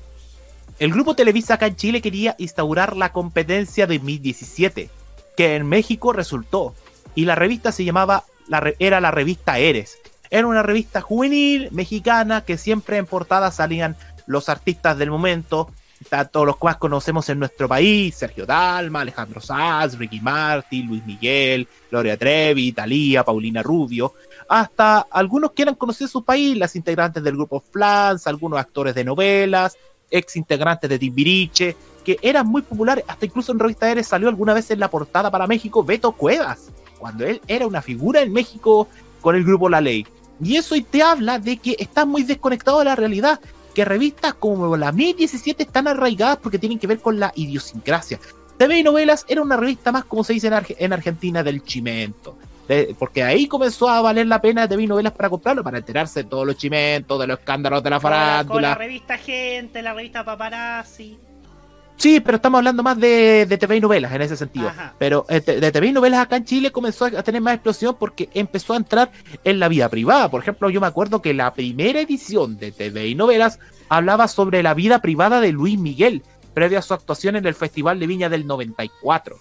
[0.79, 4.91] el grupo Televisa acá en Chile quería instaurar la competencia de 2017,
[5.37, 6.75] que en México resultó.
[7.15, 9.99] Y la revista se llamaba, la era la revista Eres.
[10.31, 15.71] Era una revista juvenil mexicana que siempre en portada salían los artistas del momento,
[16.09, 21.69] tanto los cuales conocemos en nuestro país, Sergio Dalma, Alejandro Sanz, Ricky Martin, Luis Miguel,
[21.91, 24.15] Gloria Trevi, Talía, Paulina Rubio,
[24.49, 28.95] hasta algunos que eran conocidos en su país, las integrantes del grupo Flans, algunos actores
[28.95, 29.77] de novelas,
[30.11, 34.55] ex integrantes de Timbiriche, que eran muy populares, hasta incluso en Revista Eres salió alguna
[34.55, 38.89] vez en la portada para México Beto Cuevas, cuando él era una figura en México
[39.21, 40.07] con el grupo La Ley.
[40.43, 43.41] Y eso te habla de que está muy desconectado de la realidad,
[43.75, 48.19] que revistas como la 1017 están arraigadas porque tienen que ver con la idiosincrasia.
[48.59, 51.63] TV y Novelas era una revista más, como se dice en, Arge- en Argentina, del
[51.63, 52.37] chimento.
[52.69, 56.23] De- porque ahí comenzó a valer la pena TV y Novelas para comprarlo, para enterarse
[56.23, 58.27] de todos los chimentos, de los escándalos de la Con la, con
[58.63, 58.75] la farándula.
[58.75, 61.19] revista Gente, la revista Paparazzi.
[61.97, 64.69] Sí, pero estamos hablando más de, de TV y novelas en ese sentido.
[64.69, 64.95] Ajá.
[64.99, 68.29] Pero eh, de TV y novelas acá en Chile comenzó a tener más explosión porque
[68.35, 69.11] empezó a entrar
[69.45, 70.31] en la vida privada.
[70.31, 74.63] Por ejemplo, yo me acuerdo que la primera edición de TV y novelas hablaba sobre
[74.63, 76.23] la vida privada de Luis Miguel,
[76.53, 79.39] previa a su actuación en el Festival de Viña del 94.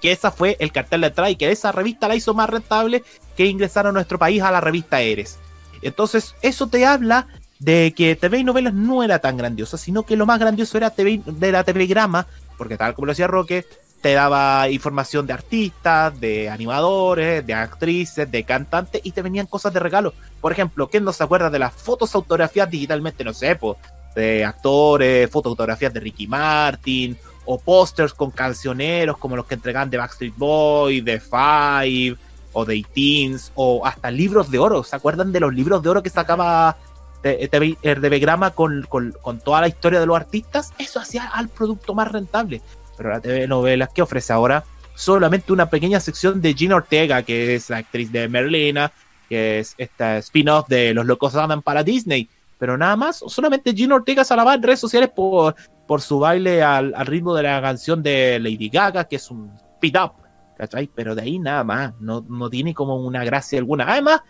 [0.00, 3.04] Que esa fue el cartel de entrada y que esa revista la hizo más rentable
[3.36, 5.38] que ingresar a nuestro país a la revista Eres.
[5.80, 7.28] Entonces, eso te habla
[7.62, 10.90] de que TV y novelas no era tan grandiosa, sino que lo más grandioso era
[10.90, 12.26] TV de la telegrama,
[12.58, 13.64] porque tal como lo decía Roque,
[14.00, 19.72] te daba información de artistas, de animadores, de actrices, de cantantes y te venían cosas
[19.72, 20.12] de regalo.
[20.40, 23.22] Por ejemplo, ¿quién no se acuerda de las fotos autografiadas digitalmente?
[23.22, 23.76] No sé, pues,
[24.16, 29.98] de actores, fotografías de Ricky Martin o pósters con cancioneros como los que entregan de
[29.98, 32.16] Backstreet Boys, de Five
[32.54, 34.82] o de Teens o hasta libros de oro.
[34.82, 36.76] ¿Se acuerdan de los libros de oro que sacaba
[37.22, 40.72] TV, TV Grama con, con, con toda la historia de los artistas?
[40.78, 42.60] Eso hacía al producto más rentable
[42.96, 44.64] pero la TV novelas que ofrece ahora
[44.94, 48.92] solamente una pequeña sección de Gina Ortega, que es la actriz de Merlina,
[49.28, 52.28] que es esta spin-off de Los Locos Adam para Disney.
[52.58, 55.56] Pero nada más, solamente Gina Ortega se alaba en redes sociales por,
[55.88, 59.50] por su baile al, al, ritmo de la canción de Lady Gaga, que es un
[59.74, 60.12] speed up,
[60.56, 60.88] ¿cachai?
[60.94, 63.90] Pero de ahí nada más, no, no tiene como una gracia alguna.
[63.90, 64.20] Además,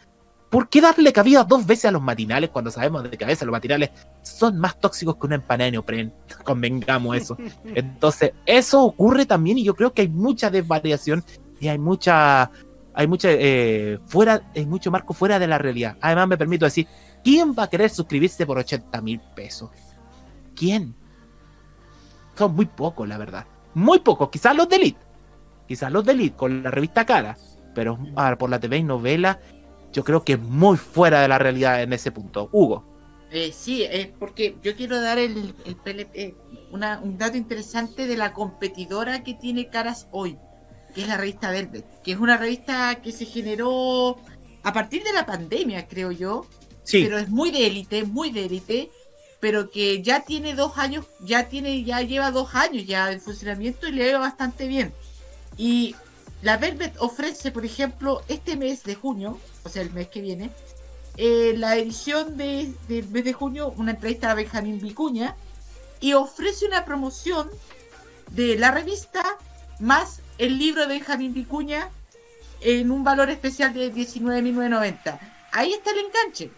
[0.53, 3.47] ¿Por qué darle cabida dos veces a los matinales cuando sabemos de que a veces
[3.47, 3.89] los matinales
[4.21, 6.13] son más tóxicos que una empanada de neopren?
[6.45, 7.39] Convengamos eso.
[7.65, 11.25] Entonces, eso ocurre también y yo creo que hay mucha desvariación
[11.59, 12.51] y hay mucha
[12.93, 15.97] hay mucha eh, fuera hay mucho marco fuera de la realidad.
[16.03, 16.87] Además, me permito decir,
[17.25, 19.71] ¿quién va a querer suscribirse por 80 mil pesos?
[20.55, 20.95] ¿Quién?
[22.37, 23.47] Son muy pocos, la verdad.
[23.73, 24.29] Muy pocos.
[24.29, 25.01] Quizás los de Elite.
[25.67, 27.39] Quizás los de Elite con la revista cara.
[27.75, 29.41] Pero ahora por la TV y novela
[29.93, 32.49] yo creo que es muy fuera de la realidad en ese punto.
[32.53, 32.85] Hugo.
[33.31, 36.35] Eh, sí, eh, porque yo quiero dar el, el
[36.71, 40.39] una, un dato interesante de la competidora que tiene caras hoy,
[40.95, 44.19] que es la revista Velvet, que es una revista que se generó
[44.63, 46.47] a partir de la pandemia, creo yo.
[46.85, 47.05] Sí.
[47.05, 48.91] Pero es muy de élite, muy de élite,
[49.41, 53.89] pero que ya tiene dos años, ya tiene, ya lleva dos años ya de funcionamiento
[53.89, 54.93] y le va bastante bien.
[55.57, 55.95] Y
[56.43, 60.51] la Velvet ofrece, por ejemplo, este mes de junio, o sea, el mes que viene,
[61.17, 65.37] eh, la edición de, del mes de junio, una entrevista a Benjamín Vicuña,
[66.01, 67.49] y ofrece una promoción
[68.31, 69.23] de la revista
[69.79, 71.91] más el libro de Benjamín Vicuña
[72.61, 75.19] en un valor especial de 19.990.
[75.53, 76.51] Ahí está el enganche.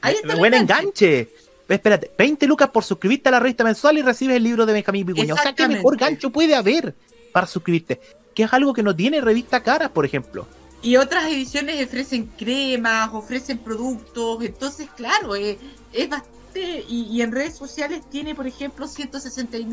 [0.00, 1.28] Ahí está el buen enganche.
[1.68, 5.04] Espérate, 20 lucas por suscribirte a la revista mensual y recibes el libro de Benjamín
[5.04, 5.34] Vicuña.
[5.34, 6.94] O sea, ¿qué mejor gancho puede haber
[7.32, 8.00] para suscribirte?
[8.34, 10.46] Que es algo que no tiene revista caras, por ejemplo.
[10.82, 15.58] Y otras ediciones ofrecen cremas, ofrecen productos, entonces claro, eh,
[15.92, 16.84] es bastante...
[16.88, 19.64] Y, en redes sociales tiene, por ejemplo, 166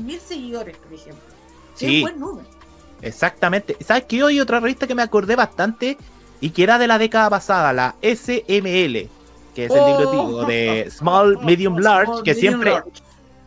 [0.00, 1.24] mil seguidores, por ejemplo.
[1.74, 1.86] Sí.
[1.86, 2.48] Es un buen número.
[3.02, 3.76] Exactamente.
[3.84, 4.22] ¿Sabes qué?
[4.22, 5.98] Hoy otra revista que me acordé bastante
[6.40, 9.08] y que era de la década pasada, la SML,
[9.56, 10.44] que es el libro oh.
[10.44, 12.82] de Small, Medium, Large, que siempre...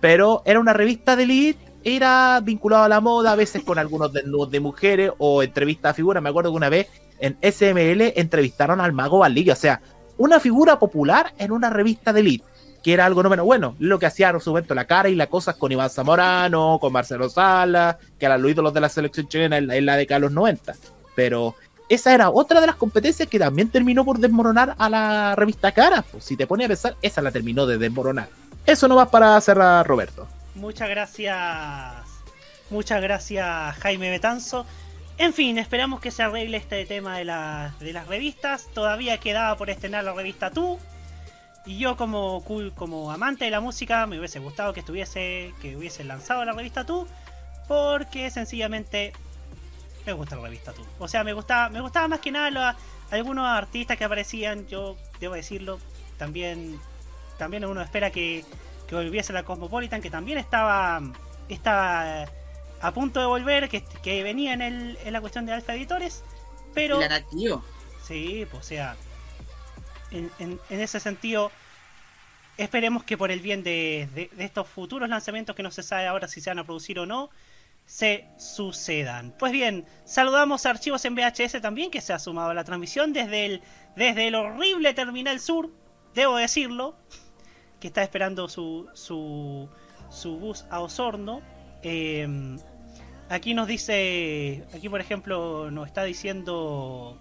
[0.01, 4.11] Pero era una revista de elite era vinculado a la moda, a veces con algunos
[4.11, 6.21] desnudos de mujeres o entrevistas a figuras.
[6.21, 6.87] Me acuerdo que una vez
[7.19, 9.81] en SML entrevistaron al mago Valdivia, o sea,
[10.17, 12.45] una figura popular en una revista de elite,
[12.83, 15.15] que era algo no menos bueno, lo que hacía en su momento la cara y
[15.15, 19.27] las cosas con Iván Zamorano, con Marcelo Sala, que eran los ídolos de la selección
[19.27, 20.75] chilena en la, década de los 90.
[21.15, 21.55] Pero
[21.89, 26.03] esa era otra de las competencias que también terminó por desmoronar a la revista Cara.
[26.03, 28.29] Pues, si te pones a pensar, esa la terminó de desmoronar.
[28.65, 30.27] Eso no va para cerrar, Roberto.
[30.57, 31.37] Muchas gracias.
[32.71, 34.65] Muchas gracias, Jaime Betanzo.
[35.19, 38.67] En fin, esperamos que se arregle este tema de, de las revistas.
[38.73, 40.79] Todavía quedaba por estrenar la revista Tú.
[41.65, 42.43] Y yo como,
[42.75, 45.53] como amante de la música me hubiese gustado que estuviese.
[45.61, 47.07] que hubiese lanzado la revista Tú.
[47.67, 49.13] Porque sencillamente
[50.07, 50.83] me gusta la revista Tú.
[50.97, 52.75] O sea, me gustaba, me gustaba más que nada
[53.11, 54.67] algunos artistas que aparecían.
[54.67, 55.79] Yo debo decirlo.
[56.17, 56.79] También.
[57.37, 58.43] También uno espera que
[58.87, 61.01] que volviese la Cosmopolitan, que también estaba,
[61.49, 62.25] estaba
[62.81, 66.23] a punto de volver, que, que venía en, el, en la cuestión de Alfa Editores,
[66.73, 66.99] pero...
[66.99, 67.21] La
[68.03, 68.95] Sí, pues o sea,
[70.11, 71.51] en, en, ese sentido,
[72.57, 76.29] esperemos que por el bien de, de, estos futuros lanzamientos que no se sabe ahora
[76.29, 77.29] si se van a producir o no,
[77.85, 79.35] se sucedan.
[79.37, 83.11] Pues bien, saludamos a Archivos en VHS también, que se ha sumado a la transmisión
[83.11, 83.61] desde el,
[83.97, 85.69] desde el horrible Terminal Sur,
[86.13, 86.95] debo decirlo
[87.79, 89.69] que está esperando su, su,
[90.09, 91.41] su bus a Osorno.
[91.83, 92.57] Em,
[93.29, 97.19] aquí nos dice, aquí por ejemplo nos está diciendo,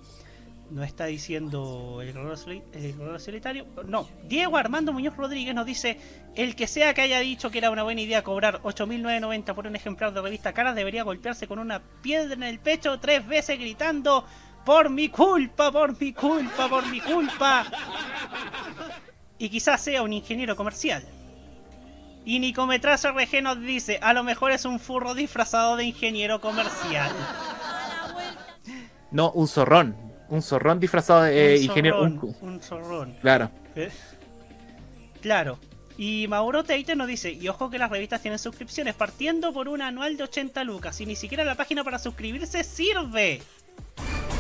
[0.71, 5.99] nos está diciendo el corredor, solitario, no, Diego Armando Muñoz Rodríguez nos dice,
[6.35, 9.77] el que sea que haya dicho que era una buena idea cobrar 8.990 por un
[9.77, 14.25] ejemplar de revista Caras debería golpearse con una piedra en el pecho tres veces gritando,
[14.65, 17.67] por mi culpa, por mi culpa, por mi culpa
[19.39, 21.03] y quizás sea un ingeniero comercial.
[22.25, 27.13] Y Nicometrazo RG nos dice, a lo mejor es un furro disfrazado de ingeniero comercial.
[29.13, 29.97] No, un zorrón.
[30.29, 32.03] Un zorrón disfrazado de eh, ingeniero.
[32.03, 32.61] un...
[32.61, 33.15] zorrón.
[33.21, 33.51] Claro.
[35.23, 35.59] Claro.
[35.97, 39.81] Y Mauro Teite nos dice, y ojo que las revistas tienen suscripciones, partiendo por un
[39.81, 43.41] anual de 80 lucas, y ni siquiera la página para suscribirse sirve.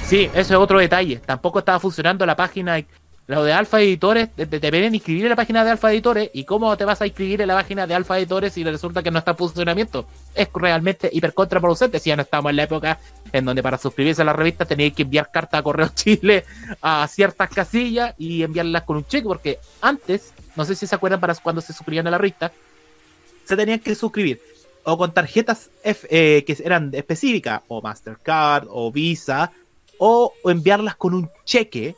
[0.04, 1.16] Sí, eso es otro detalle.
[1.16, 2.84] Tampoco estaba funcionando la página.
[3.28, 6.30] Lo de Alfa Editores, te, te piden inscribir en la página de Alfa Editores.
[6.32, 9.10] ¿Y cómo te vas a inscribir en la página de Alfa Editores si resulta que
[9.10, 10.06] no está en funcionamiento?
[10.32, 13.00] Es realmente hiper contraproducente si ya no estamos en la época
[13.32, 16.44] en donde para suscribirse a la revista teníais que enviar carta a Correo Chile
[16.80, 19.26] a ciertas casillas y enviarlas con un cheque.
[19.26, 22.52] Porque antes, no sé si se acuerdan para cuando se suscribían a la revista,
[23.44, 24.40] se tenían que suscribir
[24.84, 29.50] o con tarjetas eh, que eran específicas, o Mastercard, o Visa,
[29.98, 31.96] o enviarlas con un cheque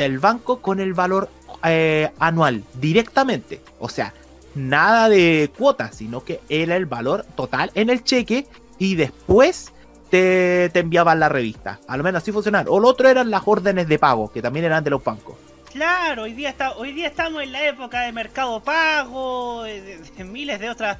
[0.00, 1.28] del banco con el valor
[1.62, 3.60] eh, anual directamente.
[3.78, 4.14] O sea,
[4.54, 8.46] nada de cuotas, sino que era el valor total en el cheque
[8.78, 9.72] y después
[10.10, 11.80] te, te enviaban la revista.
[11.86, 12.70] A lo menos así funcionaba.
[12.70, 15.36] O lo otro eran las órdenes de pago, que también eran de los bancos.
[15.70, 19.98] Claro, hoy día, está, hoy día estamos en la época de mercado pago, de, de-
[19.98, 20.96] de miles de otras,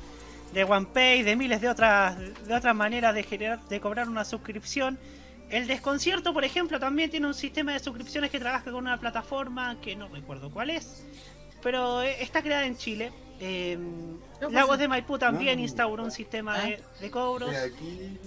[0.53, 4.99] de OnePay, de miles de otras, de otras maneras de generar, de cobrar una suscripción.
[5.51, 9.77] El desconcierto, por ejemplo, también tiene un sistema de suscripciones que trabaja con una plataforma
[9.83, 11.03] que no recuerdo cuál es,
[11.63, 13.13] pero eh, está creada en Chile.
[13.43, 13.79] Eh,
[14.39, 15.63] pues, Lagos de Maipú también no.
[15.65, 16.63] instauró un sistema Ah.
[16.67, 17.51] de, de cobros.
[17.55, 18.19] aquí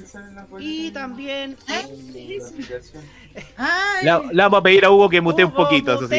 [0.60, 1.56] Y también...
[1.68, 1.80] la
[2.48, 3.04] aplicación.
[3.58, 6.16] Ay, Le, le vamos a pedir a Hugo que mutee un poquito, eso sí.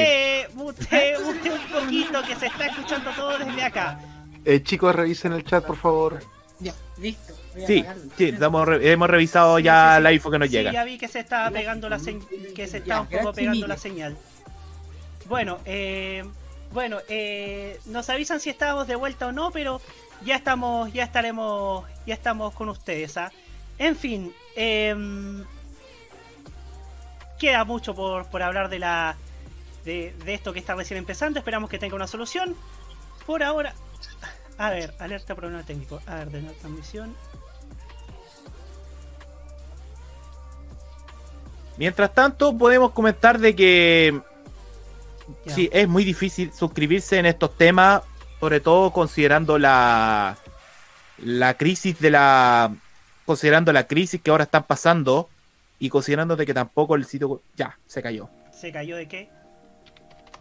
[0.54, 4.00] Mute, mute, mute un poquito que se está escuchando todo desde acá.
[4.44, 6.20] Eh, chicos, revisen el chat, por favor.
[6.60, 7.34] ya, listo.
[7.66, 7.84] Sí,
[8.16, 8.30] sí,
[8.66, 10.72] re- hemos revisado ya la info que nos Sí, llega.
[10.72, 11.98] ya vi que se estaba pegando la
[12.54, 14.16] que se un poco gracias, pegando la señal.
[15.26, 16.24] Bueno, eh,
[16.72, 19.80] bueno, eh, nos avisan si estábamos de vuelta o no, pero
[20.24, 23.16] ya estamos, ya estaremos, ya estamos con ustedes.
[23.16, 23.30] ¿ah?
[23.78, 25.44] En fin, em,
[27.38, 29.16] queda mucho por, por hablar de la
[29.84, 31.38] de, de esto que está recién empezando.
[31.38, 32.56] Esperamos que tenga una solución.
[33.26, 33.74] Por ahora,
[34.58, 36.00] a ver, alerta problema técnico.
[36.06, 37.14] A ver, de la transmisión.
[41.76, 44.20] Mientras tanto, podemos comentar de que
[45.44, 45.54] Ya.
[45.54, 48.02] sí, es muy difícil suscribirse en estos temas,
[48.40, 50.36] sobre todo considerando la
[51.18, 52.74] la crisis de la
[53.24, 55.28] considerando la crisis que ahora están pasando
[55.78, 59.30] y considerando de que tampoco el sitio ya se cayó, ¿Se cayó de qué?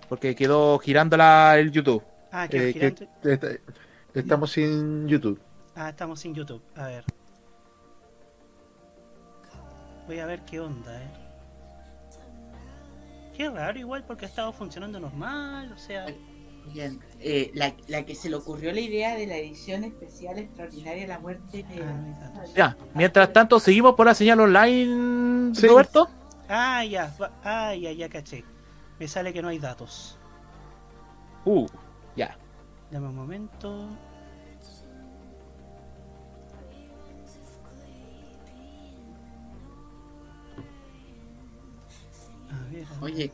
[0.10, 2.04] porque quedó girando la, el YouTube.
[2.32, 2.88] Ah, que Eh, que-
[3.32, 3.62] est-
[4.14, 5.40] estamos sin YouTube.
[5.76, 6.62] Ah, estamos sin YouTube.
[6.76, 7.04] A ver.
[10.08, 11.08] Voy a ver qué onda, eh.
[13.36, 16.06] Qué raro igual porque ha estado funcionando normal, o sea...
[16.72, 21.06] Bien, eh, la, la que se le ocurrió la idea de la edición especial extraordinaria
[21.08, 21.84] La Muerte de...
[22.56, 26.10] Ya, mientras tanto seguimos por la señal online, Roberto.
[26.48, 27.14] Ah, ya,
[27.44, 28.46] ah, ya, ya caché.
[28.98, 30.18] Me sale que no hay datos.
[31.44, 31.68] Uh,
[32.16, 32.38] ya.
[32.92, 33.90] Dame un momento.
[42.54, 43.04] A ver, a ver.
[43.04, 43.32] Oye,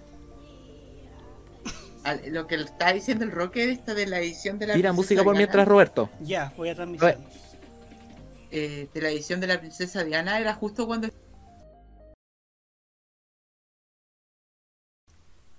[2.03, 4.93] al- lo que está diciendo el Roque de esta de la edición de la Tira
[4.93, 6.09] música por Diana, mientras, Roberto.
[6.21, 7.17] Ya, voy a transmitir.
[8.51, 11.07] eh, de la edición de la princesa Diana era justo cuando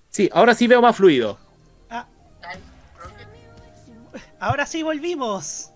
[0.09, 1.39] Sí, ahora sí veo más fluido.
[4.41, 5.71] Ahora sí volvimos.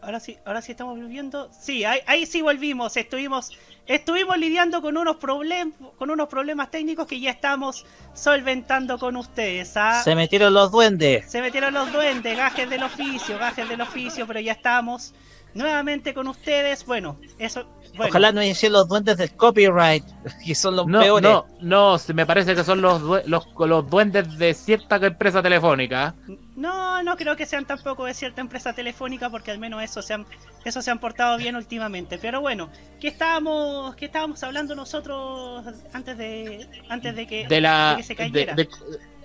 [0.00, 1.50] Ahora sí, ahora sí estamos volviendo.
[1.52, 2.96] Sí, ahí, ahí sí volvimos.
[2.96, 3.50] Estuvimos,
[3.86, 7.84] estuvimos lidiando con unos problemas, con unos problemas técnicos que ya estamos
[8.14, 9.76] solventando con ustedes.
[9.76, 10.02] ¿ah?
[10.02, 11.30] Se metieron los duendes.
[11.30, 15.14] Se metieron los duendes, gajes del oficio, gajes del oficio, pero ya estamos
[15.54, 16.84] nuevamente con ustedes.
[16.86, 17.66] Bueno, eso.
[17.96, 20.04] Bueno, Ojalá no hayan sido los duendes del copyright,
[20.46, 21.28] que son los No, peores.
[21.28, 26.14] no, no, se me parece que son los, los, los duendes de cierta empresa telefónica.
[26.54, 30.14] No, no creo que sean tampoco de cierta empresa telefónica porque al menos eso se
[30.14, 30.26] han,
[30.64, 32.18] eso se han portado bien últimamente.
[32.18, 32.68] Pero bueno,
[33.00, 38.02] ¿qué estábamos, qué estábamos hablando nosotros antes de, antes de que, De la, de que
[38.02, 38.54] se cayera?
[38.54, 38.68] de-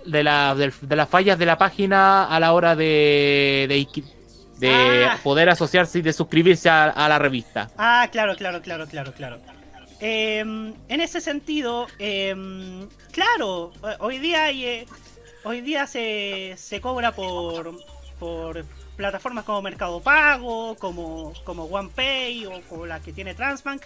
[0.06, 3.66] de la, de las fallas de la página a la hora de,
[4.68, 5.18] de Ah.
[5.22, 7.70] poder asociarse y de suscribirse a, a la revista.
[7.76, 9.38] Ah, claro, claro, claro, claro, claro.
[10.00, 14.86] Em, en ese sentido, em, claro, hoy día hay, eh,
[15.44, 17.72] hoy día se, se cobra por,
[18.18, 18.64] por
[18.96, 23.82] plataformas como Mercado Pago, como, como OnePay o como la que tiene Transbank.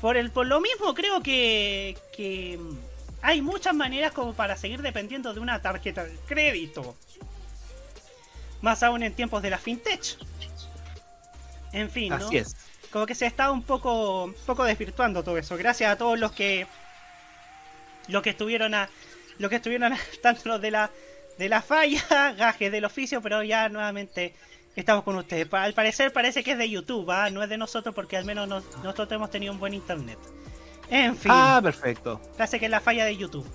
[0.00, 2.58] Por, el, por lo mismo creo que, que
[3.22, 6.94] hay muchas maneras como para seguir dependiendo de una tarjeta de crédito.
[8.62, 10.16] Más aún en tiempos de la fintech.
[11.72, 12.16] En fin, ¿no?
[12.16, 12.56] Así es.
[12.90, 15.56] como que se está un poco, un poco desvirtuando todo eso.
[15.56, 16.66] Gracias a todos los que
[18.08, 18.88] los que estuvieron a
[19.38, 20.90] los que estuvieron a- tanto los de la
[21.38, 22.02] de la falla,
[22.36, 24.34] gajes del oficio, pero ya nuevamente
[24.76, 25.46] estamos con ustedes.
[25.52, 27.30] Al parecer parece que es de YouTube, ¿ah?
[27.30, 30.18] no es de nosotros porque al menos nos- nosotros hemos tenido un buen internet.
[30.90, 32.20] En fin, Ah, perfecto.
[32.36, 33.46] parece que es la falla de YouTube.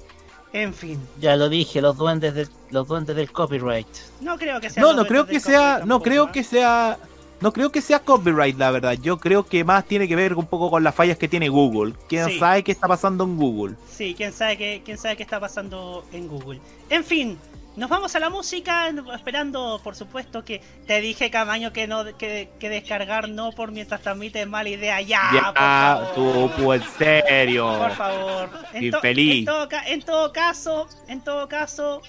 [0.56, 3.88] En fin, Ya lo dije, los duendes del, los duendes del copyright.
[4.22, 4.82] no creo que sea...
[4.82, 6.98] No, no creo que sea, copyright no creo que sea,
[7.42, 8.94] no creo que sea copyright, la verdad.
[8.94, 11.94] Yo creo que más tiene que ver un poco con las fallas que tiene Google.
[12.08, 12.40] ¿Quién Sí.
[12.40, 13.76] sabe qué está pasando en Google?
[13.92, 16.62] Sí, quién sabe qué, quién sabe qué está pasando en Google.
[16.90, 17.38] En fin,
[17.78, 22.50] nos vamos a la música, esperando, por supuesto, que te dije, Camaño, que no que,
[22.60, 25.02] que descargar no por mientras transmites mala idea.
[25.02, 26.52] Ya, Ya, Ah, por favor.
[26.56, 27.78] tú, pues, en serio.
[27.78, 28.50] Por favor.
[28.74, 29.40] En, to- Infeliz.
[29.40, 32.02] en todo, ca- en todo caso, en todo caso.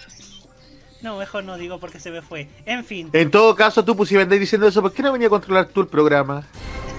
[1.03, 2.49] No, mejor no digo porque se me fue.
[2.65, 3.11] En fin.
[3.13, 5.81] En todo caso, tú pues si diciendo eso, ¿por qué no venía a controlar tú
[5.83, 6.45] el programa?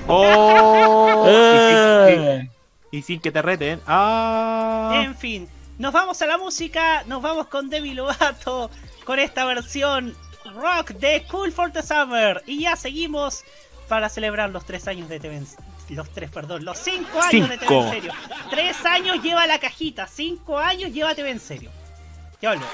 [0.07, 2.49] Oh, y, sin, Eh.
[2.91, 3.81] y- y sin que te reten.
[3.87, 5.01] Ah.
[5.03, 8.69] En fin, nos vamos a la música, nos vamos con Demi Lovato
[9.05, 10.15] con esta versión
[10.55, 13.43] rock de Cool for the Summer y ya seguimos
[13.87, 15.41] para celebrar los tres años de TV
[15.89, 18.13] los tres, perdón, los cinco años de TV en serio.
[18.49, 21.71] Tres años lleva la cajita, cinco años lleva TV en serio.
[22.41, 22.73] Ya volvemos.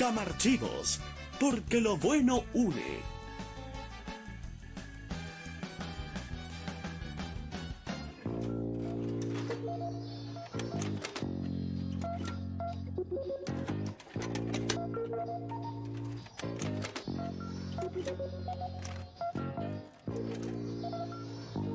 [0.00, 0.98] Camarchivos,
[1.38, 3.02] porque lo bueno une.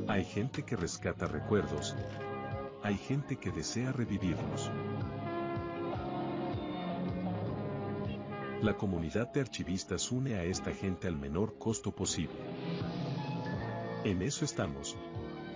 [0.07, 1.95] Hay gente que rescata recuerdos.
[2.81, 4.71] Hay gente que desea revivirlos.
[8.65, 12.39] La comunidad de archivistas une a esta gente al menor costo posible.
[14.03, 14.97] En eso estamos.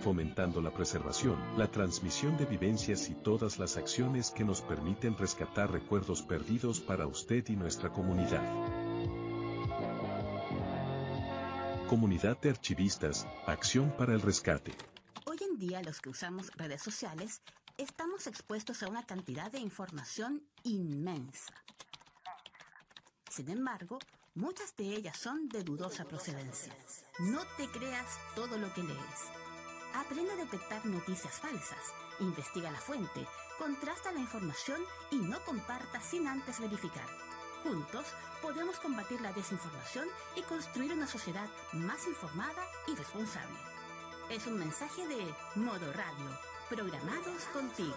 [0.00, 5.72] Fomentando la preservación, la transmisión de vivencias y todas las acciones que nos permiten rescatar
[5.72, 8.44] recuerdos perdidos para usted y nuestra comunidad.
[11.88, 14.72] Comunidad de Archivistas, Acción para el Rescate.
[15.26, 17.42] Hoy en día los que usamos redes sociales
[17.76, 21.54] estamos expuestos a una cantidad de información inmensa.
[23.30, 24.00] Sin embargo,
[24.34, 26.74] muchas de ellas son de dudosa procedencia.
[27.20, 29.20] No te creas todo lo que lees.
[29.94, 33.24] Aprende a detectar noticias falsas, investiga la fuente,
[33.56, 34.80] contrasta la información
[35.12, 37.06] y no comparta sin antes verificar.
[37.62, 38.04] Juntos
[38.42, 43.58] podemos combatir la desinformación y construir una sociedad más informada y responsable.
[44.28, 46.36] Es un mensaje de Modo Radio,
[46.68, 47.96] programados contigo.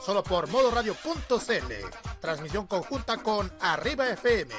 [0.00, 1.72] Solo por modoradio.cl.
[2.20, 4.54] Transmisión conjunta con Arriba FM.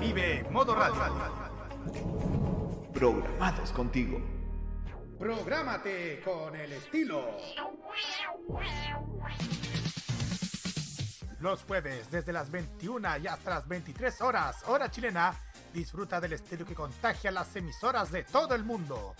[0.00, 0.96] Vive Modo Radio.
[2.92, 4.20] Programados contigo.
[5.18, 7.36] Prográmate con el estilo.
[11.38, 15.34] Los jueves, desde las 21 y hasta las 23 horas, hora chilena,
[15.72, 19.14] disfruta del estilo que contagia las emisoras de todo el mundo.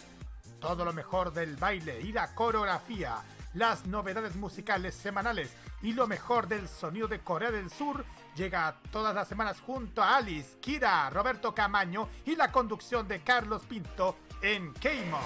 [0.60, 3.16] Todo lo mejor del baile y la coreografía,
[3.54, 8.04] las novedades musicales semanales y lo mejor del sonido de Corea del Sur
[8.36, 13.62] llega todas las semanas junto a Alice, Kira, Roberto Camaño y la conducción de Carlos
[13.66, 15.18] Pinto en Keimo.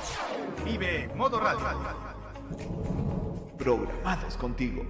[0.65, 1.61] Vive Modo Radio.
[3.59, 4.85] Programados contigo.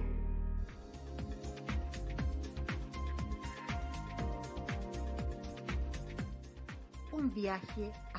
[7.11, 7.91] Un viaje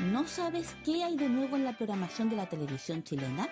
[0.00, 3.50] ¿No sabes qué hay de nuevo en la programación de la televisión chilena?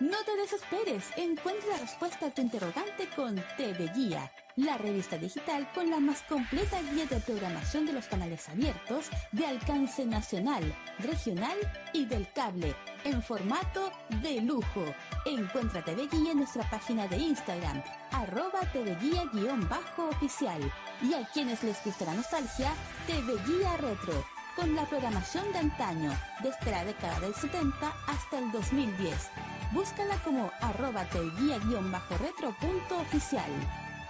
[0.00, 5.70] No te desesperes, encuentra la respuesta a tu interrogante con TV Guía, la revista digital
[5.74, 11.58] con la más completa guía de programación de los canales abiertos de alcance nacional, regional
[11.92, 13.92] y del cable, en formato
[14.22, 14.84] de lujo.
[15.26, 20.72] Encuentra TV en nuestra página de Instagram, arroba TV Guía-oficial.
[21.02, 22.72] Y a quienes les gusta la nostalgia,
[23.06, 26.10] TV Guía Retro con la programación de antaño,
[26.42, 29.30] desde la década del 70 hasta el 2010.
[29.72, 33.50] Búscala como arroba tguía-retro.oficial.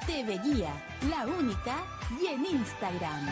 [0.07, 0.73] TV Guía,
[1.09, 1.83] la única,
[2.21, 3.27] y en Instagram.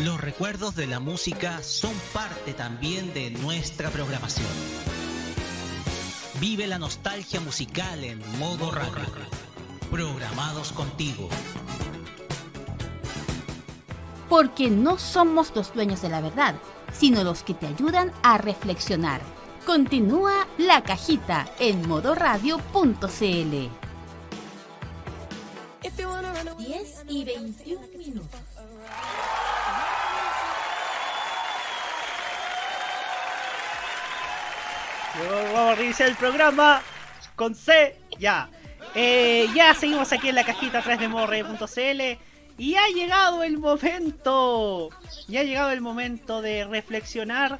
[0.00, 4.46] Los recuerdos de la música son parte también de nuestra programación.
[6.40, 9.04] Vive la nostalgia musical en modo radio.
[9.90, 11.28] Programados contigo.
[14.30, 16.54] Porque no somos los dueños de la verdad,
[16.92, 19.20] sino los que te ayudan a reflexionar.
[19.66, 23.70] Continúa la cajita en modoradio.cl.
[26.60, 28.40] 10 y 21 minutos.
[35.18, 36.82] Vamos a reiniciar el programa
[37.34, 37.96] con C.
[38.18, 38.50] Ya.
[38.94, 42.29] Eh, ya seguimos aquí en la cajita 3 de morre.cl.
[42.60, 44.90] Y ha llegado el momento.
[45.26, 47.58] Y ha llegado el momento de reflexionar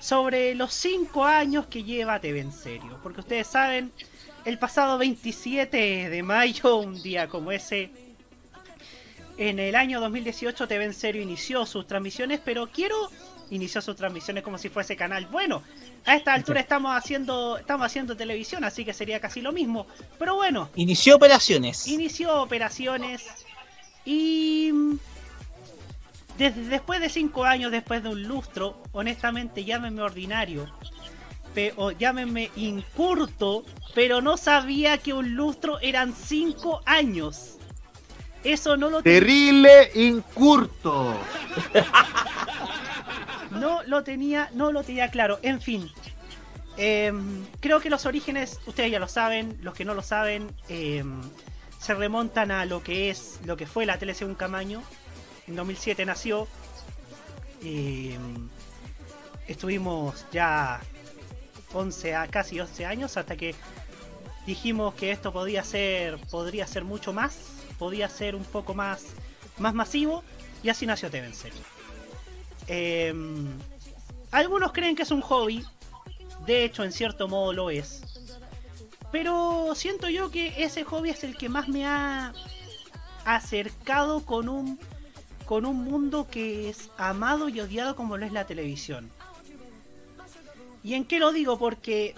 [0.00, 3.00] sobre los 5 años que lleva TV en serio.
[3.02, 3.90] Porque ustedes saben,
[4.44, 7.90] el pasado 27 de mayo, un día como ese,
[9.38, 13.10] en el año 2018 TV en serio inició sus transmisiones, pero quiero
[13.50, 15.24] inició sus transmisiones como si fuese canal.
[15.26, 15.62] Bueno,
[16.04, 19.86] a esta altura estamos haciendo estamos haciendo televisión, así que sería casi lo mismo.
[20.18, 21.88] Pero bueno, Inició operaciones.
[21.88, 23.43] inició operaciones
[24.04, 24.98] y mm,
[26.38, 30.66] desde después de cinco años, después de un lustro, honestamente llámenme ordinario,
[31.76, 33.64] o llámenme incurto,
[33.94, 37.58] pero no sabía que un lustro eran cinco años.
[38.42, 39.20] Eso no lo tenía.
[39.20, 41.16] Terrible incurto.
[43.50, 45.38] No lo tenía, no lo tenía claro.
[45.42, 45.88] En fin.
[46.76, 51.20] em, creo que los orígenes, ustedes ya lo saben, los que no lo saben, em,
[51.84, 54.82] se remontan a lo que es, lo que fue la tele según Camaño.
[55.46, 56.48] En 2007 nació.
[57.62, 58.48] em,
[59.46, 60.80] estuvimos ya
[61.74, 63.54] 11 a casi 11 años hasta que
[64.46, 67.36] dijimos que esto podía ser, podría ser mucho más,
[67.78, 69.08] podía ser un poco más,
[69.58, 70.24] más masivo
[70.62, 71.60] y así nació TV en serio.
[72.66, 73.46] Em,
[74.30, 75.62] algunos creen que es un hobby,
[76.46, 78.13] de hecho en cierto modo lo es,
[79.14, 82.32] pero siento yo que ese hobby es el que más me ha
[83.24, 84.76] acercado con un
[85.46, 89.08] con un mundo que es amado y odiado como lo es la televisión.
[90.82, 91.60] ¿Y en qué lo digo?
[91.60, 92.16] Porque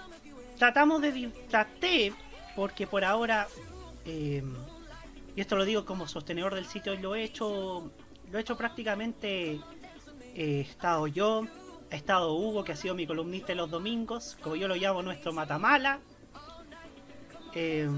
[0.57, 2.13] tratamos de traté
[2.55, 3.47] porque por ahora
[4.03, 4.41] eh,
[5.35, 7.91] y esto lo digo como sostenedor del sitio lo he hecho
[8.31, 9.59] lo he hecho prácticamente
[10.33, 11.43] eh, estado yo
[11.91, 15.03] ha estado Hugo que ha sido mi columnista en los domingos como yo lo llamo
[15.03, 15.99] nuestro matamala
[17.59, 17.89] Eh,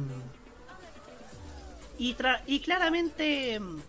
[1.97, 3.81] y, claramente em,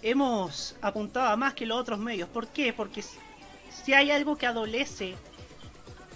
[0.00, 2.72] hemos apuntado a más que los otros medios ¿por qué?
[2.72, 5.14] porque si- hay algo que adolece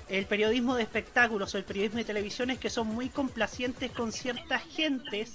[0.09, 4.11] el periodismo de espectáculos o el periodismo de televisión es que son muy complacientes con
[4.11, 5.35] ciertas gentes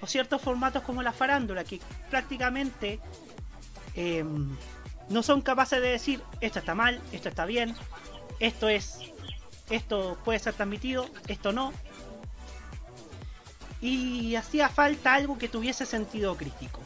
[0.00, 2.98] o ciertos formatos como la farándula que prácticamente
[3.94, 4.24] eh,
[5.10, 7.76] no son capaces de decir esto está mal, esto está bien,
[8.40, 9.00] esto es
[9.68, 11.72] esto puede ser transmitido, esto no.
[13.80, 16.80] Y hacía falta algo que tuviese sentido crítico.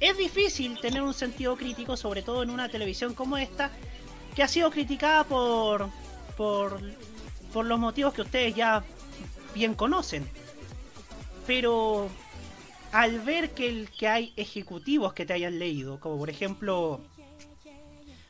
[0.00, 3.70] Es difícil tener un sentido crítico, sobre todo en una televisión como esta,
[4.34, 5.90] que ha sido criticada por,
[6.36, 6.80] por,
[7.52, 8.82] por los motivos que ustedes ya
[9.54, 10.28] bien conocen.
[11.46, 12.08] Pero
[12.92, 17.00] al ver que, el, que hay ejecutivos que te hayan leído, como por ejemplo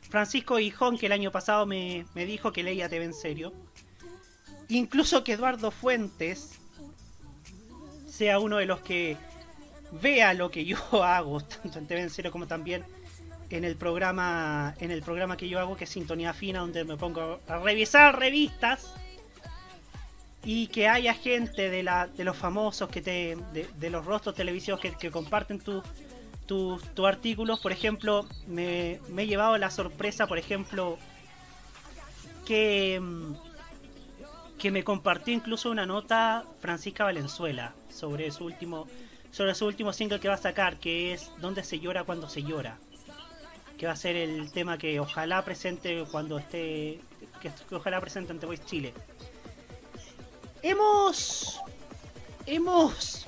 [0.08, 3.52] Francisco Hijón, que el año pasado me, me dijo que leía TV en serio,
[4.68, 6.60] incluso que Eduardo Fuentes
[8.22, 9.16] sea uno de los que
[10.00, 12.84] vea lo que yo hago, tanto en TV en serio como también
[13.50, 16.96] en el programa en el programa que yo hago que es Sintonía Fina donde me
[16.96, 18.94] pongo a revisar revistas
[20.44, 24.80] y que haya gente de la de los famosos que te de, los rostros televisivos
[24.80, 25.82] que, comparten tu
[26.46, 27.58] tus tu artículos.
[27.58, 30.96] Por ejemplo me, me he llevado la sorpresa por ejemplo
[32.46, 33.51] que mm,
[34.62, 38.86] que me compartió incluso una nota Francisca Valenzuela sobre su último
[39.32, 42.44] sobre su último single que va a sacar que es Donde se llora cuando se
[42.44, 42.78] llora
[43.76, 47.01] que va a ser el tema que ojalá presente cuando esté
[47.40, 48.94] que, ojalá presente ante Voice Chile.
[50.62, 51.60] Hemos
[52.47, 53.26] hemos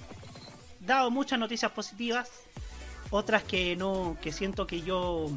[0.78, 2.30] dado muchas noticias positivas
[3.10, 5.32] otras que no que siento que yo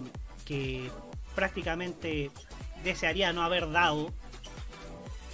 [0.46, 0.92] que
[1.34, 2.30] prácticamente
[2.84, 4.14] desearía no haber dado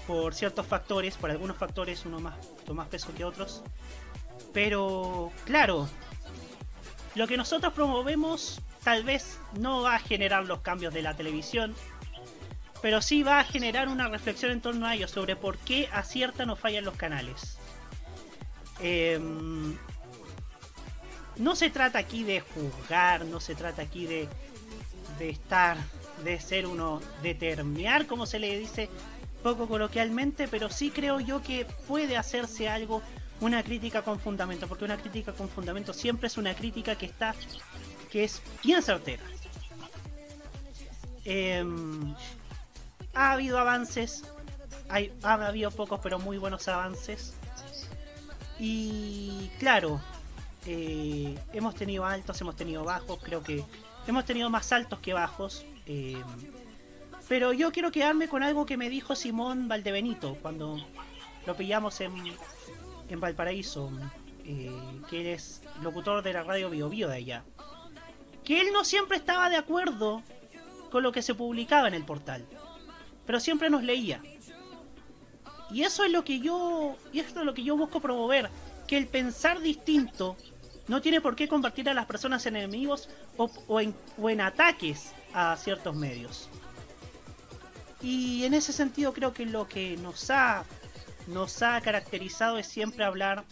[0.08, 2.36] por ciertos factores por algunos factores uno más
[2.66, 3.64] con más peso que otros
[4.54, 5.88] pero claro
[7.16, 11.76] lo que nosotros promovemos tal vez no va a generar los cambios de la televisión
[12.84, 16.50] pero sí va a generar una reflexión en torno a ello sobre por qué aciertan
[16.50, 17.58] o fallan los canales.
[18.82, 19.18] Eh,
[21.38, 24.28] no se trata aquí de juzgar, no se trata aquí de,
[25.18, 25.78] de estar,
[26.26, 28.90] de ser uno, determinar, como se le dice
[29.44, 33.02] poco coloquialmente, pero sí creo yo que puede hacerse algo,
[33.42, 37.36] una crítica con fundamento, porque una crítica con fundamento siempre es una crítica que está,
[38.10, 39.24] que es bien certera.
[41.26, 41.64] Eh,
[43.14, 44.24] ha habido avances,
[44.90, 47.34] hay, ha habido pocos pero muy buenos avances.
[48.60, 50.02] Y claro,
[50.66, 53.64] eh, hemos tenido altos, hemos tenido bajos, creo que
[54.08, 55.66] hemos tenido más altos que bajos.
[55.86, 56.22] Eh,
[57.28, 60.78] pero yo quiero quedarme con algo que me dijo Simón Valdebenito cuando
[61.46, 62.14] lo pillamos en,
[63.10, 63.92] en Valparaíso,
[64.46, 64.72] eh,
[65.10, 67.44] que es locutor de la radio Bio Bio de allá.
[68.44, 70.22] Que él no siempre estaba de acuerdo
[70.92, 72.46] con lo que se publicaba en el portal
[73.26, 74.22] pero siempre nos leía.
[75.72, 78.50] Y eso es lo que yo, y esto es lo que yo busco promover,
[78.88, 80.36] que el pensar distinto
[80.88, 84.42] no tiene por qué convertir a las personas en enemigos o, o, en, o en
[84.42, 86.50] ataques a ciertos medios.
[88.04, 90.66] Y en ese sentido creo que lo que nos ha
[91.28, 93.46] nos ha caracterizado es siempre hablar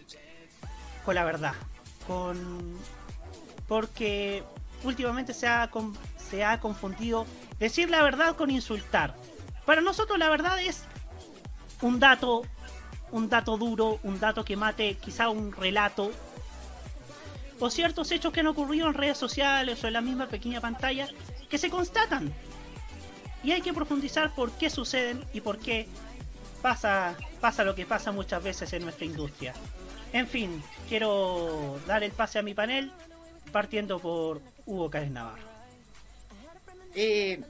[1.05, 1.53] con la verdad,
[2.05, 2.77] con
[3.67, 4.43] porque
[4.83, 5.69] últimamente se ha,
[6.17, 7.25] se ha confundido
[7.59, 9.15] decir la verdad con insultar.
[9.65, 10.83] Para nosotros la verdad es
[11.81, 12.41] un dato,
[13.11, 16.11] un dato duro, un dato que mate quizá un relato
[17.59, 21.07] o ciertos hechos que han ocurrido en redes sociales o en la misma pequeña pantalla
[21.49, 22.33] que se constatan.
[23.43, 25.87] Y hay que profundizar por qué suceden y por qué
[26.61, 29.53] pasa, pasa lo que pasa muchas veces en nuestra industria.
[30.13, 32.91] En fin, quiero dar el pase a mi panel
[33.51, 35.43] partiendo por Hugo Cáez Navarro.
[36.95, 37.41] Eh,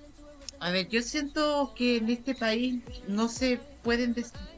[0.59, 4.15] a ver, yo siento que en este país no se pueden...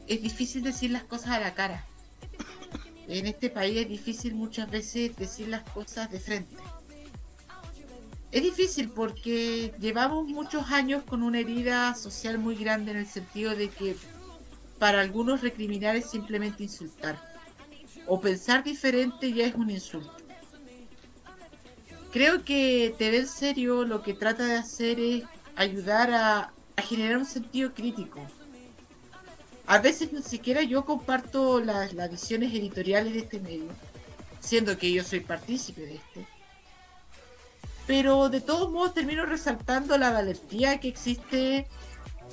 [0.07, 1.85] Es difícil decir las cosas a la cara.
[3.07, 6.55] En este país es difícil muchas veces decir las cosas de frente.
[8.33, 13.55] Es difícil porque llevamos muchos años con una herida social muy grande en el sentido
[13.55, 13.95] de que
[14.79, 17.15] para algunos recriminar es simplemente insultar.
[18.07, 20.17] O pensar diferente ya es un insulto.
[22.11, 25.23] Creo que TV en serio lo que trata de hacer es
[25.55, 26.53] ayudar a,
[26.87, 28.19] generar un sentido crítico.
[29.67, 33.69] A veces ni siquiera yo comparto las, las visiones editoriales de este medio,
[34.39, 36.32] siendo que yo soy partícipe de este.
[37.85, 41.67] Pero de todos modos termino resaltando la valentía que existe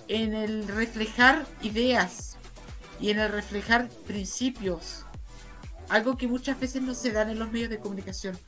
[0.08, 2.36] en el reflejar ideas
[3.00, 5.04] y en el reflejar principios.
[5.88, 8.38] Algo que muchas veces no se dan en los medios de comunicación.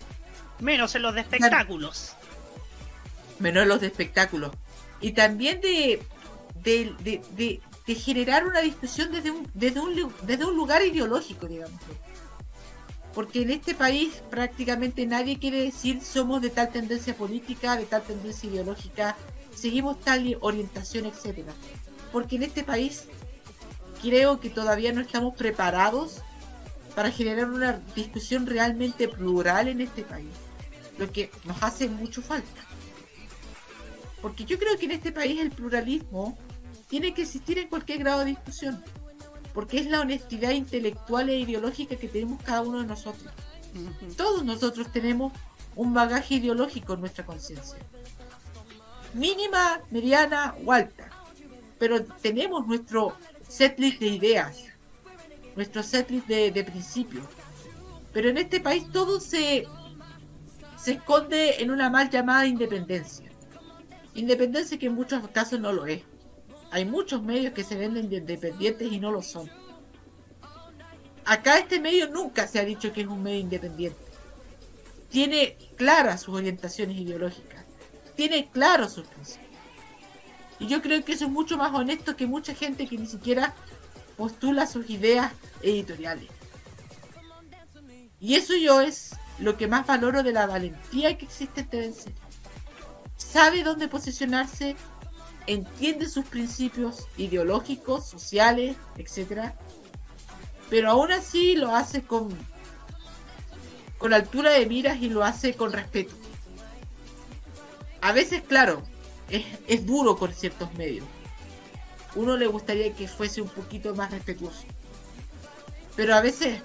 [0.60, 2.12] Menos en los de espectáculos.
[3.40, 4.52] Menos en los de espectáculos.
[5.00, 6.00] Y también de,
[6.62, 11.48] de, de, de, de generar una discusión desde un, desde, un, desde un lugar ideológico,
[11.48, 11.80] digamos.
[13.14, 18.02] Porque en este país prácticamente nadie quiere decir somos de tal tendencia política, de tal
[18.02, 19.16] tendencia ideológica,
[19.54, 21.52] seguimos tal orientación, etcétera.
[22.10, 23.04] Porque en este país
[24.00, 26.22] creo que todavía no estamos preparados
[26.94, 30.28] para generar una discusión realmente plural en este país,
[30.98, 32.62] lo que nos hace mucho falta.
[34.20, 36.38] Porque yo creo que en este país el pluralismo
[36.88, 38.82] tiene que existir en cualquier grado de discusión.
[39.54, 43.32] Porque es la honestidad intelectual e ideológica que tenemos cada uno de nosotros.
[44.16, 45.32] Todos nosotros tenemos
[45.76, 47.78] un bagaje ideológico en nuestra conciencia.
[49.14, 51.10] Mínima, mediana o alta.
[51.78, 53.16] Pero tenemos nuestro
[53.48, 54.64] setlist de ideas,
[55.56, 57.24] nuestro setlist de, de principios.
[58.12, 59.66] Pero en este país todo se,
[60.78, 63.30] se esconde en una mal llamada independencia.
[64.14, 66.02] Independencia que en muchos casos no lo es.
[66.72, 69.48] Hay muchos medios que se venden de independientes y no lo son.
[71.24, 74.00] Acá este medio nunca se ha dicho que es un medio independiente.
[75.10, 77.66] Tiene claras sus orientaciones ideológicas.
[78.16, 79.50] Tiene claros sus principios.
[80.58, 83.54] Y yo creo que eso es mucho más honesto que mucha gente que ni siquiera
[84.16, 85.30] postula sus ideas
[85.60, 86.28] editoriales.
[88.18, 91.94] Y eso yo es lo que más valoro de la valentía que existe en TV
[93.16, 94.76] Sabe dónde posicionarse,
[95.46, 99.52] entiende sus principios ideológicos, sociales, etc.
[100.70, 102.28] Pero aún así lo hace con,
[103.98, 106.14] con altura de miras y lo hace con respeto.
[108.00, 108.82] A veces, claro,
[109.28, 111.06] es, es duro con ciertos medios.
[112.14, 114.64] Uno le gustaría que fuese un poquito más respetuoso.
[115.96, 116.60] Pero a veces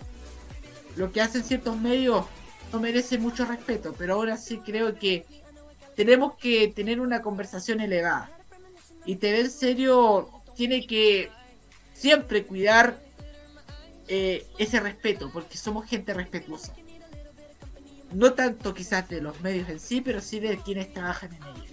[0.95, 2.25] lo que hacen ciertos medios
[2.71, 5.25] no merece mucho respeto, pero ahora sí creo que
[5.95, 8.29] tenemos que tener una conversación elevada.
[9.07, 11.31] Y TV en serio tiene que
[11.93, 13.01] siempre cuidar
[14.09, 16.75] eh, ese respeto, porque somos gente respetuosa.
[18.11, 21.69] No tanto quizás de los medios en sí, pero sí de quienes trabajan en ellos.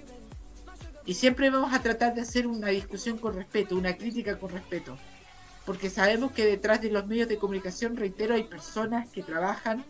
[1.06, 4.96] Y siempre vamos a tratar de hacer una discusión con respeto, una crítica con respeto.
[5.66, 9.84] Porque sabemos que detrás de los medios de comunicación, reitero, hay personas que trabajan,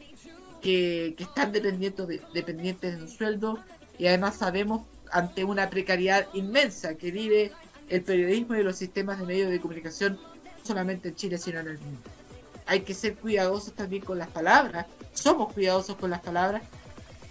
[0.62, 3.62] que, que están dependiendo de, dependientes de un sueldo.
[3.98, 7.52] Y además sabemos ante una precariedad inmensa que vive
[7.88, 10.18] el periodismo y los sistemas de medios de comunicación,
[10.62, 12.00] solamente en Chile, sino en el mundo.
[12.66, 14.86] Hay que ser cuidadosos también con las palabras.
[15.12, 16.62] Somos cuidadosos con las palabras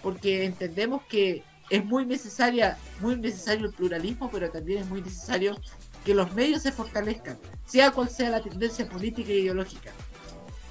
[0.04, 5.58] porque entendemos que es muy necesaria, muy necesario el pluralismo, pero también es muy necesario
[6.06, 9.92] que los medios se fortalezcan, sea cual sea la tendencia política e ideológica.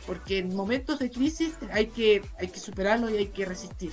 [0.07, 3.93] Porque en momentos de crisis hay que, hay que superarlo y hay que resistir.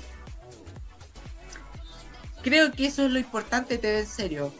[2.41, 4.53] Creo que eso es lo importante de TV en serio,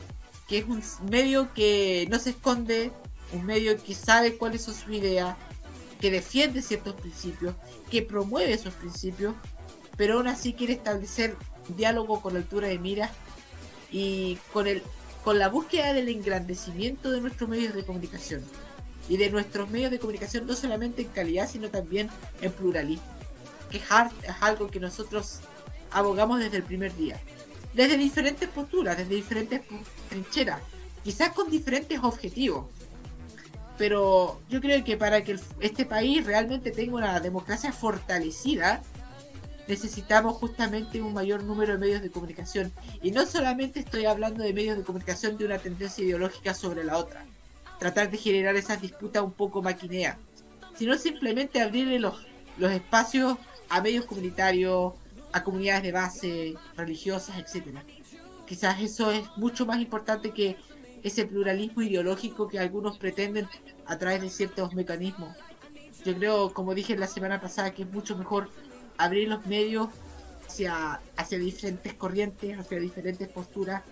[0.48, 2.92] que es un medio que no se esconde,
[3.32, 5.38] un medio que sabe cuáles son sus ideas,
[6.02, 7.56] que defiende ciertos principios,
[7.90, 9.34] que promueve esos principios,
[9.96, 11.36] pero aún así quiere establecer
[11.70, 13.12] diálogo con altura de mira
[13.92, 14.84] y con el
[15.24, 18.42] con la búsqueda del engrandecimiento de nuestros medios de comunicación.
[19.10, 22.10] Y de nuestros medios de comunicación no solamente en calidad sino también
[22.42, 23.04] en pluralismo
[23.70, 23.84] que es
[24.42, 25.40] algo que nosotros
[25.92, 27.20] abogamos desde el primer día
[27.74, 29.62] desde diferentes posturas desde diferentes
[30.10, 30.62] trincheras
[31.04, 32.66] quizás con diferentes objetivos
[33.78, 38.82] pero yo creo que para que este país realmente tenga una democracia fortalecida
[39.70, 42.74] necesitamos justamente un mayor número de medios de comunicación.
[43.04, 46.98] Y no solamente estoy hablando de medios de comunicación de una tendencia ideológica sobre la
[46.98, 47.24] otra,
[47.78, 50.18] tratar de generar esas disputas un poco maquineas,
[50.76, 52.26] sino simplemente abrirle los,
[52.58, 53.38] los espacios
[53.70, 54.94] a medios comunitarios,
[55.32, 57.84] a comunidades de base, religiosas, etcétera.
[58.46, 60.58] Quizás eso es mucho más importante que
[61.04, 63.48] ese pluralismo ideológico que algunos pretenden
[63.86, 65.36] a través de ciertos mecanismos.
[66.04, 68.50] Yo creo, como dije la semana pasada, que es mucho mejor
[68.98, 69.90] abrir los medios
[70.48, 73.84] hacia, hacia diferentes corrientes, hacia diferentes posturas,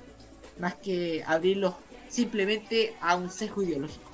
[0.59, 1.75] más que abrirlos
[2.09, 4.09] simplemente a un sesgo ideológico.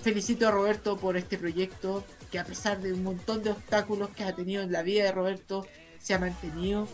[0.00, 2.04] Felicito a Roberto por este proyecto,
[2.36, 5.12] que a pesar de un montón de obstáculos que ha tenido en la vida de
[5.12, 5.66] Roberto,
[5.98, 6.86] se ha mantenido,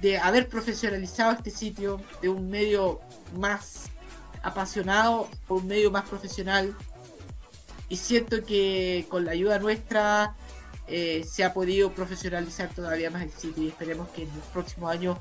[0.00, 3.00] de haber profesionalizado este sitio, de un medio
[3.36, 3.84] más
[4.42, 6.74] apasionado por un medio más profesional.
[7.88, 10.34] Y siento que con la ayuda nuestra
[10.88, 14.90] eh, se ha podido profesionalizar todavía más el sitio y esperemos que en los próximos
[14.90, 15.16] años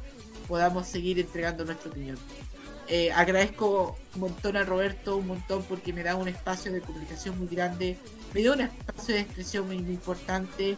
[0.48, 2.18] podamos seguir entregando nuestra opinión.
[2.88, 7.38] Eh, agradezco un montón a Roberto, un montón porque me da un espacio de comunicación
[7.38, 8.00] muy grande,
[8.34, 10.78] me da un espacio de expresión muy, muy importante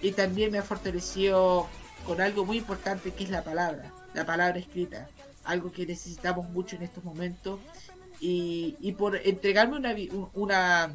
[0.00, 1.68] y también me ha fortalecido
[2.06, 5.08] con algo muy importante que es la palabra, la palabra escrita,
[5.44, 7.60] algo que necesitamos mucho en estos momentos
[8.20, 9.94] y, y por entregarme una,
[10.34, 10.92] una,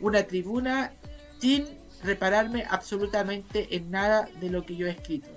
[0.00, 0.92] una tribuna
[1.40, 1.66] sin
[2.02, 5.28] repararme absolutamente en nada de lo que yo he escrito.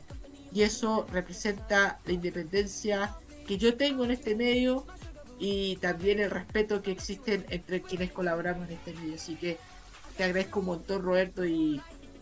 [0.53, 3.15] Y eso representa la independencia
[3.45, 4.85] que yo tengo en este medio
[5.39, 9.15] y también el respeto que existe entre quienes colaboramos en este medio.
[9.15, 9.57] Así que
[10.17, 11.81] te agradezco un montón Roberto y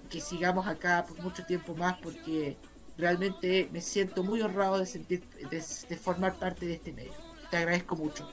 [0.10, 2.58] que sigamos acá por mucho tiempo más porque
[2.98, 7.14] realmente me siento muy honrado de sentir de, de formar parte de este medio.
[7.50, 8.30] Te agradezco mucho.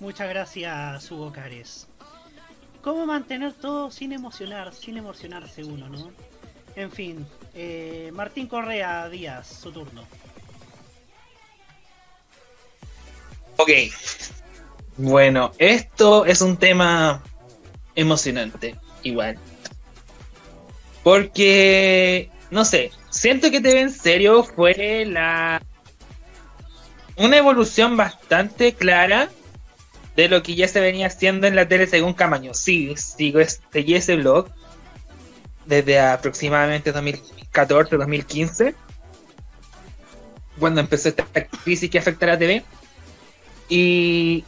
[0.00, 1.88] Muchas gracias, Hugo Cares.
[2.82, 6.10] ¿Cómo mantener todo sin emocionar, sin emocionarse uno, no?
[6.76, 10.04] En fin, eh, Martín Correa Díaz, su turno.
[13.56, 13.70] Ok.
[14.98, 17.22] Bueno, esto es un tema
[17.94, 18.76] emocionante,
[19.08, 19.38] igual.
[21.02, 25.62] Porque, no sé, siento que TV en serio fue la...
[27.16, 29.30] Una evolución bastante clara
[30.16, 32.54] de lo que ya se venía haciendo en la tele según Camaño.
[32.54, 33.40] Sí, sigo,
[33.72, 34.48] seguí ese blog
[35.66, 38.74] desde aproximadamente 2014, 2015,
[40.58, 41.24] cuando empezó esta
[41.64, 42.64] crisis que afecta a la TV.
[43.68, 44.44] Y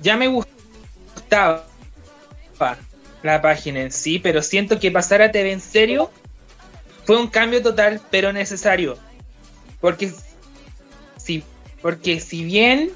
[0.00, 1.66] ya me gustaba
[3.22, 6.10] la página en sí, pero siento que pasar a TV en serio
[7.04, 8.96] fue un cambio total, pero necesario.
[9.80, 10.12] Porque
[11.16, 11.42] si,
[11.80, 12.90] porque si bien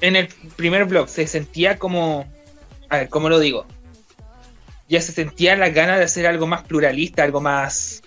[0.00, 2.26] en el primer blog se sentía como,
[2.88, 3.66] a ver, ¿cómo lo digo?
[4.88, 8.02] Ya se sentía la ganas de hacer algo más pluralista, algo más,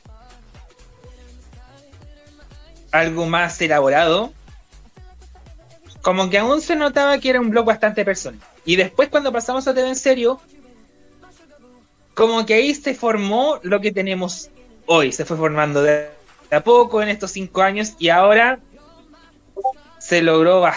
[2.91, 4.31] algo más elaborado.
[6.01, 8.39] Como que aún se notaba que era un blog bastante personal.
[8.64, 10.39] Y después cuando pasamos a TV en serio,
[12.19, 14.49] como que ahí se formó lo que tenemos
[14.87, 15.13] hoy.
[15.13, 16.09] Se fue formando de
[16.51, 18.59] a poco en estos cinco años y ahora
[19.99, 20.69] se logró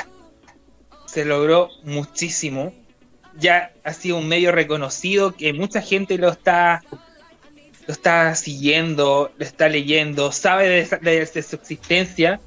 [1.06, 2.72] se logró muchísimo.
[3.36, 6.84] Ya ha sido un medio reconocido que mucha gente lo está
[7.88, 12.40] lo está siguiendo, lo está leyendo, sabe de, de, su existencia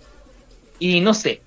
[0.80, 1.42] y no sé.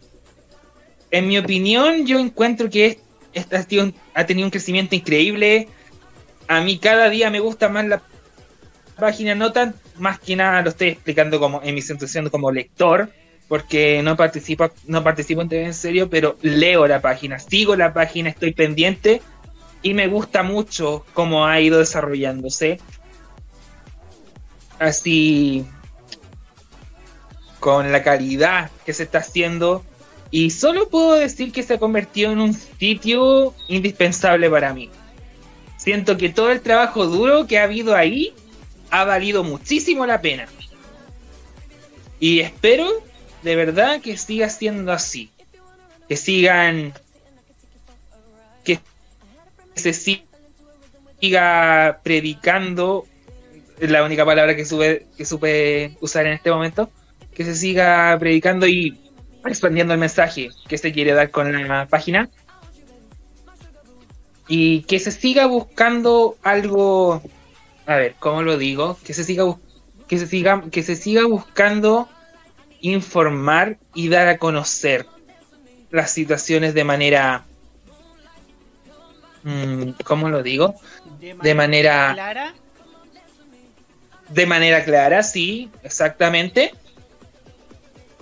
[1.10, 2.98] En mi opinión, yo encuentro que
[3.32, 3.66] esta
[4.12, 5.68] ha tenido un crecimiento increíble.
[6.48, 8.02] A mí cada día me gusta más la
[8.98, 13.10] página, no tan más que nada lo estoy explicando como en mi situación como lector,
[13.48, 17.92] porque no participo, no participo en TV en serio, pero leo la página, sigo la
[17.92, 19.22] página, estoy pendiente
[19.82, 22.80] y me gusta mucho cómo ha ido desarrollándose.
[24.78, 25.66] Así
[27.60, 29.84] con la calidad que se está haciendo
[30.30, 34.90] y solo puedo decir que se ha convertido en un sitio indispensable para mí.
[35.78, 38.34] Siento que todo el trabajo duro que ha habido ahí
[38.90, 40.46] ha valido muchísimo la pena.
[42.20, 42.88] Y espero
[43.42, 45.30] de verdad que siga siendo así.
[46.08, 46.92] Que sigan.
[48.64, 48.80] Que
[49.74, 49.92] se
[51.20, 53.06] siga predicando.
[53.78, 56.90] Es la única palabra que, sube, que supe usar en este momento.
[57.34, 58.98] Que se siga predicando y
[59.46, 62.28] expandiendo el mensaje que se quiere dar con la página.
[64.48, 67.22] Y que se siga buscando algo
[67.88, 68.98] a ver, ¿cómo lo digo?
[69.02, 69.44] Que se siga
[70.08, 72.06] que se siga que se siga buscando
[72.80, 75.06] informar y dar a conocer
[75.90, 77.44] las situaciones de manera
[79.42, 80.74] mmm, ¿cómo lo digo?
[81.18, 82.54] De manera, de manera clara.
[84.28, 86.74] De manera clara, sí, exactamente.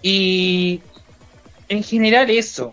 [0.00, 0.80] Y
[1.68, 2.72] en general eso.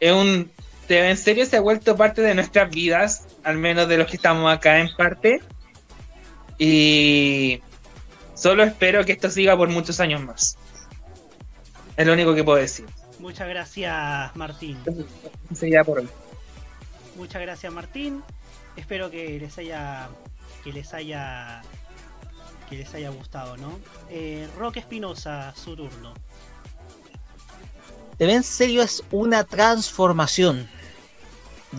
[0.00, 0.50] Es un
[0.88, 4.52] en serio se ha vuelto parte de nuestras vidas, al menos de los que estamos
[4.52, 5.40] acá en parte.
[6.58, 7.60] Y
[8.34, 10.56] solo espero que esto siga por muchos años más.
[11.96, 12.86] Es lo único que puedo decir.
[13.18, 14.78] Muchas gracias, Martín.
[15.50, 16.08] ya por hoy.
[17.16, 18.22] Muchas gracias, Martín.
[18.76, 20.08] Espero que les haya
[20.62, 21.62] que les haya
[22.68, 23.78] que les haya gustado, ¿no?
[24.10, 26.14] Eh, Roque Espinosa, su turno.
[28.18, 30.68] TV en serio es una transformación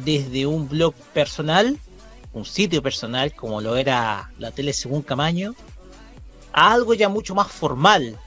[0.04, 1.80] desde un blog personal
[2.36, 5.56] un sitio personal como lo era la tele según Camaño,
[6.52, 8.20] a algo ya mucho más formal,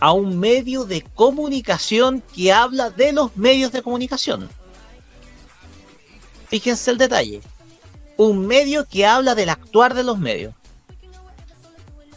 [0.00, 4.48] a un medio de comunicación que habla de los medios de comunicación.
[6.48, 7.40] Fíjense el detalle,
[8.16, 10.52] un medio que habla del actuar de los medios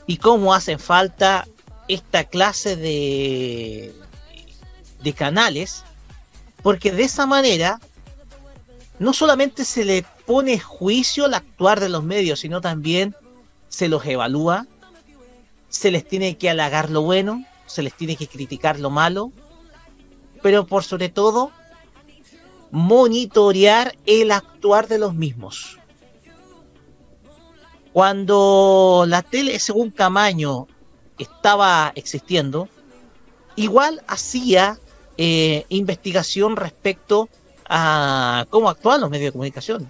[0.08, 1.48] y cómo hacen falta
[1.88, 3.94] esta clase de,
[5.04, 5.84] de canales,
[6.64, 7.80] porque de esa manera
[9.00, 13.16] no solamente se le pone juicio al actuar de los medios, sino también
[13.68, 14.68] se los evalúa,
[15.70, 19.32] se les tiene que halagar lo bueno, se les tiene que criticar lo malo,
[20.42, 21.52] pero por sobre todo
[22.72, 25.80] monitorear el actuar de los mismos.
[27.94, 30.68] Cuando la tele, según Camaño,
[31.20, 32.68] estaba existiendo,
[33.56, 34.80] igual hacía
[35.18, 37.43] eh, investigación respecto a
[38.50, 39.90] cómo actúan los medios de comunicación.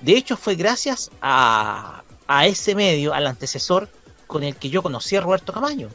[0.00, 2.02] De hecho, fue gracias a,
[2.44, 3.88] ese medio, al antecesor,
[4.26, 5.88] con el que yo conocí a Roberto Camaño,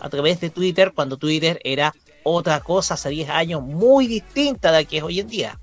[0.00, 1.94] a través de Twitter, cuando Twitter era
[2.24, 5.60] otra cosa hace 10 años muy distinta de la que es hoy en día.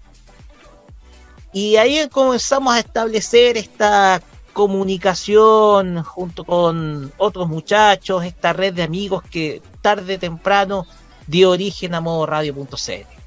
[1.54, 4.22] Y ahí comenzamos a establecer esta
[4.54, 10.88] comunicación junto con otros muchachos, esta red de amigos que tarde o temprano
[11.28, 13.21] dio origen a modo radio.cl.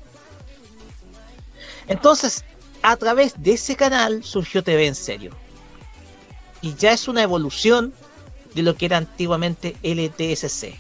[1.89, 2.45] Entonces,
[2.83, 5.33] a través de ese canal surgió TV en serio.
[6.61, 7.93] Y ya es una evolución
[8.55, 10.75] de lo que era antiguamente LTSC.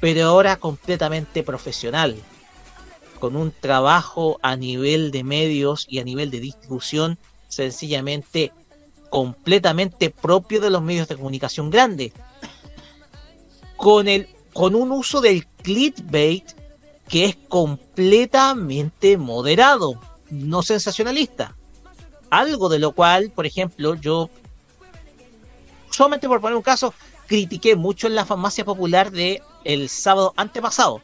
[0.00, 2.16] Pero ahora completamente profesional.
[3.18, 7.18] Con un trabajo a nivel de medios y a nivel de distribución
[7.48, 8.52] sencillamente
[9.10, 12.12] completamente propio de los medios de comunicación grandes.
[13.76, 14.06] Con,
[14.52, 16.57] con un uso del clickbait
[17.08, 21.56] que es completamente moderado, no sensacionalista.
[22.30, 24.28] Algo de lo cual, por ejemplo, yo,
[25.90, 26.92] solamente por poner un caso,
[27.26, 31.00] critiqué mucho en la farmacia popular de el sábado antepasado.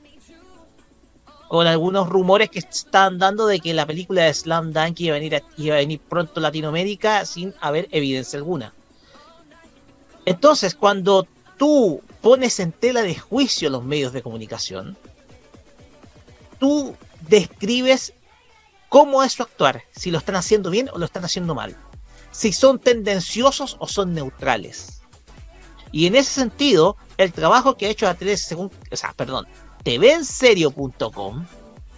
[1.48, 5.18] Con algunos rumores que están dando de que la película de Slam Dunk iba a
[5.18, 8.74] venir, iba a venir pronto a Latinoamérica sin haber evidencia alguna.
[10.26, 11.26] Entonces, cuando
[11.56, 14.96] tú pones en tela de juicio los medios de comunicación,
[16.64, 16.96] tú
[17.28, 18.14] describes
[18.88, 21.76] cómo es su actuar, si lo están haciendo bien o lo están haciendo mal,
[22.30, 25.02] si son tendenciosos o son neutrales.
[25.92, 29.46] Y en ese sentido, el trabajo que ha hecho la tele según, o sea, perdón,
[29.82, 31.44] tvenserio.com,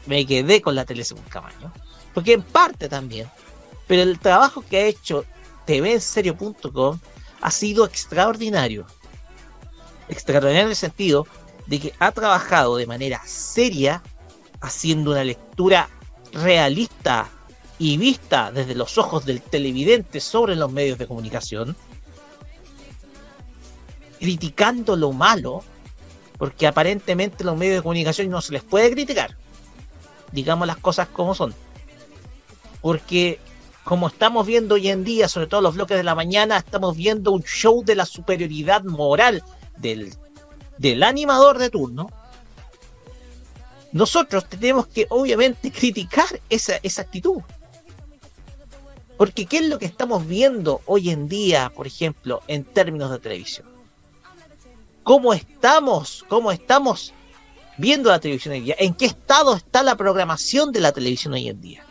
[0.06, 1.72] me quedé con la tele según Camaño,
[2.12, 3.30] porque en parte también,
[3.86, 5.24] pero el trabajo que ha hecho
[5.64, 6.98] tvenserio.com
[7.40, 8.84] ha sido extraordinario.
[10.08, 11.24] Extraordinario en el sentido
[11.66, 14.02] de que ha trabajado de manera seria,
[14.60, 15.88] haciendo una lectura
[16.32, 17.28] realista
[17.78, 21.76] y vista desde los ojos del televidente sobre los medios de comunicación,
[24.18, 25.62] criticando lo malo,
[26.38, 29.36] porque aparentemente los medios de comunicación no se les puede criticar.
[30.32, 31.54] Digamos las cosas como son.
[32.80, 33.38] Porque
[33.84, 37.30] como estamos viendo hoy en día, sobre todo los bloques de la mañana, estamos viendo
[37.32, 39.44] un show de la superioridad moral
[39.76, 40.12] del,
[40.78, 42.08] del animador de turno.
[43.96, 47.40] Nosotros tenemos que obviamente criticar esa, esa actitud.
[49.16, 53.18] Porque ¿qué es lo que estamos viendo hoy en día, por ejemplo, en términos de
[53.18, 53.76] televisión?
[55.06, 57.14] cómo estamos, cómo estamos
[57.78, 61.32] viendo la televisión hoy en día, en qué estado está la programación de la televisión
[61.34, 61.86] hoy en día.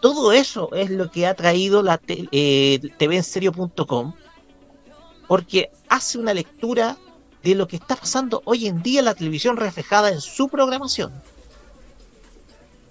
[0.00, 4.14] Todo eso es lo que ha traído la eh, tvenserio.com,
[5.26, 6.96] porque hace una lectura
[7.42, 11.12] de lo que está pasando hoy en día en la televisión reflejada en su programación.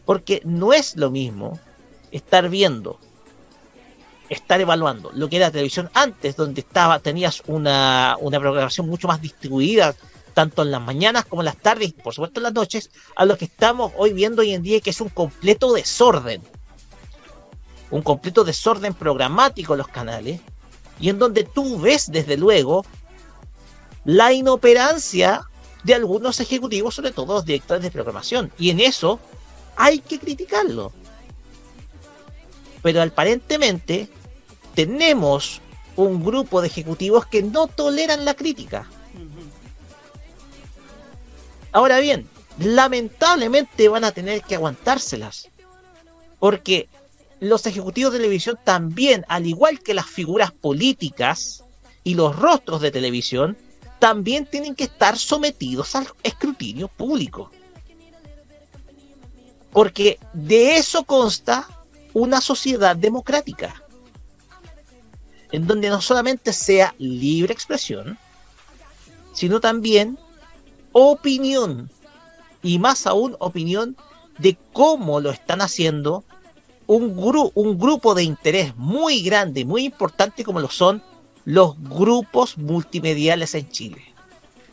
[0.06, 1.60] Porque no es lo mismo
[2.12, 3.00] estar viendo
[4.30, 9.22] estar evaluando lo que era televisión antes, donde estaba, tenías una, una programación mucho más
[9.22, 9.96] distribuida,
[10.34, 13.26] tanto en las mañanas como en las tardes y por supuesto en las noches, a
[13.26, 16.42] lo que estamos hoy viendo hoy en día, que es un completo desorden.
[17.90, 20.42] Un completo desorden programático en los canales,
[21.00, 22.86] y en donde tú ves desde luego
[24.08, 25.50] la inoperancia
[25.84, 28.54] de algunos ejecutivos, sobre todo los directores de programación.
[28.58, 29.20] Y en eso
[29.76, 30.94] hay que criticarlo.
[32.82, 34.08] Pero aparentemente
[34.74, 35.62] tenemos
[35.98, 38.90] un grupo de ejecutivos que no toleran la crítica.
[41.74, 42.30] Ahora bien,
[42.60, 45.50] lamentablemente van a tener que aguantárselas.
[46.40, 46.88] Porque
[47.42, 51.66] los ejecutivos de televisión también, al igual que las figuras políticas
[52.06, 53.58] y los rostros de televisión,
[54.00, 57.52] también tienen que estar sometidos al escrutinio público.
[59.72, 61.68] Porque de eso consta
[62.14, 63.84] una sociedad democrática
[65.52, 68.18] en donde no solamente sea libre expresión,
[69.34, 70.18] sino también
[70.92, 71.90] opinión,
[72.64, 73.96] y más aún opinión
[74.40, 76.24] de cómo lo están haciendo
[76.86, 77.14] un,
[77.54, 81.04] un grupo de interés muy grande, muy importante como lo son
[81.48, 84.04] los grupos multimediales en Chile.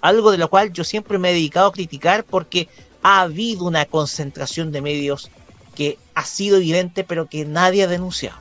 [0.01, 2.69] Algo de lo cual yo siempre me he dedicado a criticar porque
[3.01, 5.31] ha habido una concentración de medios
[5.77, 8.39] que ha sido evidente pero que nadie ha denunciado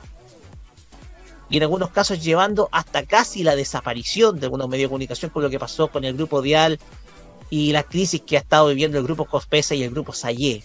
[1.48, 5.44] y en algunos casos llevando hasta casi la desaparición de algunos medios de comunicación con
[5.44, 6.80] lo que pasó con el grupo Dial
[7.50, 10.64] y la crisis que ha estado viviendo el grupo Cospesa y el grupo Sayé.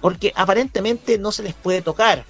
[0.00, 2.24] Porque aparentemente no se les puede tocar.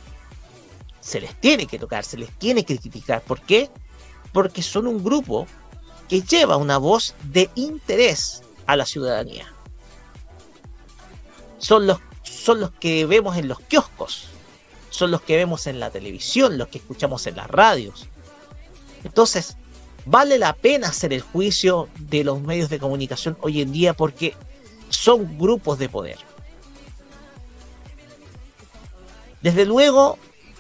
[1.08, 3.22] Se les tiene que tocar, se les tiene que criticar.
[3.22, 3.70] ¿Por qué?
[4.32, 5.46] Porque son un grupo
[6.06, 9.50] que lleva una voz de interés a la ciudadanía.
[11.58, 14.28] Son los, son los que vemos en los kioscos
[14.98, 18.08] son los que vemos en la televisión, los que escuchamos en las radios.
[19.04, 19.56] Entonces,
[20.06, 24.34] vale la pena hacer el juicio de los medios de comunicación hoy en día porque
[24.88, 26.18] son grupos de poder.
[29.40, 30.18] Desde luego,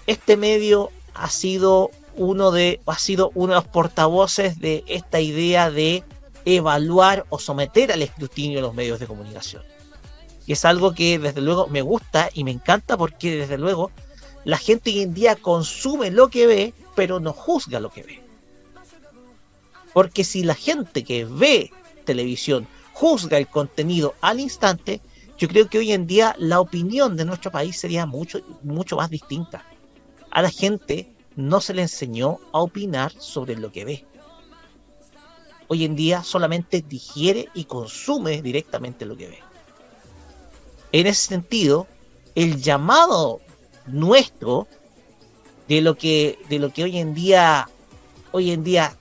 [0.08, 5.70] este medio ha sido uno de ha sido uno de los portavoces de esta idea
[5.70, 6.02] de
[6.46, 9.62] evaluar o someter al escrutinio los medios de comunicación.
[10.46, 13.90] Y es algo que desde luego me gusta y me encanta porque desde luego
[14.44, 18.22] la gente hoy en día consume lo que ve, pero no juzga lo que ve.
[19.92, 21.70] Porque si la gente que ve
[22.06, 25.02] televisión juzga el contenido al instante,
[25.36, 29.10] yo creo que hoy en día la opinión de nuestro país sería mucho, mucho más
[29.10, 29.66] distinta.
[30.38, 34.04] A la gente no se le enseñó a opinar sobre lo que ve.
[35.66, 39.38] Hoy en día solamente digiere y consume directamente lo que ve.
[40.92, 41.88] En ese sentido,
[42.36, 43.40] el llamado
[43.86, 44.68] nuestro
[45.66, 47.68] de lo que, de lo que hoy en día,
[48.30, 48.96] hoy en día,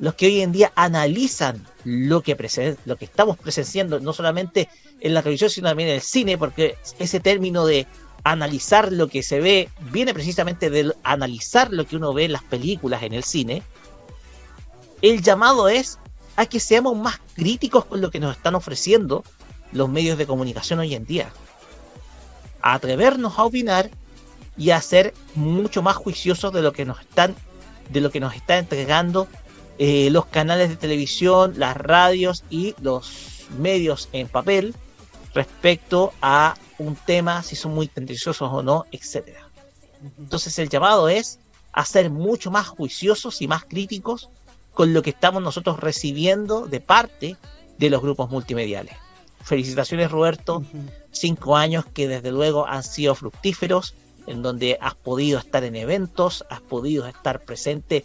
[0.00, 2.36] los que hoy en día analizan lo que,
[2.86, 4.68] lo que estamos presenciando, no solamente
[4.98, 7.86] en la televisión, sino también en el cine, porque ese término de
[8.24, 12.42] analizar lo que se ve viene precisamente de analizar lo que uno ve en las
[12.42, 13.62] películas, en el cine.
[15.00, 15.98] El llamado es
[16.36, 19.24] a que seamos más críticos con lo que nos están ofreciendo
[19.72, 21.30] los medios de comunicación hoy en día.
[22.60, 23.90] A atrevernos a opinar
[24.56, 27.34] y a ser mucho más juiciosos de lo que nos están,
[27.90, 29.26] de lo que nos está entregando
[29.78, 34.74] eh, los canales de televisión, las radios y los medios en papel
[35.34, 36.54] respecto a
[36.86, 39.48] un tema, si son muy tendenciosos o no, etcétera.
[40.18, 41.38] Entonces el llamado es
[41.72, 44.28] a ser mucho más juiciosos y más críticos
[44.74, 47.36] con lo que estamos nosotros recibiendo de parte
[47.78, 48.96] de los grupos multimediales.
[49.42, 50.62] Felicitaciones Roberto,
[51.10, 53.94] cinco años que desde luego han sido fructíferos,
[54.26, 58.04] en donde has podido estar en eventos, has podido estar presente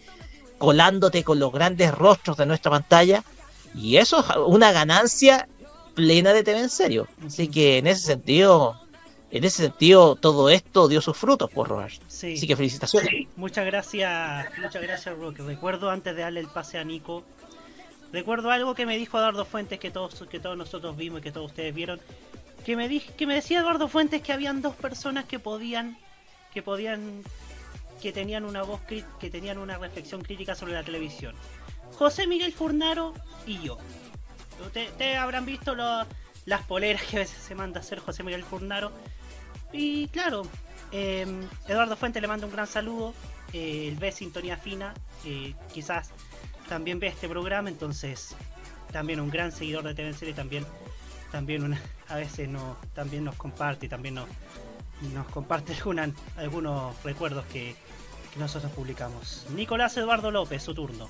[0.57, 3.23] colándote con los grandes rostros de nuestra pantalla,
[3.75, 5.47] y eso es una ganancia
[5.97, 7.07] plena de TV en serio.
[7.25, 8.79] Así que en ese sentido,
[9.31, 12.05] en ese sentido, todo esto dio sus frutos, por Roberto.
[12.05, 13.27] Así que felicitaciones.
[13.35, 15.41] Muchas gracias, muchas gracias, Roque.
[15.41, 17.23] Recuerdo antes de darle el pase a Nico,
[18.13, 21.31] recuerdo algo que me dijo Eduardo Fuentes que todos, que todos nosotros vimos y que
[21.31, 21.99] todos ustedes vieron.
[22.63, 25.97] Que me, di, que me decía Eduardo Fuentes que habían dos personas que podían,
[26.53, 27.23] que podían,
[28.03, 31.33] que tenían una voz, que tenían una reflexión crítica sobre la televisión.
[31.95, 33.15] José Miguel Furnaro
[33.47, 33.79] y yo.
[34.65, 38.91] Ustedes habrán visto las poleras que a veces se manda a hacer José Miguel Furnaro.
[39.73, 40.43] Y claro,
[40.91, 43.13] Em, Eduardo Fuente le manda un gran saludo.
[43.53, 44.93] Eh, él ve Sintonía Fina.
[45.25, 46.11] Eh, quizás
[46.69, 47.69] también ve este programa.
[47.69, 48.35] Entonces,
[48.91, 50.33] también un gran seguidor de TV en Serie.
[50.33, 50.65] También,
[51.31, 51.77] también
[52.07, 54.27] a veces no, también nos comparte y también nos,
[55.31, 55.75] comparte
[56.37, 57.75] algunos recuerdos que
[58.37, 59.45] nosotros publicamos.
[59.55, 61.09] Nicolás Eduardo López, su turno.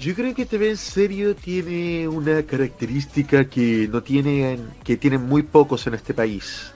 [0.00, 5.42] Yo creo que TV en serio tiene una característica que no tienen, que tienen muy
[5.42, 6.72] pocos en este país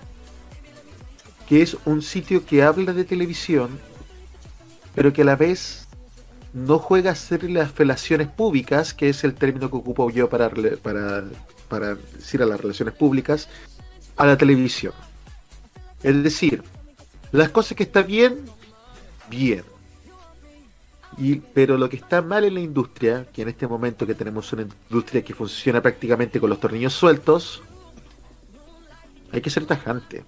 [1.46, 3.78] que es un sitio que habla de televisión,
[4.94, 5.86] pero que a la vez
[6.52, 10.50] no juega a hacer las felaciones públicas, que es el término que ocupo yo para,
[10.82, 11.24] para,
[11.68, 13.48] para decir a las relaciones públicas,
[14.16, 14.92] a la televisión.
[16.02, 16.62] Es decir,
[17.30, 18.44] las cosas que están bien,
[19.30, 19.62] bien.
[21.18, 24.52] Y, pero lo que está mal en la industria, que en este momento que tenemos
[24.52, 27.62] una industria que funciona prácticamente con los tornillos sueltos,
[29.32, 30.24] hay que ser tajante.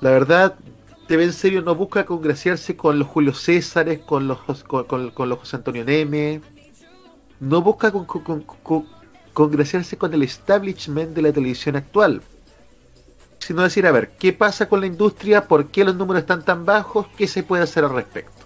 [0.00, 0.56] La verdad,
[1.06, 5.56] TV en serio no busca congraciarse con los Julio Césares, con los, con, los José
[5.56, 6.40] Antonio Neme.
[7.38, 7.92] No busca
[9.32, 12.22] congraciarse con el establishment de la televisión actual.
[13.38, 15.48] Sino decir, a ver, ¿qué pasa con la industria?
[15.48, 17.06] ¿Por qué los números están tan bajos?
[17.16, 18.39] ¿Qué se puede hacer al respecto?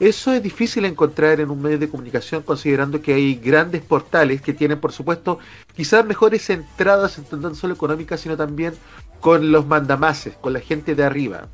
[0.00, 4.52] Eso es difícil encontrar en un medio de comunicación considerando que hay grandes portales que
[4.52, 5.38] tienen, por supuesto,
[5.76, 8.74] quizás mejores entradas, no solo económicas, sino también
[9.20, 11.48] con los mandamases, con la gente de arriba.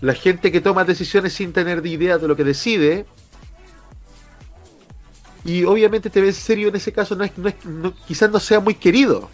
[0.00, 3.04] La gente que toma decisiones sin tener idea de lo que decide.
[5.44, 7.32] Y obviamente te ves serio en ese caso, no es,
[8.06, 9.28] quizás no sea muy querido.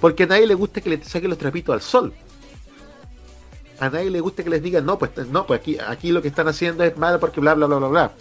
[0.00, 2.14] Porque a nadie le gusta que le saquen los trapitos al sol.
[3.80, 6.28] A nadie le gusta que les digan, no, pues no, pues aquí, aquí lo que
[6.28, 8.12] están haciendo es malo porque bla bla bla bla bla.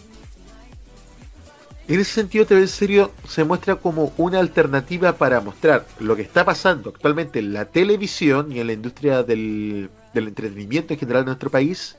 [1.87, 6.21] En ese sentido, TV en serio se muestra como una alternativa para mostrar lo que
[6.21, 11.27] está pasando actualmente en la televisión y en la industria del, entretenimiento en general de
[11.27, 11.95] nuestro país,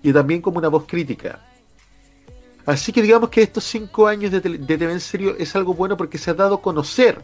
[0.00, 1.40] y también como una voz crítica.
[2.66, 5.96] Así que digamos que estos cinco años de, de TV en serio es algo bueno
[5.96, 7.20] porque se ha dado a conocer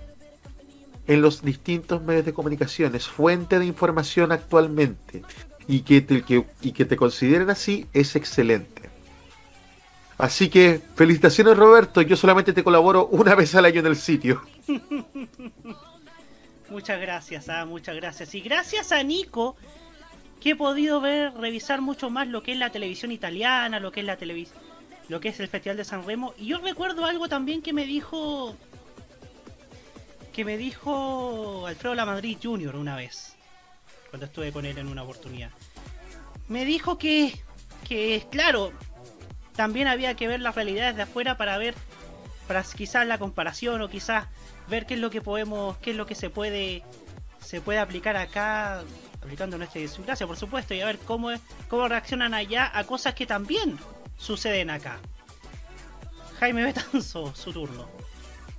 [1.06, 5.22] en los distintos medios de comunicación, es fuente de información actualmente,
[5.68, 8.82] y que te, que, y que te consideren así es excelente.
[10.18, 14.42] Así que felicitaciones Roberto, yo solamente te colaboro una vez al año en el sitio.
[16.70, 18.34] muchas gracias, ah, muchas gracias.
[18.34, 19.56] Y gracias a Nico
[20.40, 24.00] que he podido ver, revisar mucho más lo que es la televisión italiana, lo que
[24.00, 24.58] es la televisión,
[25.08, 26.34] lo que es el Festival de San Remo.
[26.36, 28.56] Y yo recuerdo algo también que me dijo,
[30.32, 32.76] que me dijo Alfredo Lamadrid Jr.
[32.76, 33.36] una vez,
[34.12, 35.48] cuando estuve con él en una oportunidad.
[36.46, 37.32] Me dijo que,
[37.88, 38.70] que claro,
[39.56, 41.74] también había que ver las realidades de afuera para ver,
[42.46, 44.26] para quizás la comparación o quizás
[44.68, 46.82] ver qué es lo que podemos, qué es lo que se puede,
[47.40, 48.82] se puede aplicar acá
[49.22, 51.30] aplicando nuestra idiosincrasia, por supuesto, y a ver cómo,
[51.68, 53.78] cómo reaccionan allá a cosas que también
[54.18, 54.98] suceden acá.
[56.38, 57.88] Jaime Betanzo, su turno.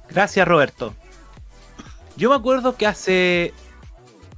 [0.09, 0.95] Gracias, Roberto.
[2.17, 3.53] Yo me acuerdo que hace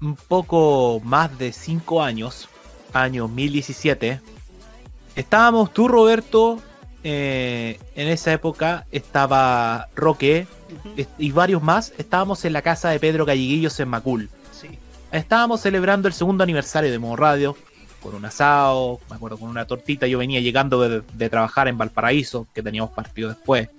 [0.05, 2.49] un poco más de 5 años,
[2.93, 4.21] año 2017,
[5.15, 6.59] estábamos tú, Roberto,
[7.03, 10.47] eh, en esa época estaba Roque
[11.17, 14.29] y varios más, estábamos en la casa de Pedro Galleguillos en Macul
[15.17, 17.55] estábamos celebrando el segundo aniversario de Modo Radio
[18.01, 20.05] con un asado, me acuerdo con una tortita.
[20.05, 23.69] Yo venía llegando de, trabajar en Valparaíso, que teníamos partido después,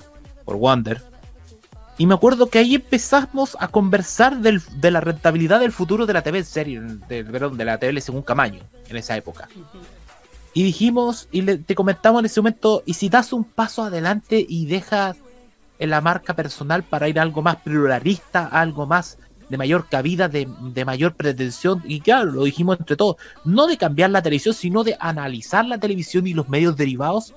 [0.45, 1.01] por Wonder.
[1.99, 6.23] Y me acuerdo que ahí empezamos a conversar de la rentabilidad del futuro de la
[6.23, 9.49] TV serie, de, de la TV según Camaño, en esa época.
[10.53, 14.67] Y dijimos, y te comentamos en ese momento, ¿y si das un paso adelante y
[14.67, 15.17] dejas
[15.79, 19.19] en la marca personal para ir a algo más pluralista, algo más
[19.49, 20.47] de mayor cabida, de,
[20.85, 24.97] mayor pretensión, y claro, lo dijimos entre todos, no de cambiar la televisión, sino de
[24.99, 27.35] analizar la televisión y los medios derivados.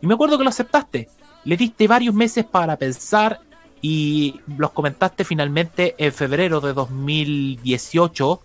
[0.00, 1.08] Y me acuerdo que lo aceptaste.
[1.44, 3.40] Le diste varios meses para pensar
[3.80, 8.40] y los comentaste finalmente en febrero de 2018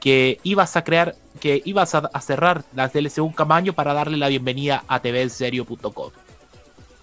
[0.00, 4.28] que ibas a crear, que ibas a, cerrar la DLC un Camaño para darle la
[4.28, 6.10] bienvenida a tvenserio.com.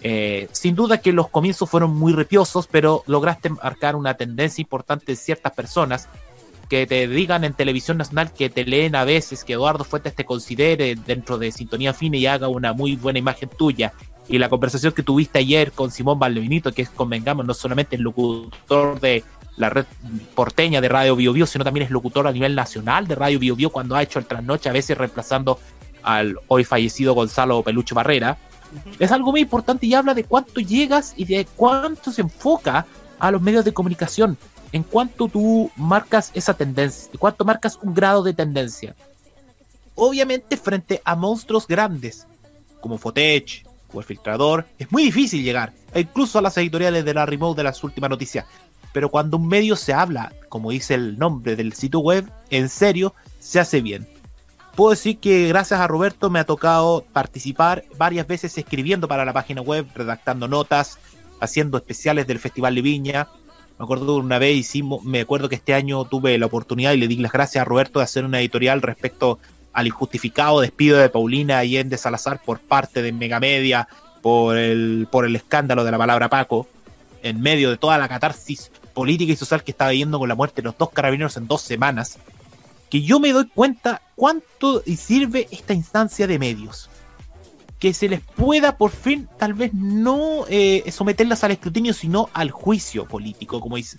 [0.02, 5.14] Eh, sin duda que los comienzos fueron muy repiosos, pero lograste marcar una tendencia importante
[5.14, 6.10] en ciertas personas
[6.69, 10.23] que te digan en televisión nacional que te leen a veces, que Eduardo Fuentes te
[10.23, 13.91] considere dentro de Sintonía Fina y haga una muy buena imagen tuya.
[14.30, 18.03] Y la conversación que tuviste ayer con Simón Valdevinito, que es, convengamos, no solamente el
[18.03, 19.23] locutor de
[19.57, 19.85] la red
[20.35, 23.56] porteña de Radio Bio, Bio sino también es locutor a nivel nacional de Radio Bio,
[23.56, 25.60] Bio cuando ha hecho el trasnoche, a veces reemplazando
[26.03, 28.38] al hoy fallecido Gonzalo Pelucho Barrera
[28.99, 32.85] es algo muy importante y habla de cuánto llegas y de cuánto se enfoca
[33.18, 34.38] a los medios de comunicación,
[34.72, 38.95] en cuánto tú marcas esa tendencia, en cuánto marcas un grado de tendencia.
[39.95, 42.27] Obviamente frente a monstruos grandes,
[42.80, 47.26] como Fotech o El Filtrador, es muy difícil llegar, incluso a las editoriales de la
[47.26, 48.45] Remote de las últimas noticias.
[48.91, 53.14] Pero cuando un medio se habla, como dice el nombre del sitio web, en serio,
[53.40, 54.07] se hace bien
[54.80, 59.34] puedo decir que gracias a Roberto me ha tocado participar varias veces escribiendo para la
[59.34, 60.99] página web, redactando notas,
[61.41, 63.28] haciendo especiales del Festival de Viña.
[63.78, 67.10] Me acuerdo una vez hicimos, me acuerdo que este año tuve la oportunidad y le
[67.10, 69.40] di las gracias a Roberto de hacer una editorial respecto
[69.73, 73.87] al injustificado despido de Paulina Allende Salazar por parte de Megamedia
[74.21, 76.67] por el, por el escándalo de la palabra Paco,
[77.23, 80.61] en medio de toda la catarsis política y social que estaba viviendo con la muerte
[80.61, 82.19] de los dos carabineros en dos semanas
[82.89, 86.89] que yo me doy cuenta cuánto sirve esta instancia de medios.
[87.77, 92.51] Que se les pueda por fin, tal vez no eh, someterlas al escrutinio, sino al
[92.51, 93.97] juicio político, como dice,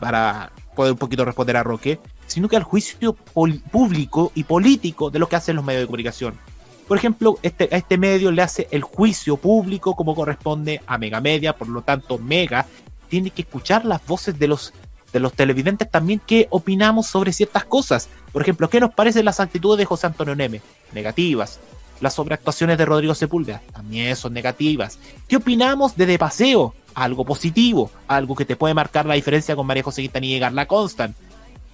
[0.00, 2.00] para poder un poquito responder a Roque,
[2.30, 6.38] sino que al juicio público y político de lo que hacen los medios de comunicación.
[6.86, 11.20] Por ejemplo, este, a este medio le hace el juicio público como corresponde a Mega
[11.20, 12.66] Media, por lo tanto Mega
[13.08, 14.72] tiene que escuchar las voces de los
[15.12, 18.08] de los televidentes también qué opinamos sobre ciertas cosas.
[18.32, 20.60] Por ejemplo, ¿qué nos parecen las actitudes de José Antonio Neme?
[20.92, 21.58] Negativas.
[22.00, 24.98] Las sobreactuaciones de Rodrigo Sepúlveda también son negativas.
[25.28, 26.74] ¿Qué opinamos de De Paseo?
[26.94, 30.66] Algo positivo, algo que te puede marcar la diferencia con María José Quintanilla y Garla
[30.66, 31.16] Constant.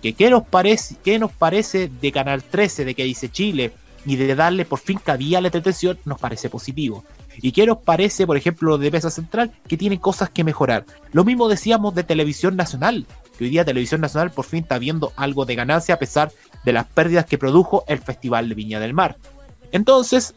[0.06, 3.72] ¿Qué, qué, nos parece, ¿Qué nos parece de Canal 13, de que dice Chile,
[4.04, 5.98] y de darle por fin cabida a la detención?
[6.04, 7.02] Nos parece positivo.
[7.38, 9.50] ¿Y qué nos parece, por ejemplo, de Pesa Central?
[9.66, 10.86] Que tiene cosas que mejorar.
[11.10, 13.04] Lo mismo decíamos de Televisión Nacional
[13.36, 16.30] que hoy día Televisión Nacional por fin está viendo algo de ganancia a pesar
[16.64, 19.16] de las pérdidas que produjo el Festival de Viña del Mar.
[19.72, 20.36] Entonces,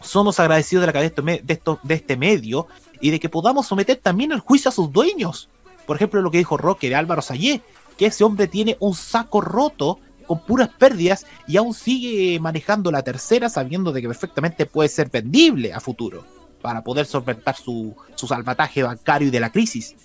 [0.00, 2.66] somos agradecidos de la cabeza de, de este medio
[3.00, 5.48] y de que podamos someter también al juicio a sus dueños.
[5.86, 7.62] Por ejemplo, lo que dijo Roque de Álvaro Sayé,
[7.98, 13.02] que ese hombre tiene un saco roto con puras pérdidas y aún sigue manejando la
[13.02, 16.24] tercera sabiendo de que perfectamente puede ser vendible a futuro
[16.62, 19.96] para poder solventar su, su salvataje bancario y de la crisis.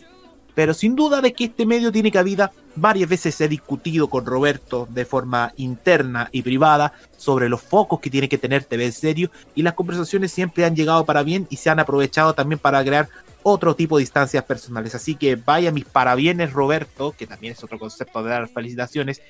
[0.56, 4.88] pero sin duda de que este medio tiene cabida, varias veces he discutido con Roberto
[4.90, 9.32] de forma interna y privada sobre los focos que tiene que tener TV en serio
[9.56, 13.10] y las conversaciones siempre han llegado para bien y se han aprovechado también para crear
[13.44, 14.96] otro tipo de instancias personales.
[14.96, 19.22] Así que vaya mis parabienes Roberto, que también es otro concepto de dar felicitaciones,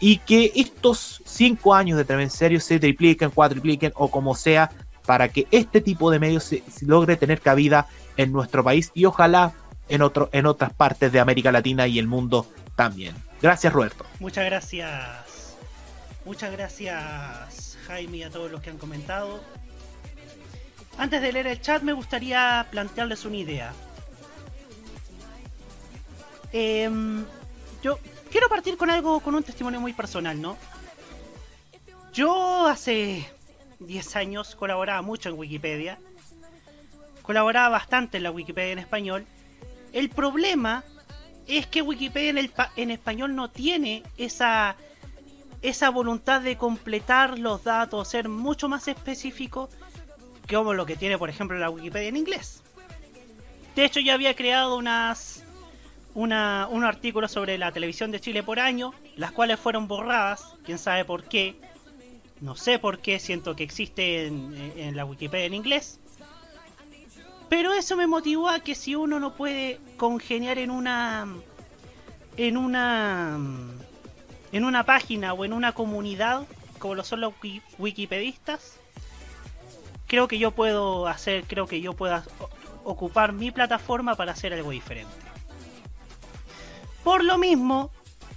[0.00, 4.70] y que estos cinco años de TV en serio se tripliquen, cuatripliquen o como sea
[5.06, 7.86] para que este tipo de medios se, se logre tener cabida
[8.16, 9.52] en nuestro país y ojalá
[9.88, 12.46] en, otro, en otras partes de América Latina y el mundo
[12.76, 13.14] también.
[13.40, 14.04] Gracias, Roberto.
[14.20, 15.56] Muchas gracias.
[16.24, 19.40] Muchas gracias, Jaime, y a todos los que han comentado.
[20.96, 23.72] Antes de leer el chat, me gustaría plantearles una idea.
[26.52, 27.24] Em,
[27.82, 27.98] yo
[28.30, 30.56] quiero partir con algo, con un testimonio muy personal, ¿no?
[32.12, 33.28] Yo hace
[33.80, 35.98] 10 años colaboraba mucho en Wikipedia.
[37.22, 39.26] Colaboraba bastante en la Wikipedia en español.
[39.92, 40.84] El problema
[41.48, 44.76] es que Wikipedia en, el en español no tiene esa,
[45.60, 49.68] esa voluntad de completar los datos, ser mucho más específico
[50.48, 52.62] como lo que tiene, por ejemplo, la Wikipedia en inglés.
[53.74, 55.44] De hecho, ya había creado unas
[56.14, 60.78] una, un artículo sobre la televisión de Chile por año, las cuales fueron borradas, quién
[60.78, 61.56] sabe por qué.
[62.40, 65.98] No sé por qué, siento que existe en, en la Wikipedia en inglés.
[67.48, 71.26] Pero eso me motivó a que si uno no puede congeniar en una
[72.36, 73.38] en una
[74.52, 76.46] en una página o en una comunidad
[76.78, 77.34] como lo son los
[77.78, 78.78] wikipedistas,
[80.06, 82.24] creo que yo puedo hacer, creo que yo pueda
[82.84, 85.12] ocupar mi plataforma para hacer algo diferente.
[87.02, 87.90] Por lo mismo,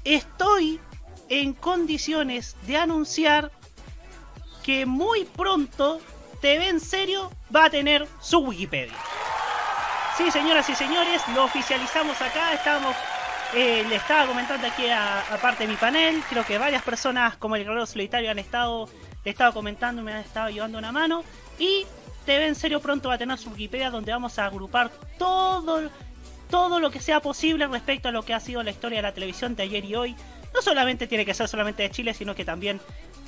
[0.03, 0.80] estoy
[1.30, 3.52] en condiciones de anunciar
[4.64, 6.02] que muy pronto
[6.41, 8.94] TV en serio va a tener su Wikipedia.
[10.18, 12.53] Sí, señoras y señores, lo oficializamos acá.
[12.53, 12.95] Estamos,
[13.53, 16.23] eh, le estaba comentando aquí aparte de mi panel.
[16.30, 18.89] Creo que varias personas, como el Guerrero Solitario, han estado,
[19.23, 21.23] le he estado comentando, me han estado llevando una mano.
[21.60, 21.86] Y
[22.26, 25.90] TV en serio pronto va a tener su Wikipedia donde vamos a agrupar todo,
[26.50, 29.14] todo lo que sea posible respecto a lo que ha sido la historia de la
[29.14, 30.16] televisión de ayer y hoy.
[30.54, 32.80] No solamente tiene que ser solamente de Chile, sino que también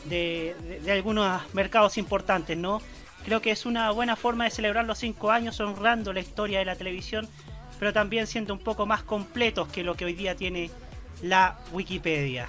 [0.06, 0.56] de,
[0.91, 2.81] algunos mercados importantes, ¿no?
[3.26, 6.65] Creo que es una buena forma de celebrar los 5 años honrando la historia de
[6.65, 7.27] la televisión,
[7.77, 10.72] pero también siendo un poco más completos que lo que hoy día tiene
[11.22, 12.47] la Wikipedia.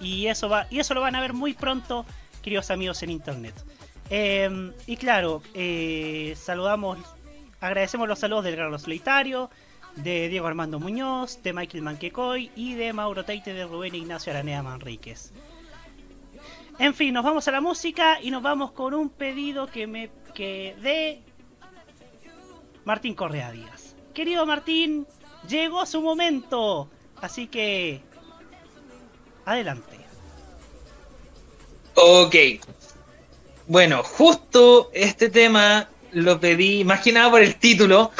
[0.00, 2.04] Y eso, va, y eso lo van a ver muy pronto,
[2.42, 3.54] queridos amigos en internet.
[4.10, 6.98] Eh, y claro, eh, saludamos,
[7.60, 9.50] agradecemos los saludos del Carlos Solitario,
[9.96, 14.62] de Diego Armando Muñoz, de Michael Manquecoy y de Mauro Teite de Rubén Ignacio Aranea
[14.62, 15.32] Manríquez.
[16.78, 20.10] En fin, nos vamos a la música y nos vamos con un pedido que me
[20.34, 21.22] que de
[22.84, 23.94] Martín Correa Díaz.
[24.12, 25.06] Querido Martín,
[25.48, 26.90] llegó su momento,
[27.20, 28.02] así que
[29.44, 29.98] adelante.
[31.94, 32.34] Ok.
[33.66, 38.12] Bueno, justo este tema lo pedí más que nada por el título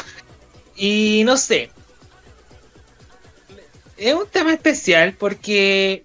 [0.75, 1.69] y no sé.
[3.97, 6.03] Es un tema especial porque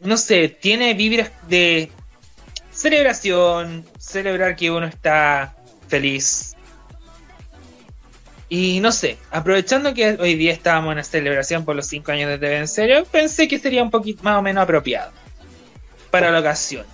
[0.00, 1.90] no sé, tiene vibras de
[2.70, 5.56] celebración, celebrar que uno está
[5.88, 6.54] feliz.
[8.48, 12.30] Y no sé, aprovechando que hoy día estábamos en la celebración por los 5 años
[12.30, 15.12] de TV en serio, pensé que sería un poquito más o menos apropiado
[16.10, 16.86] para la ocasión.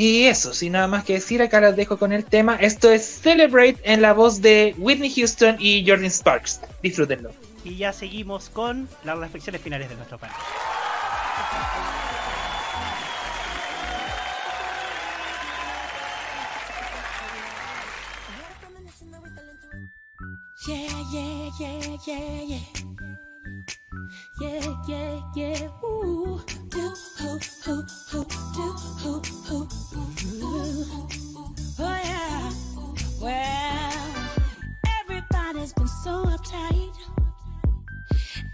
[0.00, 2.54] Y eso, sin nada más que decir, acá las dejo con el tema.
[2.54, 6.60] Esto es Celebrate en la voz de Whitney Houston y Jordan Sparks.
[6.84, 7.32] Disfrútenlo.
[7.64, 10.36] Y ya seguimos con las reflexiones finales de nuestro panel.
[20.68, 22.97] Yeah, yeah, yeah,
[24.40, 25.20] yeah, yeah.
[25.34, 25.68] Yeah.
[25.84, 26.40] Ooh.
[26.68, 26.90] Do, do.
[27.70, 28.24] Ooh.
[30.48, 31.82] Mm-hmm.
[31.82, 32.52] Oh, yeah.
[33.20, 33.92] Well,
[35.00, 36.96] everybody's been so uptight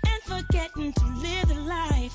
[0.06, 2.14] and forgetting to live their life.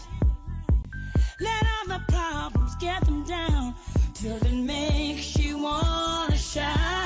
[1.39, 3.75] Let all the problems get them down
[4.13, 6.98] till it makes you wanna shout.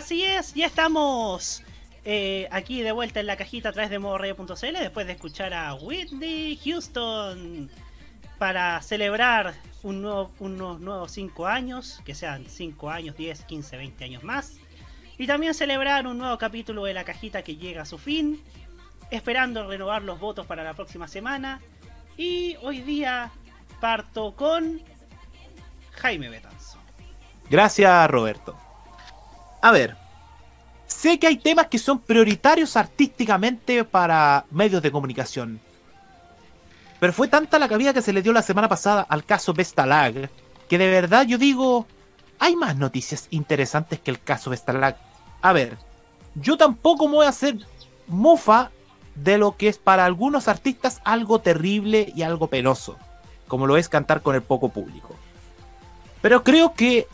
[0.00, 1.62] Así es, ya estamos
[2.06, 5.74] eh, aquí de vuelta en la cajita a través de modoradio.cl después de escuchar a
[5.74, 7.70] Whitney Houston
[8.38, 9.52] para celebrar
[9.82, 14.56] un nuevo- unos nuevos 5 años, que sean 5 años, 10, 15, 20 años más.
[15.18, 18.42] Y también celebrar un nuevo capítulo de la cajita que llega a su fin,
[19.10, 21.60] esperando renovar los votos para la próxima semana.
[22.16, 23.30] Y hoy día
[23.82, 24.80] parto con
[25.92, 26.78] Jaime Betanzo.
[27.50, 28.56] Gracias, Roberto.
[29.60, 29.96] A ver,
[30.86, 35.60] sé que hay temas que son prioritarios artísticamente para medios de comunicación.
[36.98, 40.30] Pero fue tanta la cabida que se le dio la semana pasada al caso Vestalag
[40.70, 41.88] que de verdad yo digo,
[42.38, 44.96] hay más noticias interesantes que el caso Vestalag.
[45.42, 45.76] A ver,
[46.36, 47.58] yo tampoco me voy a hacer
[48.06, 48.70] mofa
[49.16, 52.96] de lo que es para algunos artistas algo terrible y algo penoso,
[53.48, 55.16] como lo es cantar con el poco público.
[56.22, 57.08] Pero creo que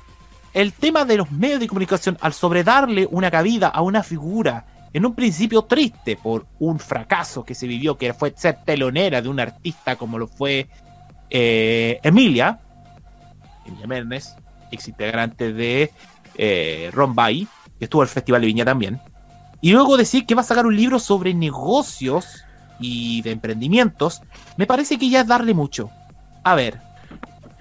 [0.57, 4.65] el tema de los medios de comunicación, al sobredarle una cabida a una figura
[4.95, 9.29] en un principio triste por un fracaso que se vivió, que fue ser telonera de
[9.29, 10.71] un artista como lo fue
[11.29, 12.59] eh, Emilia,
[13.67, 14.35] Emilia Mernes,
[14.71, 15.93] ex integrante de
[16.37, 17.47] eh, Ron Bay,
[17.79, 18.99] que estuvo al Festival de Viña también,
[19.61, 22.45] y luego decir que va a sacar un libro sobre negocios
[22.81, 24.23] y de emprendimientos,
[24.57, 25.91] me parece que ya es darle mucho.
[26.45, 26.81] A ver,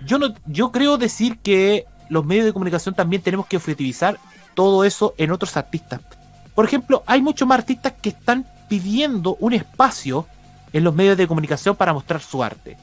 [0.06, 4.18] yo no, yo creo decir que los medios de comunicación también tenemos que objetivizar
[4.54, 6.02] todo eso en otros artistas.
[6.54, 10.26] Por ejemplo, hay muchos más artistas que están pidiendo un espacio
[10.74, 12.78] en los medios de comunicación para mostrar su arte.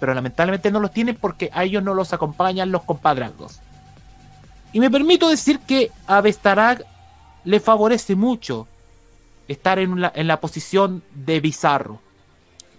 [0.00, 3.60] Pero lamentablemente no los tienen porque a ellos no los acompañan los compadrazgos.
[4.72, 6.84] Y me permito decir que a Vestarag
[7.44, 8.66] le favorece mucho
[9.48, 12.00] estar en la, en la posición de Bizarro.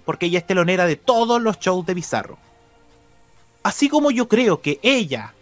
[0.06, 2.38] Porque ella es telonera de todos los shows de Bizarro.
[3.64, 5.34] Así como yo creo que ella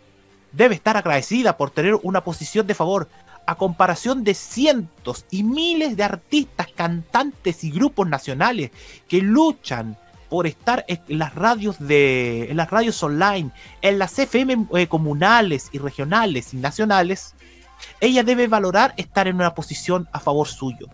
[0.51, 3.09] debe estar agradecida por tener una posición de favor
[3.45, 8.71] a comparación de cientos y miles de artistas, cantantes y grupos nacionales
[9.07, 9.97] que luchan
[10.29, 13.51] por estar en las radios de en las radios online,
[13.81, 17.35] en las FM eh, comunales y regionales y nacionales,
[18.01, 20.87] ella debe valorar estar en una posición a favor suyo.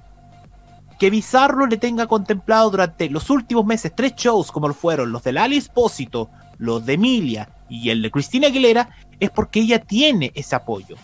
[1.00, 5.24] Que Bizarro le tenga contemplado durante los últimos meses tres shows como lo fueron los
[5.24, 8.90] de Lali Espósito, los de Emilia y el de Cristina Aguilera,
[9.20, 10.96] es porque ella tiene ese apoyo.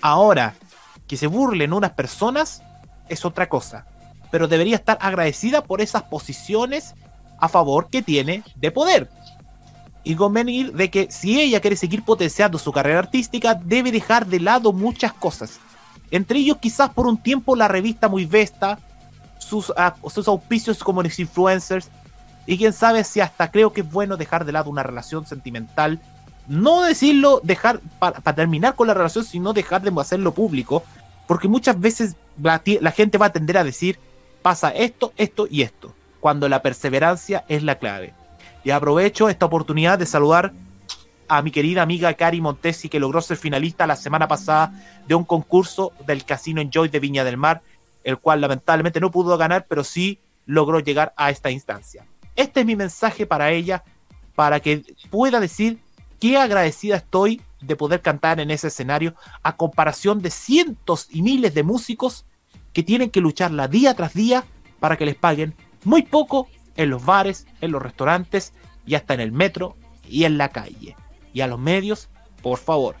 [0.00, 0.54] Ahora,
[1.06, 2.62] que se burlen unas personas
[3.08, 3.86] es otra cosa,
[4.30, 6.94] pero debería estar agradecida por esas posiciones
[7.38, 9.08] a favor que tiene de poder.
[10.08, 14.38] y convenir de que si ella quiere seguir potenciando su carrera artística, debe dejar de
[14.38, 15.58] lado muchas cosas.
[16.12, 18.78] Entre ellos, quizás por un tiempo, la revista Muy Vesta,
[19.38, 21.90] sus, ah, sus auspicios como influencers,
[22.46, 26.00] y quién sabe si hasta creo que es bueno dejar de lado una relación sentimental.
[26.48, 30.84] No decirlo, dejar para, terminar con la relación, sino dejar de hacerlo público,
[31.26, 32.60] porque muchas veces la,
[32.92, 33.98] gente va a tender a decir,
[34.42, 38.14] pasa esto, esto y esto, cuando la perseverancia es la clave.
[38.62, 40.52] Y aprovecho esta oportunidad de saludar
[41.28, 44.72] a mi querida amiga Cari Montesi, que logró ser finalista la semana pasada
[45.08, 47.62] de un concurso del Casino Enjoy de Viña del Mar,
[48.04, 52.06] el cual lamentablemente no pudo ganar, pero sí logró llegar a esta instancia.
[52.36, 53.82] Este es mi mensaje para ella,
[54.36, 55.80] para que pueda decir
[56.20, 61.54] qué agradecida estoy de poder cantar en ese escenario a comparación de cientos y miles
[61.54, 62.26] de músicos
[62.72, 64.44] que tienen que lucharla día tras día
[64.80, 68.52] para que les paguen muy poco en los bares, en los restaurantes
[68.86, 69.76] y hasta en el metro
[70.08, 70.96] y en la calle.
[71.32, 72.08] Y a los medios,
[72.42, 72.96] por favor,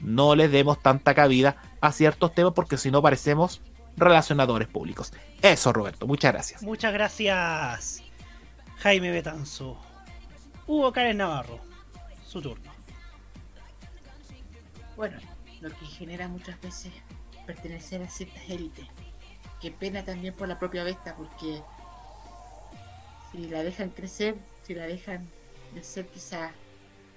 [0.00, 3.60] no les demos tanta cabida a ciertos temas porque si no parecemos
[3.96, 5.12] relacionadores públicos.
[5.42, 6.62] Eso, Roberto, muchas gracias.
[6.62, 8.02] Muchas gracias,
[8.78, 9.76] Jaime Betanzo.
[10.66, 11.58] Hugo Karen Navarro,
[12.30, 12.70] su turno.
[14.96, 15.18] Bueno,
[15.60, 16.92] lo que genera muchas veces
[17.44, 18.86] pertenecer a ciertas élites.
[19.60, 21.60] Qué pena también por la propia Vesta, porque
[23.32, 25.28] si la dejan crecer, si la dejan
[25.72, 26.52] crecer, quizás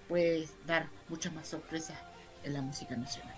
[0.10, 1.98] puede dar muchas más sorpresas
[2.44, 3.35] en la música nacional.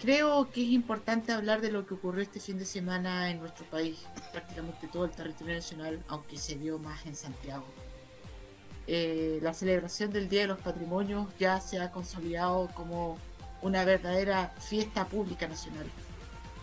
[0.00, 3.64] Creo que es importante hablar de lo que ocurrió este fin de semana en nuestro
[3.66, 3.98] país,
[4.32, 7.64] prácticamente todo el territorio nacional, aunque se vio más en Santiago.
[8.88, 13.18] Eh, la celebración del Día de los Patrimonios ya se ha consolidado como
[13.62, 15.86] una verdadera fiesta pública nacional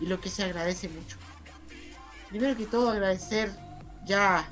[0.00, 1.18] y lo que se agradece mucho.
[2.30, 3.50] Primero que todo agradecer
[4.06, 4.48] ya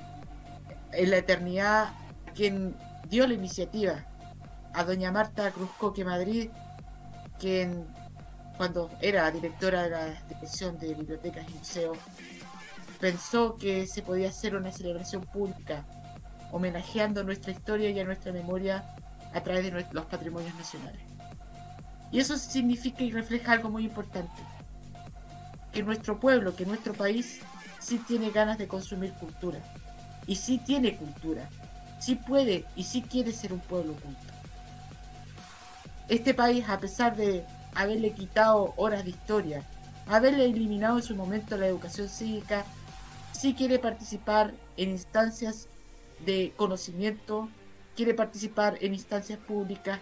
[0.93, 1.95] en la eternidad
[2.35, 2.77] quien
[3.09, 4.05] dio la iniciativa,
[4.75, 6.51] a doña Marta Cruzcoque Madrid,
[7.39, 7.87] quien
[8.57, 11.99] cuando era directora de la Dirección de Bibliotecas y Museos,
[13.01, 15.85] pensó que se podía hacer una celebración pública
[16.53, 18.85] homenajeando nuestra historia y a nuestra memoria
[19.35, 21.01] a través de los patrimonios nacionales.
[22.13, 24.43] Y eso significa y refleja algo muy importante,
[25.73, 27.41] que nuestro pueblo, que nuestro país
[27.81, 29.59] sí tiene ganas de consumir cultura.
[30.27, 31.49] Y sí tiene cultura.
[31.99, 34.33] Sí puede y sí quiere ser un pueblo culto.
[36.09, 39.63] Este país, a pesar de haberle quitado horas de historia,
[40.07, 42.65] haberle eliminado en su momento la educación cívica,
[43.33, 45.69] sí quiere participar en instancias
[46.25, 47.49] de conocimiento,
[47.97, 50.01] quiere participar en instancias públicas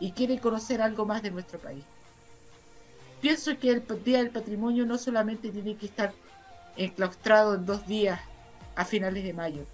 [0.00, 1.84] y quiere conocer algo más de nuestro país.
[3.20, 6.12] Pienso que el Día del Patrimonio no solamente tiene que estar
[6.76, 8.20] enclaustrado en dos días
[8.76, 9.64] a finales de mayo,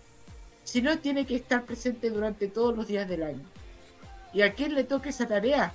[0.63, 3.43] sino tiene que estar presente durante todos los días del año.
[4.33, 5.73] ¿Y a quién le toca esa tarea?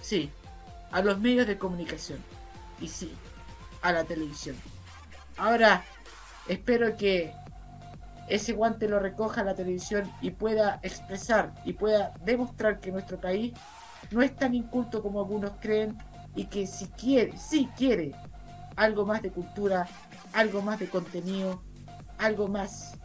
[0.00, 0.30] Sí,
[0.92, 2.20] a los medios de comunicación.
[2.80, 3.12] Y sí,
[3.82, 4.56] a la televisión.
[5.36, 5.84] Ahora,
[6.46, 7.32] espero que
[8.30, 13.52] ese guante lo recoja la televisión y pueda expresar y pueda demostrar que nuestro país
[14.10, 15.98] no es tan inculto como algunos creen
[16.36, 18.12] y que si quiere, si quiere
[18.76, 19.86] algo más de cultura,
[20.32, 21.62] algo más de contenido,
[22.18, 22.98] algo más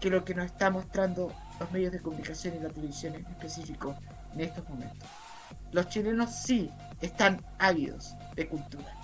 [0.00, 3.96] que lo que nos está mostrando los medios de comunicación y la televisión en específico
[4.32, 5.08] en estos momentos.
[5.72, 8.94] Los chilenos sí están ávidos de cultura.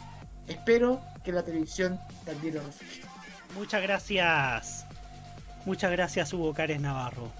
[0.46, 3.02] Espero que la televisión también lo refleje.
[3.56, 4.86] Muchas gracias.
[5.64, 7.30] Muchas gracias Hugo Cárez Navarro.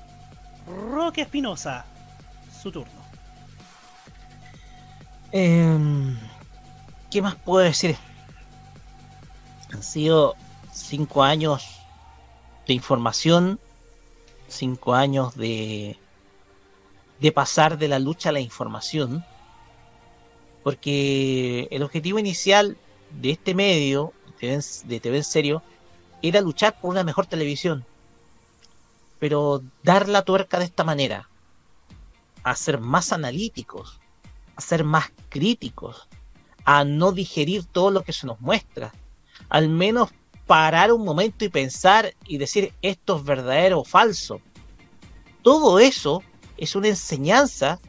[0.67, 1.85] Roque Espinosa,
[2.63, 3.05] su turno.
[5.31, 6.17] Em,
[7.11, 7.97] ¿Qué más puedo decir?
[9.73, 10.37] Han sido
[10.73, 11.81] cinco años
[12.67, 13.61] de información,
[14.49, 15.99] cinco años de,
[17.21, 19.25] de pasar de la lucha a la información,
[20.63, 22.79] porque el objetivo inicial
[23.11, 25.63] de este medio, de TV en serio,
[26.23, 27.85] era luchar por una mejor televisión,
[29.19, 31.29] pero dar la tuerca de esta manera,
[32.43, 34.01] a ser más analíticos,
[34.57, 36.09] a ser más críticos,
[36.65, 38.93] a no digerir todo lo que se nos muestra,
[39.49, 40.11] al menos
[40.47, 44.41] parar un momento y pensar y decir esto es verdadero o falso.
[45.43, 46.23] Todo eso
[46.57, 47.81] es una enseñanza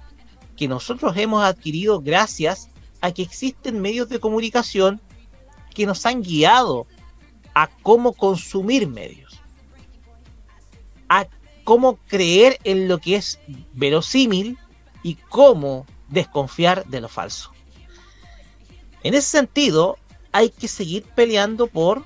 [0.55, 2.69] que nosotros hemos adquirido gracias
[3.01, 5.01] a que existen medios de comunicación
[5.73, 6.87] que nos han guiado
[7.53, 9.24] a cómo consumir medios,
[11.09, 11.27] a
[11.63, 13.39] cómo creer en lo que es
[13.73, 14.57] verosímil
[15.03, 17.51] y cómo desconfiar de lo falso.
[19.03, 19.97] En ese sentido,
[20.31, 22.03] hay que seguir peleando por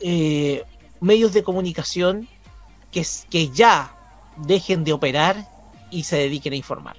[0.00, 0.64] eh,
[1.00, 2.28] medios de comunicación
[2.90, 3.94] que, que ya
[4.36, 5.48] dejen de operar
[5.90, 6.96] y se dediquen a informar.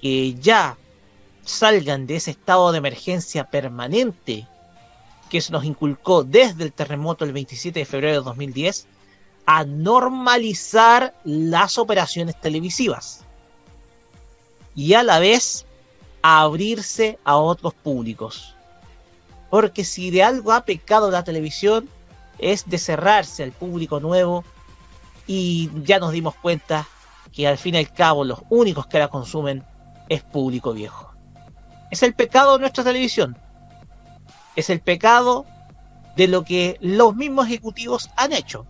[0.00, 0.76] Que ya
[1.44, 4.46] salgan de ese estado de emergencia permanente
[5.30, 8.86] que se nos inculcó desde el terremoto del 27 de febrero de 2010
[9.46, 13.24] a normalizar las operaciones televisivas
[14.74, 15.66] y a la vez
[16.22, 18.54] a abrirse a otros públicos.
[19.50, 21.88] Porque si de algo ha pecado la televisión
[22.38, 24.44] es de cerrarse al público nuevo
[25.26, 26.86] y ya nos dimos cuenta
[27.32, 29.64] que al fin y al cabo los únicos que la consumen
[30.08, 31.12] es público viejo.
[31.90, 33.36] Es el pecado de nuestra televisión.
[34.56, 35.46] Es el pecado
[36.16, 38.66] de lo que los mismos ejecutivos han hecho.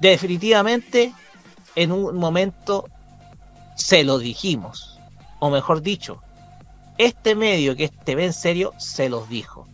[0.00, 1.12] Definitivamente,
[1.74, 2.88] en un momento
[3.74, 4.98] se lo dijimos.
[5.38, 6.22] O mejor dicho,
[6.98, 9.66] este medio que es TV en serio se los dijo.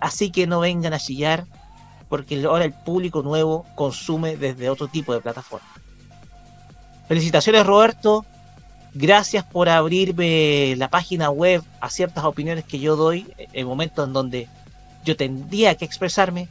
[0.00, 1.46] Así que no vengan a chillar
[2.08, 5.68] porque ahora el público nuevo consume desde otro tipo de plataforma.
[7.06, 8.24] Felicitaciones Roberto,
[8.94, 14.12] gracias por abrirme la página web a ciertas opiniones que yo doy en momentos en
[14.12, 14.48] donde
[15.04, 16.48] yo tendría que expresarme.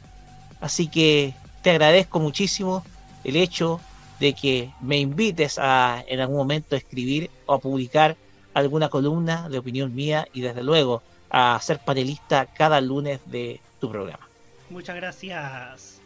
[0.60, 2.84] Así que te agradezco muchísimo
[3.24, 3.80] el hecho
[4.18, 8.16] de que me invites a en algún momento a escribir o a publicar
[8.54, 13.90] alguna columna de opinión mía y desde luego a ser panelista cada lunes de tu
[13.90, 14.28] programa.
[14.68, 16.00] Muchas gracias,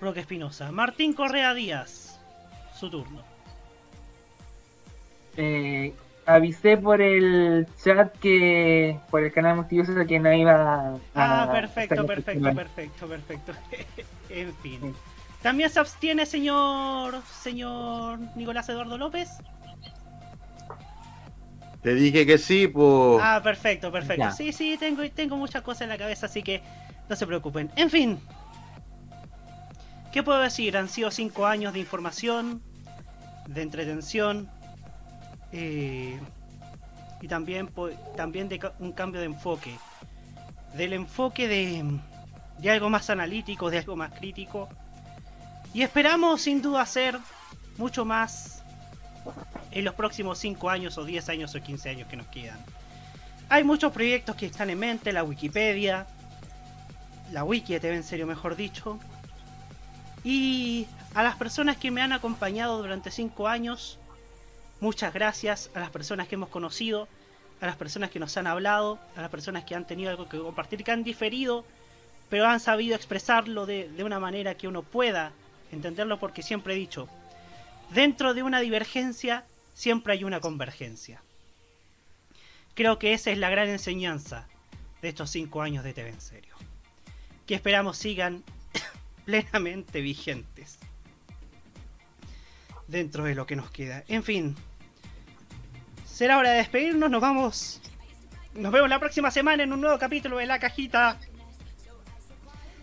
[0.00, 0.72] Roque Espinosa.
[0.72, 2.18] Martín Correa Díaz,
[2.78, 3.22] su turno.
[5.36, 5.94] Eh,
[6.26, 10.98] avisé por el chat que por el canal multiuso que no iba a...
[11.14, 13.52] Ah, perfecto, perfecto, perfecto, perfecto.
[14.30, 14.94] en fin.
[15.42, 19.30] ¿También se abstiene, señor señor Nicolás Eduardo López?
[21.82, 23.20] Te dije que sí, pues.
[23.22, 24.32] Ah, perfecto, perfecto.
[24.32, 26.60] Sí, sí, tengo, tengo muchas cosas en la cabeza, así que
[27.08, 27.70] no se preocupen.
[27.76, 28.18] En fin.
[30.12, 30.76] ¿Qué puedo decir?
[30.76, 32.60] Han sido cinco años de información,
[33.46, 34.50] de entretención,
[35.58, 36.20] eh,
[37.22, 37.70] y también,
[38.14, 39.74] también de un cambio de enfoque.
[40.76, 41.98] Del enfoque de,
[42.58, 44.68] de algo más analítico, de algo más crítico.
[45.72, 47.18] Y esperamos sin duda hacer
[47.78, 48.62] mucho más
[49.70, 52.58] en los próximos 5 años o 10 años o 15 años que nos quedan.
[53.48, 56.06] Hay muchos proyectos que están en mente, la Wikipedia,
[57.32, 58.98] la Wiki en serio mejor dicho.
[60.22, 63.98] Y a las personas que me han acompañado durante 5 años,
[64.80, 67.08] muchas gracias a las personas que hemos conocido,
[67.60, 70.38] a las personas que nos han hablado, a las personas que han tenido algo que
[70.38, 71.64] compartir, que han diferido,
[72.28, 75.32] pero han sabido expresarlo de, una manera que uno pueda
[75.72, 77.08] entenderlo porque siempre he dicho,
[77.90, 79.44] dentro de una divergencia
[79.74, 81.22] siempre hay una convergencia.
[82.74, 84.46] Creo que esa es la gran enseñanza
[85.00, 86.54] de estos cinco años de TV en serio.
[87.46, 88.44] Que esperamos sigan
[89.24, 90.78] plenamente vigentes
[92.88, 94.04] dentro de lo que nos queda.
[94.08, 94.56] En fin,
[96.04, 97.10] será hora de despedirnos.
[97.10, 97.80] Nos vamos.
[98.54, 101.18] Nos vemos la próxima semana en un nuevo capítulo de La Cajita.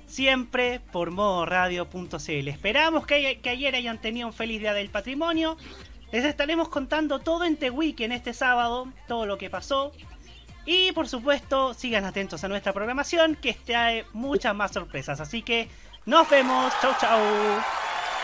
[0.06, 2.48] Siempre por modoradio.cl.
[2.48, 5.58] Esperamos que, ayer hayan tenido un feliz día del patrimonio.
[6.12, 9.92] Les estaremos contando todo en Tehuique en este sábado, todo lo que pasó.
[10.66, 15.20] Y por supuesto, sigan atentos a nuestra programación que trae muchas más sorpresas.
[15.20, 15.68] Así que
[16.06, 16.72] nos vemos.
[16.82, 17.20] Chau, chau.